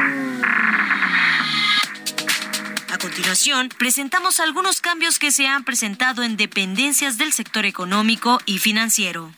A 2.90 2.98
continuación, 2.98 3.70
presentamos 3.76 4.38
algunos 4.38 4.80
cambios 4.80 5.18
que 5.18 5.32
se 5.32 5.48
han 5.48 5.64
presentado 5.64 6.22
en 6.22 6.36
dependencias 6.36 7.18
del 7.18 7.32
sector 7.32 7.66
económico 7.66 8.40
y 8.46 8.58
financiero. 8.58 9.32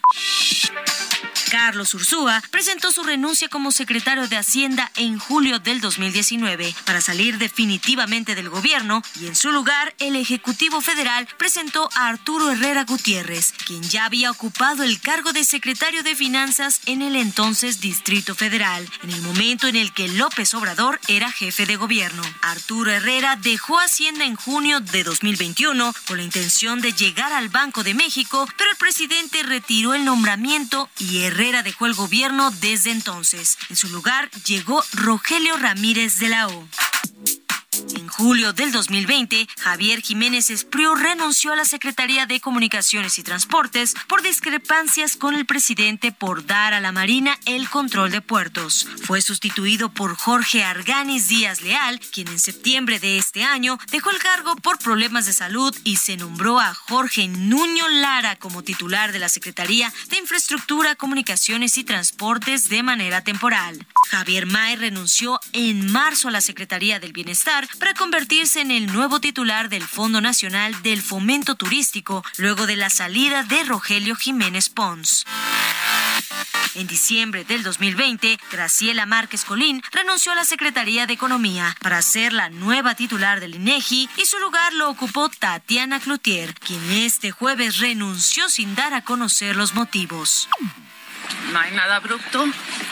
Carlos 1.51 1.95
Ursúa 1.95 2.41
presentó 2.53 2.93
su 2.93 3.03
renuncia 3.03 3.49
como 3.49 3.73
secretario 3.73 4.29
de 4.29 4.37
Hacienda 4.37 4.89
en 4.95 5.19
julio 5.19 5.59
del 5.59 5.81
2019 5.81 6.73
para 6.85 7.01
salir 7.01 7.39
definitivamente 7.39 8.37
del 8.37 8.49
gobierno 8.49 9.03
y 9.21 9.27
en 9.27 9.35
su 9.35 9.51
lugar 9.51 9.93
el 9.99 10.15
Ejecutivo 10.15 10.81
Federal 10.81 11.27
presentó 11.39 11.91
a 11.95 12.07
Arturo 12.07 12.53
Herrera 12.53 12.85
Gutiérrez, 12.85 13.53
quien 13.67 13.83
ya 13.83 14.05
había 14.05 14.31
ocupado 14.31 14.85
el 14.85 15.01
cargo 15.01 15.33
de 15.33 15.43
secretario 15.43 16.05
de 16.05 16.15
Finanzas 16.15 16.83
en 16.87 17.03
el 17.03 17.17
entonces 17.17 17.81
Distrito 17.81 18.37
Federal, 18.37 18.89
en 19.03 19.11
el 19.11 19.21
momento 19.21 19.67
en 19.67 19.75
el 19.75 19.93
que 19.93 20.07
López 20.07 20.55
Obrador 20.55 21.01
era 21.09 21.33
jefe 21.33 21.67
de 21.67 21.75
gobierno. 21.75 22.23
Arturo 22.43 22.93
Herrera 22.93 23.35
dejó 23.35 23.81
Hacienda 23.81 24.25
en 24.25 24.37
junio 24.37 24.79
de 24.79 25.03
2021 25.03 25.95
con 26.07 26.19
la 26.19 26.23
intención 26.23 26.81
de 26.81 26.93
llegar 26.93 27.33
al 27.33 27.49
Banco 27.49 27.83
de 27.83 27.95
México, 27.95 28.49
pero 28.57 28.71
el 28.71 28.77
presidente 28.77 29.43
retiró 29.43 29.95
el 29.95 30.05
nombramiento 30.05 30.89
y 31.01 31.23
Herrera 31.23 31.40
Herrera 31.41 31.63
dejó 31.63 31.87
el 31.87 31.95
gobierno 31.95 32.51
desde 32.61 32.91
entonces. 32.91 33.57
En 33.71 33.77
su 33.77 33.89
lugar 33.89 34.31
llegó 34.45 34.85
Rogelio 34.93 35.57
Ramírez 35.57 36.19
de 36.19 36.29
la 36.29 36.49
O. 36.49 36.69
En 37.95 38.09
julio 38.09 38.53
del 38.53 38.73
2020, 38.73 39.49
Javier 39.59 40.03
Jiménez 40.03 40.51
Espriu 40.51 40.95
renunció 40.95 41.53
a 41.53 41.57
la 41.57 41.65
Secretaría 41.65 42.27
de 42.27 42.41
Comunicaciones 42.41 43.19
y 43.19 43.23
Transportes 43.23 43.95
por 44.07 44.23
discrepancias 44.23 45.17
con 45.17 45.35
el 45.35 45.47
presidente 45.47 46.13
por 46.13 46.45
dar 46.45 46.75
a 46.75 46.81
la 46.81 46.93
Marina 46.93 47.39
el 47.47 47.69
control 47.71 48.11
de 48.11 48.21
puertos. 48.21 48.87
Fue 49.05 49.23
sustituido 49.23 49.93
por 49.93 50.15
Jorge 50.17 50.63
Arganis 50.63 51.29
Díaz 51.29 51.63
Leal, 51.63 52.01
quien 52.13 52.29
en 52.29 52.39
septiembre 52.39 53.01
de 53.01 53.17
este 53.19 53.45
año 53.45 53.79
dejó 53.91 54.11
el 54.11 54.19
cargo 54.19 54.57
por 54.57 54.79
problemas 54.79 55.27
de 55.27 55.33
salud 55.33 55.75
y 55.85 55.97
se 55.97 56.17
nombró 56.17 56.61
a 56.61 56.75
Jorge 56.75 57.29
Nuño 57.29 57.89
Lara 57.89 58.37
como 58.37 58.63
titular 58.63 59.13
de 59.13 59.21
la 59.21 59.29
Secretaría 59.29 59.93
de 60.09 60.19
Infraestructura, 60.19 60.97
Comunicaciones 60.97 61.79
y 61.79 61.85
Transportes 61.85 62.69
de 62.69 62.83
manera 62.83 63.23
temporal. 63.25 63.87
Javier 64.11 64.47
May 64.47 64.77
renunció 64.77 65.41
en 65.53 65.91
marzo 65.91 66.29
a 66.29 66.33
la 66.33 66.41
Secretaría 66.41 66.99
del 66.99 67.13
Bienestar 67.13 67.69
para 67.79 67.95
convertirse 67.95 68.61
en 68.61 68.71
el 68.71 68.87
nuevo 68.87 69.21
titular 69.21 69.69
del 69.69 69.83
Fondo 69.83 70.21
Nacional 70.21 70.83
del 70.83 71.03
Fomento 71.03 71.55
Turístico 71.55 72.25
luego 72.39 72.67
de 72.67 72.77
la 72.77 72.91
salida 72.91 73.43
de 73.43 73.65
Rogelio 73.65 74.17
Jiménez 74.17 74.69
Pons. 74.69 75.25
En 76.75 76.87
diciembre 76.87 77.45
del 77.45 77.63
2020, 77.63 78.39
Graciela 78.53 79.05
Márquez 79.05 79.45
Colín 79.45 79.83
renunció 79.91 80.33
a 80.33 80.37
la 80.37 80.45
Secretaría 80.45 81.07
de 81.07 81.15
Economía 81.15 81.77
para 81.81 82.01
ser 82.01 82.33
la 82.33 82.49
nueva 82.49 82.95
titular 82.95 83.41
del 83.41 83.57
INEGI 83.57 84.09
y 84.17 84.25
su 84.27 84.39
lugar 84.39 84.73
lo 84.75 84.89
ocupó 84.89 85.29
Tatiana 85.29 85.99
Cloutier, 85.99 86.55
quien 86.55 86.91
este 86.93 87.33
jueves 87.33 87.79
renunció 87.79 88.49
sin 88.49 88.75
dar 88.77 88.95
a 88.95 89.03
conocer 89.03 89.57
los 89.57 89.75
motivos. 89.75 90.49
No 91.53 91.59
hay 91.59 91.73
nada 91.73 91.97
abrupto, 91.97 92.45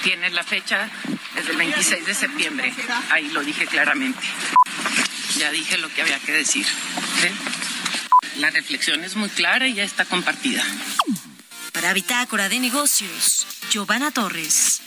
tiene 0.03 0.30
la 0.30 0.43
fecha 0.43 0.91
desde 1.34 1.53
el 1.53 1.57
26 1.57 2.07
de 2.07 2.14
septiembre, 2.14 2.74
ahí 3.11 3.28
lo 3.28 3.43
dije 3.43 3.66
claramente. 3.66 4.20
Ya 5.36 5.51
dije 5.53 5.78
lo 5.78 5.89
que 5.89 6.03
había 6.03 6.18
que 6.18 6.32
decir. 6.32 6.66
La 8.39 8.51
reflexión 8.51 9.05
es 9.05 9.16
muy 9.16 9.28
clara 9.28 9.66
y 9.66 9.74
ya 9.74 9.84
está 9.84 10.05
compartida. 10.05 10.64
Para 11.72 11.93
Bitácora 11.93 12.49
de 12.49 12.59
Negocios, 12.59 13.47
Giovanna 13.70 14.11
Torres. 14.11 14.80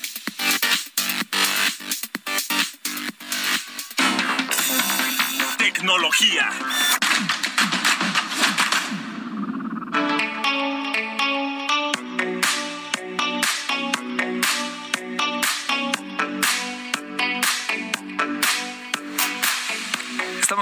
Tecnología. 5.58 6.49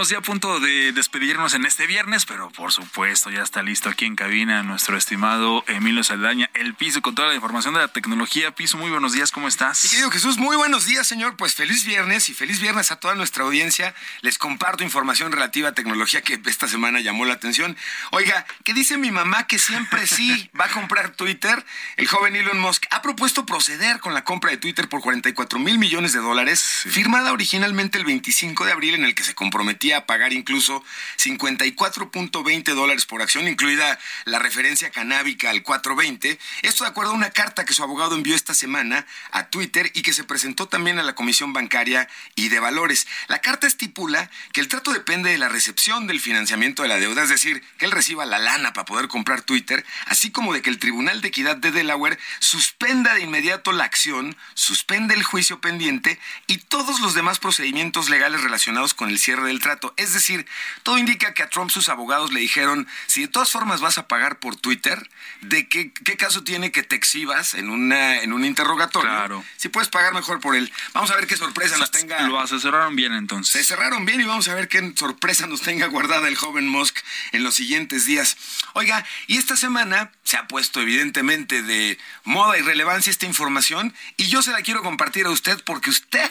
Estamos 0.10 0.12
ya 0.12 0.18
a 0.18 0.22
punto 0.22 0.60
de 0.60 0.92
despedirnos 0.92 1.54
en 1.54 1.66
este 1.66 1.86
viernes, 1.86 2.26
pero 2.26 2.50
por 2.52 2.72
supuesto 2.72 3.30
ya 3.30 3.44
está 3.44 3.62
listo 3.62 3.90
aquí 3.90 4.06
en 4.06 4.16
cabina 4.16 4.64
nuestro 4.64 4.98
estimado 4.98 5.64
Emilio 5.68 6.04
Saldaña, 6.04 6.50
el 6.54 6.74
piso 6.74 7.02
con 7.02 7.16
toda 7.16 7.28
la 7.28 7.36
información 7.36 7.74
de 7.74 7.82
la 7.82 7.90
tecnología. 7.90 8.52
Piso, 8.56 8.78
muy 8.78 8.90
buenos 8.90 9.14
días, 9.14 9.32
¿cómo 9.32 9.48
estás? 9.48 9.84
Mi 9.84 9.90
querido 9.90 10.10
Jesús, 10.10 10.38
muy 10.38 10.56
buenos 10.56 10.86
días, 10.86 11.06
señor. 11.06 11.36
Pues 11.36 11.54
feliz 11.54 11.86
viernes 11.86 12.30
y 12.30 12.34
feliz 12.34 12.60
viernes 12.60 12.92
a 12.92 12.96
toda 12.96 13.16
nuestra 13.16 13.44
audiencia. 13.44 13.94
Les 14.22 14.38
comparto 14.38 14.84
información 14.84 15.32
relativa 15.32 15.70
a 15.70 15.72
tecnología 15.74 16.22
que 16.22 16.40
esta 16.46 16.68
semana 16.68 17.02
llamó 17.02 17.26
la 17.26 17.34
atención. 17.34 17.78
Oiga, 18.12 18.46
¿qué 18.64 18.74
dice 18.74 18.98
mi 18.98 19.12
mamá 19.12 19.48
que 19.48 19.60
siempre 19.60 20.08
sí 20.08 20.50
va 20.60 20.66
a 20.66 20.70
comprar 20.70 21.12
Twitter? 21.12 21.66
El 21.98 22.08
joven 22.08 22.36
Elon 22.36 22.60
Musk 22.60 22.86
ha 22.92 23.02
propuesto 23.02 23.46
proceder 23.46 24.00
con 24.00 24.14
la 24.14 24.24
compra 24.24 24.52
de 24.52 24.58
Twitter 24.58 24.90
por 24.90 25.02
44 25.02 25.60
mil 25.60 25.78
millones 25.78 26.14
de 26.14 26.20
dólares, 26.20 26.64
firmada 26.90 27.32
originalmente 27.32 27.98
el 27.98 28.06
25 28.06 28.66
de 28.66 28.72
abril 28.72 28.96
en 28.96 29.06
el 29.06 29.14
que 29.14 29.24
se 29.24 29.36
comprometía 29.36 29.99
pagar 30.06 30.34
incluso 30.34 30.84
54.20 31.18 32.74
dólares 32.74 33.06
por 33.06 33.22
acción, 33.22 33.48
incluida 33.48 34.00
la 34.26 34.40
referencia 34.40 34.90
canábica 34.92 35.50
al 35.50 35.64
420. 35.64 36.40
Esto 36.62 36.84
de 36.84 36.90
acuerdo 36.90 37.12
a 37.12 37.16
una 37.16 37.32
carta 37.32 37.66
que 37.66 37.74
su 37.74 37.84
abogado 37.84 38.16
envió 38.16 38.36
esta 38.36 38.54
semana 38.54 39.06
a 39.32 39.50
Twitter 39.50 39.92
y 39.94 40.02
que 40.02 40.14
se 40.14 40.24
presentó 40.24 40.68
también 40.68 41.00
a 41.00 41.04
la 41.04 41.16
Comisión 41.16 41.54
Bancaria 41.54 42.08
y 42.36 42.50
de 42.50 42.60
Valores. 42.60 43.08
La 43.28 43.40
carta 43.40 43.68
estipula 43.68 44.30
que 44.54 44.62
el 44.62 44.68
trato 44.68 44.92
depende 44.92 45.32
de 45.32 45.38
la 45.38 45.50
recepción 45.50 46.08
del 46.08 46.20
financiamiento 46.20 46.84
de 46.84 46.90
la 46.90 46.98
deuda, 46.98 47.24
es 47.24 47.30
decir, 47.30 47.64
que 47.78 47.86
él 47.86 47.92
reciba 47.92 48.26
la 48.26 48.40
lana 48.40 48.74
para 48.74 48.86
poder 48.86 49.08
comprar 49.08 49.42
Twitter, 49.42 49.86
así 50.06 50.32
como 50.32 50.54
de 50.54 50.62
que 50.62 50.70
el 50.70 50.80
Tribunal 50.80 51.22
de 51.22 51.30
Equidad 51.30 51.58
de 51.58 51.72
Delaware 51.72 52.20
suspenda 52.40 53.14
de 53.14 53.22
inmediato 53.22 53.72
la 53.72 53.84
acción, 53.84 54.36
suspende 54.54 55.14
el 55.14 55.24
juicio 55.24 55.62
pendiente 55.62 56.20
y 56.48 56.58
todos 56.58 57.00
los 57.00 57.14
demás 57.14 57.40
procedimientos 57.40 58.10
legales 58.10 58.42
relacionados 58.42 58.94
con 58.94 59.10
el 59.10 59.20
cierre 59.20 59.48
del 59.48 59.60
trato. 59.60 59.89
Es 59.98 60.14
decir, 60.14 60.46
todo 60.84 60.98
indica 60.98 61.34
que 61.34 61.44
a 61.44 61.50
Trump 61.50 61.72
sus 61.72 61.90
abogados 61.90 62.34
le 62.34 62.40
dijeron, 62.40 62.88
si 63.08 63.22
de 63.22 63.28
todas 63.28 63.52
formas 63.52 63.82
vas 63.82 63.98
a 63.98 64.08
pagar 64.08 64.40
por 64.40 64.56
Twitter, 64.56 65.10
¿de 65.42 65.68
qué, 65.68 65.92
qué 65.92 66.18
caso 66.18 66.44
tiene 66.44 66.72
que 66.72 66.84
te 66.84 66.96
exhibas 66.96 67.54
en, 67.54 67.70
una, 67.70 68.22
en 68.22 68.34
un 68.34 68.46
interrogatorio? 68.46 69.10
Claro. 69.10 69.46
Si 69.58 69.70
puedes 69.70 69.90
pagar 69.90 70.14
mejor 70.14 70.40
por 70.40 70.56
él. 70.56 70.72
Vamos 70.94 71.12
a 71.12 71.16
ver 71.16 71.28
qué 71.28 71.38
sorpresa 71.38 71.78
nos 71.78 71.92
tenga. 71.92 72.22
Lo 72.28 72.40
asesoraron 72.40 72.96
bien 72.96 73.14
entonces. 73.14 73.52
Se 73.52 73.64
cerraron 73.64 74.06
bien 74.06 74.22
y 74.22 74.26
vamos 74.26 74.48
a 74.48 74.56
ver 74.56 74.68
qué 74.68 74.94
sorpresa 74.96 75.48
nos 75.48 75.62
tenga 75.62 75.88
guardada 75.88 76.28
el 76.28 76.36
joven 76.36 76.68
Musk 76.68 76.98
en 77.32 77.44
los 77.44 77.56
siguientes 77.56 78.06
días. 78.06 78.38
Oiga, 78.74 79.06
y 79.28 79.38
esta 79.38 79.56
semana 79.56 80.12
se 80.24 80.38
ha 80.38 80.48
puesto 80.48 80.82
evidentemente 80.82 81.64
de 81.64 81.98
moda 82.24 82.58
y 82.58 82.62
relevancia 82.62 83.10
esta 83.10 83.26
información 83.26 83.94
y 84.18 84.28
yo 84.28 84.42
se 84.42 84.52
la 84.52 84.62
quiero 84.62 84.84
compartir 84.84 85.26
a 85.26 85.32
usted 85.32 85.62
porque 85.64 85.90
usted 85.90 86.30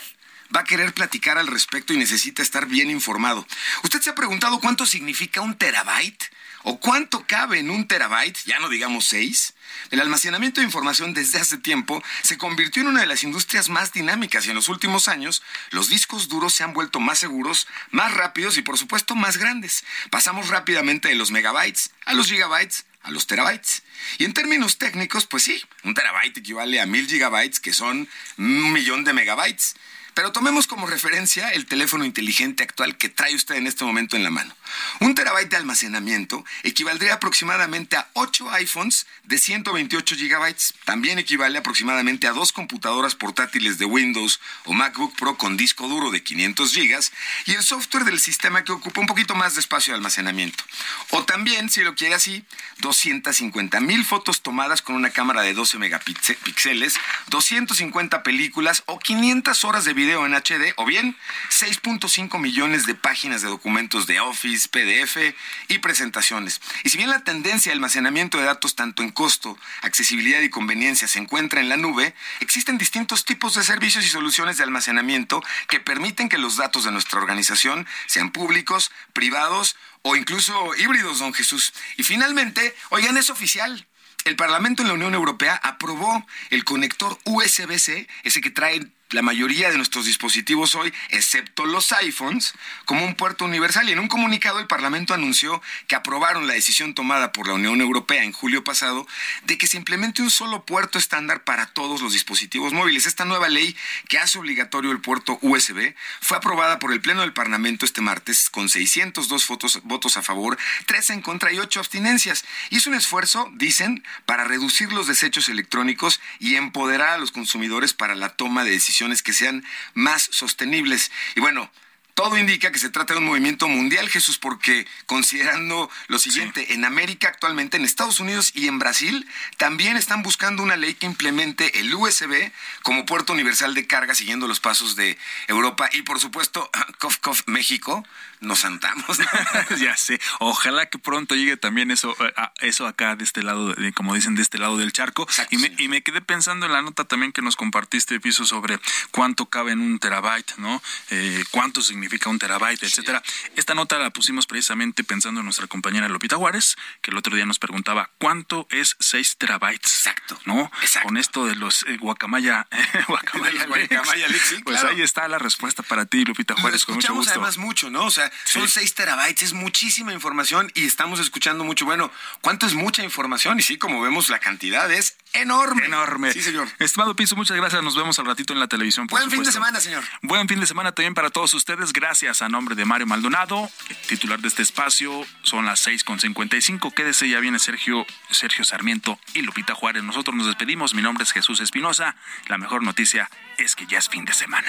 va 0.55 0.61
a 0.61 0.64
querer 0.64 0.92
platicar 0.92 1.38
al 1.38 1.46
respecto 1.46 1.92
y 1.92 1.96
necesita 1.96 2.42
estar 2.42 2.66
bien 2.66 2.90
informado. 2.90 3.46
¿Usted 3.82 4.01
se 4.01 4.11
ha 4.11 4.14
preguntado 4.14 4.61
cuánto 4.61 4.86
significa 4.86 5.40
un 5.40 5.57
terabyte? 5.57 6.24
¿O 6.64 6.80
cuánto 6.80 7.24
cabe 7.26 7.61
en 7.61 7.70
un 7.70 7.86
terabyte? 7.86 8.38
Ya 8.44 8.59
no 8.59 8.68
digamos 8.68 9.07
seis. 9.07 9.55
El 9.90 10.01
almacenamiento 10.01 10.61
de 10.61 10.66
información 10.66 11.14
desde 11.14 11.38
hace 11.38 11.57
tiempo 11.57 12.03
se 12.22 12.36
convirtió 12.36 12.82
en 12.82 12.88
una 12.88 13.01
de 13.01 13.07
las 13.07 13.22
industrias 13.22 13.68
más 13.68 13.92
dinámicas 13.92 14.44
y 14.44 14.51
en 14.51 14.57
los 14.57 14.68
últimos 14.68 15.09
años 15.09 15.42
los 15.70 15.88
discos 15.88 16.28
duros 16.28 16.53
se 16.53 16.64
han 16.64 16.72
vuelto 16.72 17.01
más 17.01 17.20
seguros, 17.20 17.68
más 17.90 18.12
rápidos 18.14 18.59
y 18.59 18.62
por 18.62 18.76
supuesto 18.76 19.14
más 19.14 19.38
grandes. 19.38 19.84
Pasamos 20.11 20.49
rápidamente 20.49 21.09
de 21.09 21.14
los 21.14 21.30
megabytes 21.30 21.92
a 22.07 22.14
los 22.14 22.26
gigabytes 22.26 22.84
a 23.03 23.11
los 23.11 23.26
terabytes. 23.26 23.82
Y 24.18 24.24
en 24.24 24.34
términos 24.34 24.76
técnicos, 24.76 25.26
pues 25.26 25.44
sí, 25.44 25.62
un 25.84 25.94
terabyte 25.94 26.38
equivale 26.38 26.80
a 26.80 26.86
mil 26.86 27.07
gigabytes, 27.07 27.61
que 27.61 27.72
son 27.72 28.09
un 28.36 28.72
millón 28.72 29.05
de 29.05 29.12
megabytes. 29.12 29.76
Pero 30.18 30.32
tomemos 30.32 30.66
como 30.66 30.88
referencia 30.88 31.50
el 31.50 31.66
teléfono 31.66 32.04
inteligente 32.04 32.64
actual 32.64 32.96
que 32.96 33.08
trae 33.08 33.36
usted 33.36 33.54
en 33.54 33.68
este 33.68 33.84
momento 33.84 34.16
en 34.16 34.24
la 34.24 34.30
mano. 34.30 34.52
Un 34.98 35.14
terabyte 35.14 35.50
de 35.50 35.56
almacenamiento 35.56 36.44
equivaldría 36.64 37.14
aproximadamente 37.14 37.94
a 37.96 38.08
8 38.14 38.50
iPhones 38.50 39.06
de 39.22 39.38
128 39.38 40.16
gigabytes. 40.16 40.74
También 40.84 41.20
equivale 41.20 41.58
aproximadamente 41.58 42.26
a 42.26 42.32
dos 42.32 42.50
computadoras 42.50 43.14
portátiles 43.14 43.78
de 43.78 43.84
Windows 43.84 44.40
o 44.64 44.72
MacBook 44.72 45.14
Pro 45.16 45.38
con 45.38 45.56
disco 45.56 45.86
duro 45.86 46.10
de 46.10 46.20
500 46.20 46.72
gigas 46.72 47.12
y 47.46 47.52
el 47.52 47.62
software 47.62 48.02
del 48.02 48.18
sistema 48.18 48.64
que 48.64 48.72
ocupa 48.72 49.00
un 49.00 49.06
poquito 49.06 49.36
más 49.36 49.54
de 49.54 49.60
espacio 49.60 49.92
de 49.92 49.98
almacenamiento. 49.98 50.64
O 51.10 51.22
también, 51.22 51.70
si 51.70 51.84
lo 51.84 51.94
quiere 51.94 52.16
así, 52.16 52.44
250 52.78 53.78
mil 53.78 54.04
fotos 54.04 54.42
tomadas 54.42 54.82
con 54.82 54.96
una 54.96 55.10
cámara 55.10 55.42
de 55.42 55.54
12 55.54 55.78
megapíxeles, 55.78 56.94
250 57.28 58.24
películas 58.24 58.82
o 58.86 58.98
500 58.98 59.62
horas 59.62 59.84
de 59.84 59.92
video 59.92 60.07
en 60.09 60.34
HD 60.34 60.72
o 60.76 60.86
bien 60.86 61.16
6.5 61.50 62.38
millones 62.38 62.86
de 62.86 62.94
páginas 62.94 63.42
de 63.42 63.48
documentos 63.48 64.06
de 64.06 64.20
Office, 64.20 64.68
PDF 64.68 65.34
y 65.68 65.78
presentaciones. 65.78 66.61
Y 66.84 66.88
si 66.88 66.96
bien 66.96 67.11
la 67.11 67.24
tendencia 67.24 67.70
de 67.70 67.74
almacenamiento 67.74 68.38
de 68.38 68.44
datos 68.44 68.74
tanto 68.74 69.02
en 69.02 69.11
costo, 69.11 69.59
accesibilidad 69.82 70.40
y 70.40 70.50
conveniencia 70.50 71.09
se 71.09 71.18
encuentra 71.18 71.61
en 71.61 71.68
la 71.68 71.76
nube, 71.76 72.14
existen 72.40 72.78
distintos 72.78 73.24
tipos 73.24 73.54
de 73.54 73.64
servicios 73.64 74.04
y 74.04 74.09
soluciones 74.09 74.56
de 74.56 74.64
almacenamiento 74.64 75.42
que 75.68 75.80
permiten 75.80 76.28
que 76.28 76.38
los 76.38 76.56
datos 76.56 76.84
de 76.84 76.92
nuestra 76.92 77.20
organización 77.20 77.86
sean 78.06 78.30
públicos, 78.30 78.90
privados 79.12 79.76
o 80.02 80.16
incluso 80.16 80.74
híbridos, 80.76 81.18
don 81.18 81.34
Jesús. 81.34 81.74
Y 81.96 82.02
finalmente, 82.02 82.74
oigan, 82.90 83.16
es 83.16 83.30
oficial. 83.30 83.86
El 84.24 84.36
Parlamento 84.36 84.82
en 84.82 84.88
la 84.88 84.94
Unión 84.94 85.14
Europea 85.14 85.59
aprobó 85.62 86.26
el 86.50 86.64
conector 86.64 87.18
USB-C, 87.24 88.09
ese 88.24 88.40
que 88.40 88.50
trae 88.50 88.86
la 89.11 89.22
mayoría 89.22 89.70
de 89.70 89.76
nuestros 89.78 90.04
dispositivos 90.04 90.74
hoy, 90.74 90.92
excepto 91.09 91.64
los 91.64 91.92
iPhones, 91.92 92.52
como 92.84 93.06
un 93.06 93.14
puerto 93.14 93.46
universal. 93.46 93.88
Y 93.88 93.92
en 93.92 94.00
un 94.00 94.09
comunicado 94.09 94.59
el 94.59 94.66
Parlamento 94.66 95.14
anunció 95.14 95.62
que 95.86 95.94
aprobaron 95.94 96.46
la 96.46 96.52
decisión 96.52 96.94
tomada 96.94 97.32
por 97.32 97.48
la 97.48 97.54
Unión 97.54 97.80
Europea 97.80 98.22
en 98.22 98.32
julio 98.32 98.64
pasado 98.64 99.06
de 99.44 99.56
que 99.56 99.66
se 99.66 99.78
implemente 99.78 100.20
un 100.20 100.30
solo 100.30 100.66
puerto 100.66 100.98
estándar 100.98 101.44
para 101.44 101.66
todos 101.66 102.02
los 102.02 102.12
dispositivos 102.12 102.72
móviles. 102.72 103.06
Esta 103.06 103.24
nueva 103.24 103.48
ley 103.48 103.74
que 104.09 104.18
hace 104.18 104.38
obligatorio 104.38 104.92
el 104.92 105.00
puerto 105.00 105.38
USB 105.40 105.94
fue 106.20 106.36
aprobada 106.36 106.78
por 106.78 106.92
el 106.92 107.00
Pleno 107.00 107.22
del 107.22 107.32
Parlamento 107.32 107.86
este 107.86 108.02
martes 108.02 108.50
con 108.50 108.68
602 108.68 109.46
votos, 109.84 110.16
a 110.16 110.22
favor, 110.22 110.59
3 110.86 111.11
en 111.11 111.22
contra 111.22 111.52
y 111.52 111.59
8 111.59 111.80
abstinencias. 111.80 112.44
Y 112.68 112.76
es 112.76 112.86
un 112.86 112.94
esfuerzo, 112.94 113.50
dicen, 113.54 114.04
para 114.26 114.44
reducir 114.44 114.92
los 114.92 115.06
desechos 115.06 115.48
electrónicos 115.48 116.20
y 116.38 116.56
empoderar 116.56 117.11
a 117.11 117.18
los 117.18 117.32
consumidores 117.32 117.94
para 117.94 118.14
la 118.14 118.30
toma 118.30 118.64
de 118.64 118.70
decisiones 118.72 118.97
que 119.22 119.32
sean 119.32 119.64
más 119.94 120.28
sostenibles. 120.32 121.11
Y 121.36 121.40
bueno, 121.40 121.70
todo 122.18 122.36
indica 122.36 122.72
que 122.72 122.80
se 122.80 122.90
trata 122.90 123.14
de 123.14 123.20
un 123.20 123.26
movimiento 123.26 123.68
mundial, 123.68 124.09
Jesús, 124.09 124.38
porque 124.38 124.88
considerando 125.07 125.88
lo 126.09 126.18
siguiente, 126.18 126.74
en 126.74 126.84
América 126.84 127.28
actualmente, 127.28 127.76
en 127.76 127.84
Estados 127.84 128.18
Unidos 128.18 128.51
y 128.57 128.66
en 128.66 128.80
Brasil, 128.80 129.24
también 129.57 129.96
están 129.96 130.24
buscando 130.24 130.64
una 130.64 130.76
ley 130.76 130.94
que 130.94 131.07
implemente 131.07 131.78
el 131.78 131.94
USB 131.94 132.51
como 132.82 133.07
puerto 133.07 133.32
universal 133.32 133.72
de 133.72 133.86
carga, 133.86 134.16
siguiendo 134.16 134.49
los 134.49 134.59
pasos 134.59 134.96
de 134.96 135.16
Europa 135.46 135.88
y, 135.92 136.03
por 136.03 136.18
supuesto, 136.18 136.68
Cof 136.99 137.18
Cof 137.18 137.42
México, 137.46 138.05
nos 138.41 138.61
sentamos. 138.61 139.18
ya 139.78 139.97
sé. 139.97 140.20
Ojalá 140.39 140.86
que 140.86 140.99
pronto 140.99 141.34
llegue 141.34 141.57
también 141.57 141.91
eso, 141.91 142.16
eh, 142.24 142.32
eso 142.61 142.86
acá 142.86 143.16
de 143.16 143.24
este 143.24 143.43
lado, 143.43 143.74
de, 143.74 143.93
como 143.93 144.14
dicen, 144.14 144.34
de 144.34 144.43
este 144.43 144.59
lado 144.59 144.76
del 144.76 144.93
charco. 144.93 145.26
y, 145.51 145.59
me, 145.59 145.74
y 145.78 145.89
me 145.89 146.03
quedé 146.03 146.20
pensando 146.20 146.66
en 146.66 146.72
la 146.72 146.82
nota 146.82 147.05
también 147.05 147.32
que 147.32 147.43
nos 147.43 147.57
compartiste, 147.57 148.20
Piso, 148.20 148.45
sobre 148.45 148.78
cuánto 149.11 149.47
cabe 149.47 149.72
en 149.72 149.80
un 149.80 149.99
terabyte, 149.99 150.57
¿no? 150.59 150.82
Eh, 151.11 151.45
cuánto 151.51 151.82
significa 151.82 152.30
un 152.30 152.39
terabyte, 152.39 152.82
etcétera. 152.82 153.22
Esta 153.57 153.74
nota 153.74 153.99
la 153.99 154.11
pusimos 154.11 154.47
precisamente 154.47 155.05
pensando 155.05 155.41
en 155.41 155.45
nuestra 155.47 155.66
compañera 155.66 156.09
Lupita 156.09 156.36
Juárez, 156.36 156.76
que 157.03 157.11
el 157.11 157.16
otro 157.16 157.34
día 157.34 157.47
nos 157.47 157.59
preguntaba 157.59 158.11
cuánto 158.18 158.66
es 158.70 158.97
6 159.01 159.36
terabytes. 159.39 159.93
Exacto. 159.99 160.39
¿No? 160.45 160.70
Exacto. 160.82 161.09
Con 161.09 161.16
esto 161.16 161.47
de 161.47 161.57
los 161.57 161.82
eh, 161.84 161.97
guacamaya, 161.99 162.66
guacamaya, 163.09 163.66
guacamaya 163.66 164.28
leaks, 164.28 164.47
sí, 164.49 164.57
Pues 164.64 164.80
claro. 164.80 164.95
ahí 164.95 165.03
está 165.03 165.26
la 165.28 165.39
respuesta 165.39 165.82
para 165.82 166.07
ti, 166.07 166.24
Lupita 166.24 166.55
Lo 166.55 166.61
Juárez, 166.61 166.84
con 166.84 166.97
mucho 166.97 167.14
gusto. 167.14 167.32
además 167.32 167.59
mucho, 167.59 167.91
¿no? 167.91 168.05
O 168.05 168.11
sea, 168.11 168.28
son 168.45 168.68
6 168.68 168.95
terabytes, 168.95 169.43
es 169.43 169.53
muchísima 169.53 170.12
información 170.12 170.70
y 170.74 170.87
estamos 170.87 171.20
escuchando 171.20 171.64
mucho. 171.64 171.85
Bueno, 171.85 172.11
¿cuánto 172.41 172.66
es 172.66 172.74
mucha 172.74 173.03
información? 173.03 173.59
Y 173.59 173.62
sí, 173.62 173.79
como 173.79 174.01
vemos, 174.01 174.29
la 174.29 174.39
cantidad 174.39 174.91
es 174.91 175.16
enorme. 175.33 175.87
Enorme. 175.87 176.33
Sí, 176.33 176.43
señor. 176.43 176.68
Estimado 176.79 177.14
Piso, 177.14 177.37
muchas 177.37 177.57
gracias. 177.57 177.83
Nos 177.83 177.97
vemos 177.97 178.18
al 178.18 178.26
ratito 178.26 178.53
en 178.53 178.61
la 178.61 178.68
televisión. 178.68 179.07
por 179.07 179.18
Buen 179.18 179.31
fin 179.31 179.43
de 179.43 179.53
semana, 179.53 179.81
señor. 179.81 180.05
Buen 180.22 180.49
fin 180.49 180.61
de 180.61 180.66
semana 180.66 180.93
también 180.93 181.14
para 181.14 181.31
todos 181.31 181.55
ustedes. 181.55 181.93
Gracias 181.93 182.43
a 182.43 182.49
nombre 182.49 182.74
de 182.74 182.85
Mario 182.85 183.07
Maldonado, 183.07 183.70
titular 184.09 184.41
de 184.41 184.49
este 184.49 184.62
espacio. 184.62 185.26
Son 185.43 185.64
las 185.64 185.87
6.55. 185.87 186.93
Quédese, 186.95 187.29
ya 187.29 187.41
viene 187.41 187.59
Sergio, 187.59 188.07
Sergio 188.31 188.64
Sarmiento 188.64 189.18
y 189.35 189.43
Lupita 189.43 189.74
Juárez. 189.74 190.03
Nosotros 190.03 190.35
nos 190.37 190.47
despedimos. 190.47 190.95
Mi 190.95 191.03
nombre 191.03 191.24
es 191.24 191.33
Jesús 191.33 191.61
Espinosa. 191.61 192.16
La 192.47 192.59
mejor 192.59 192.83
noticia 192.83 193.31
es 193.57 193.74
que 193.76 193.87
ya 193.87 193.99
es 193.99 194.09
fin 194.09 194.24
de 194.24 194.33
semana. 194.33 194.68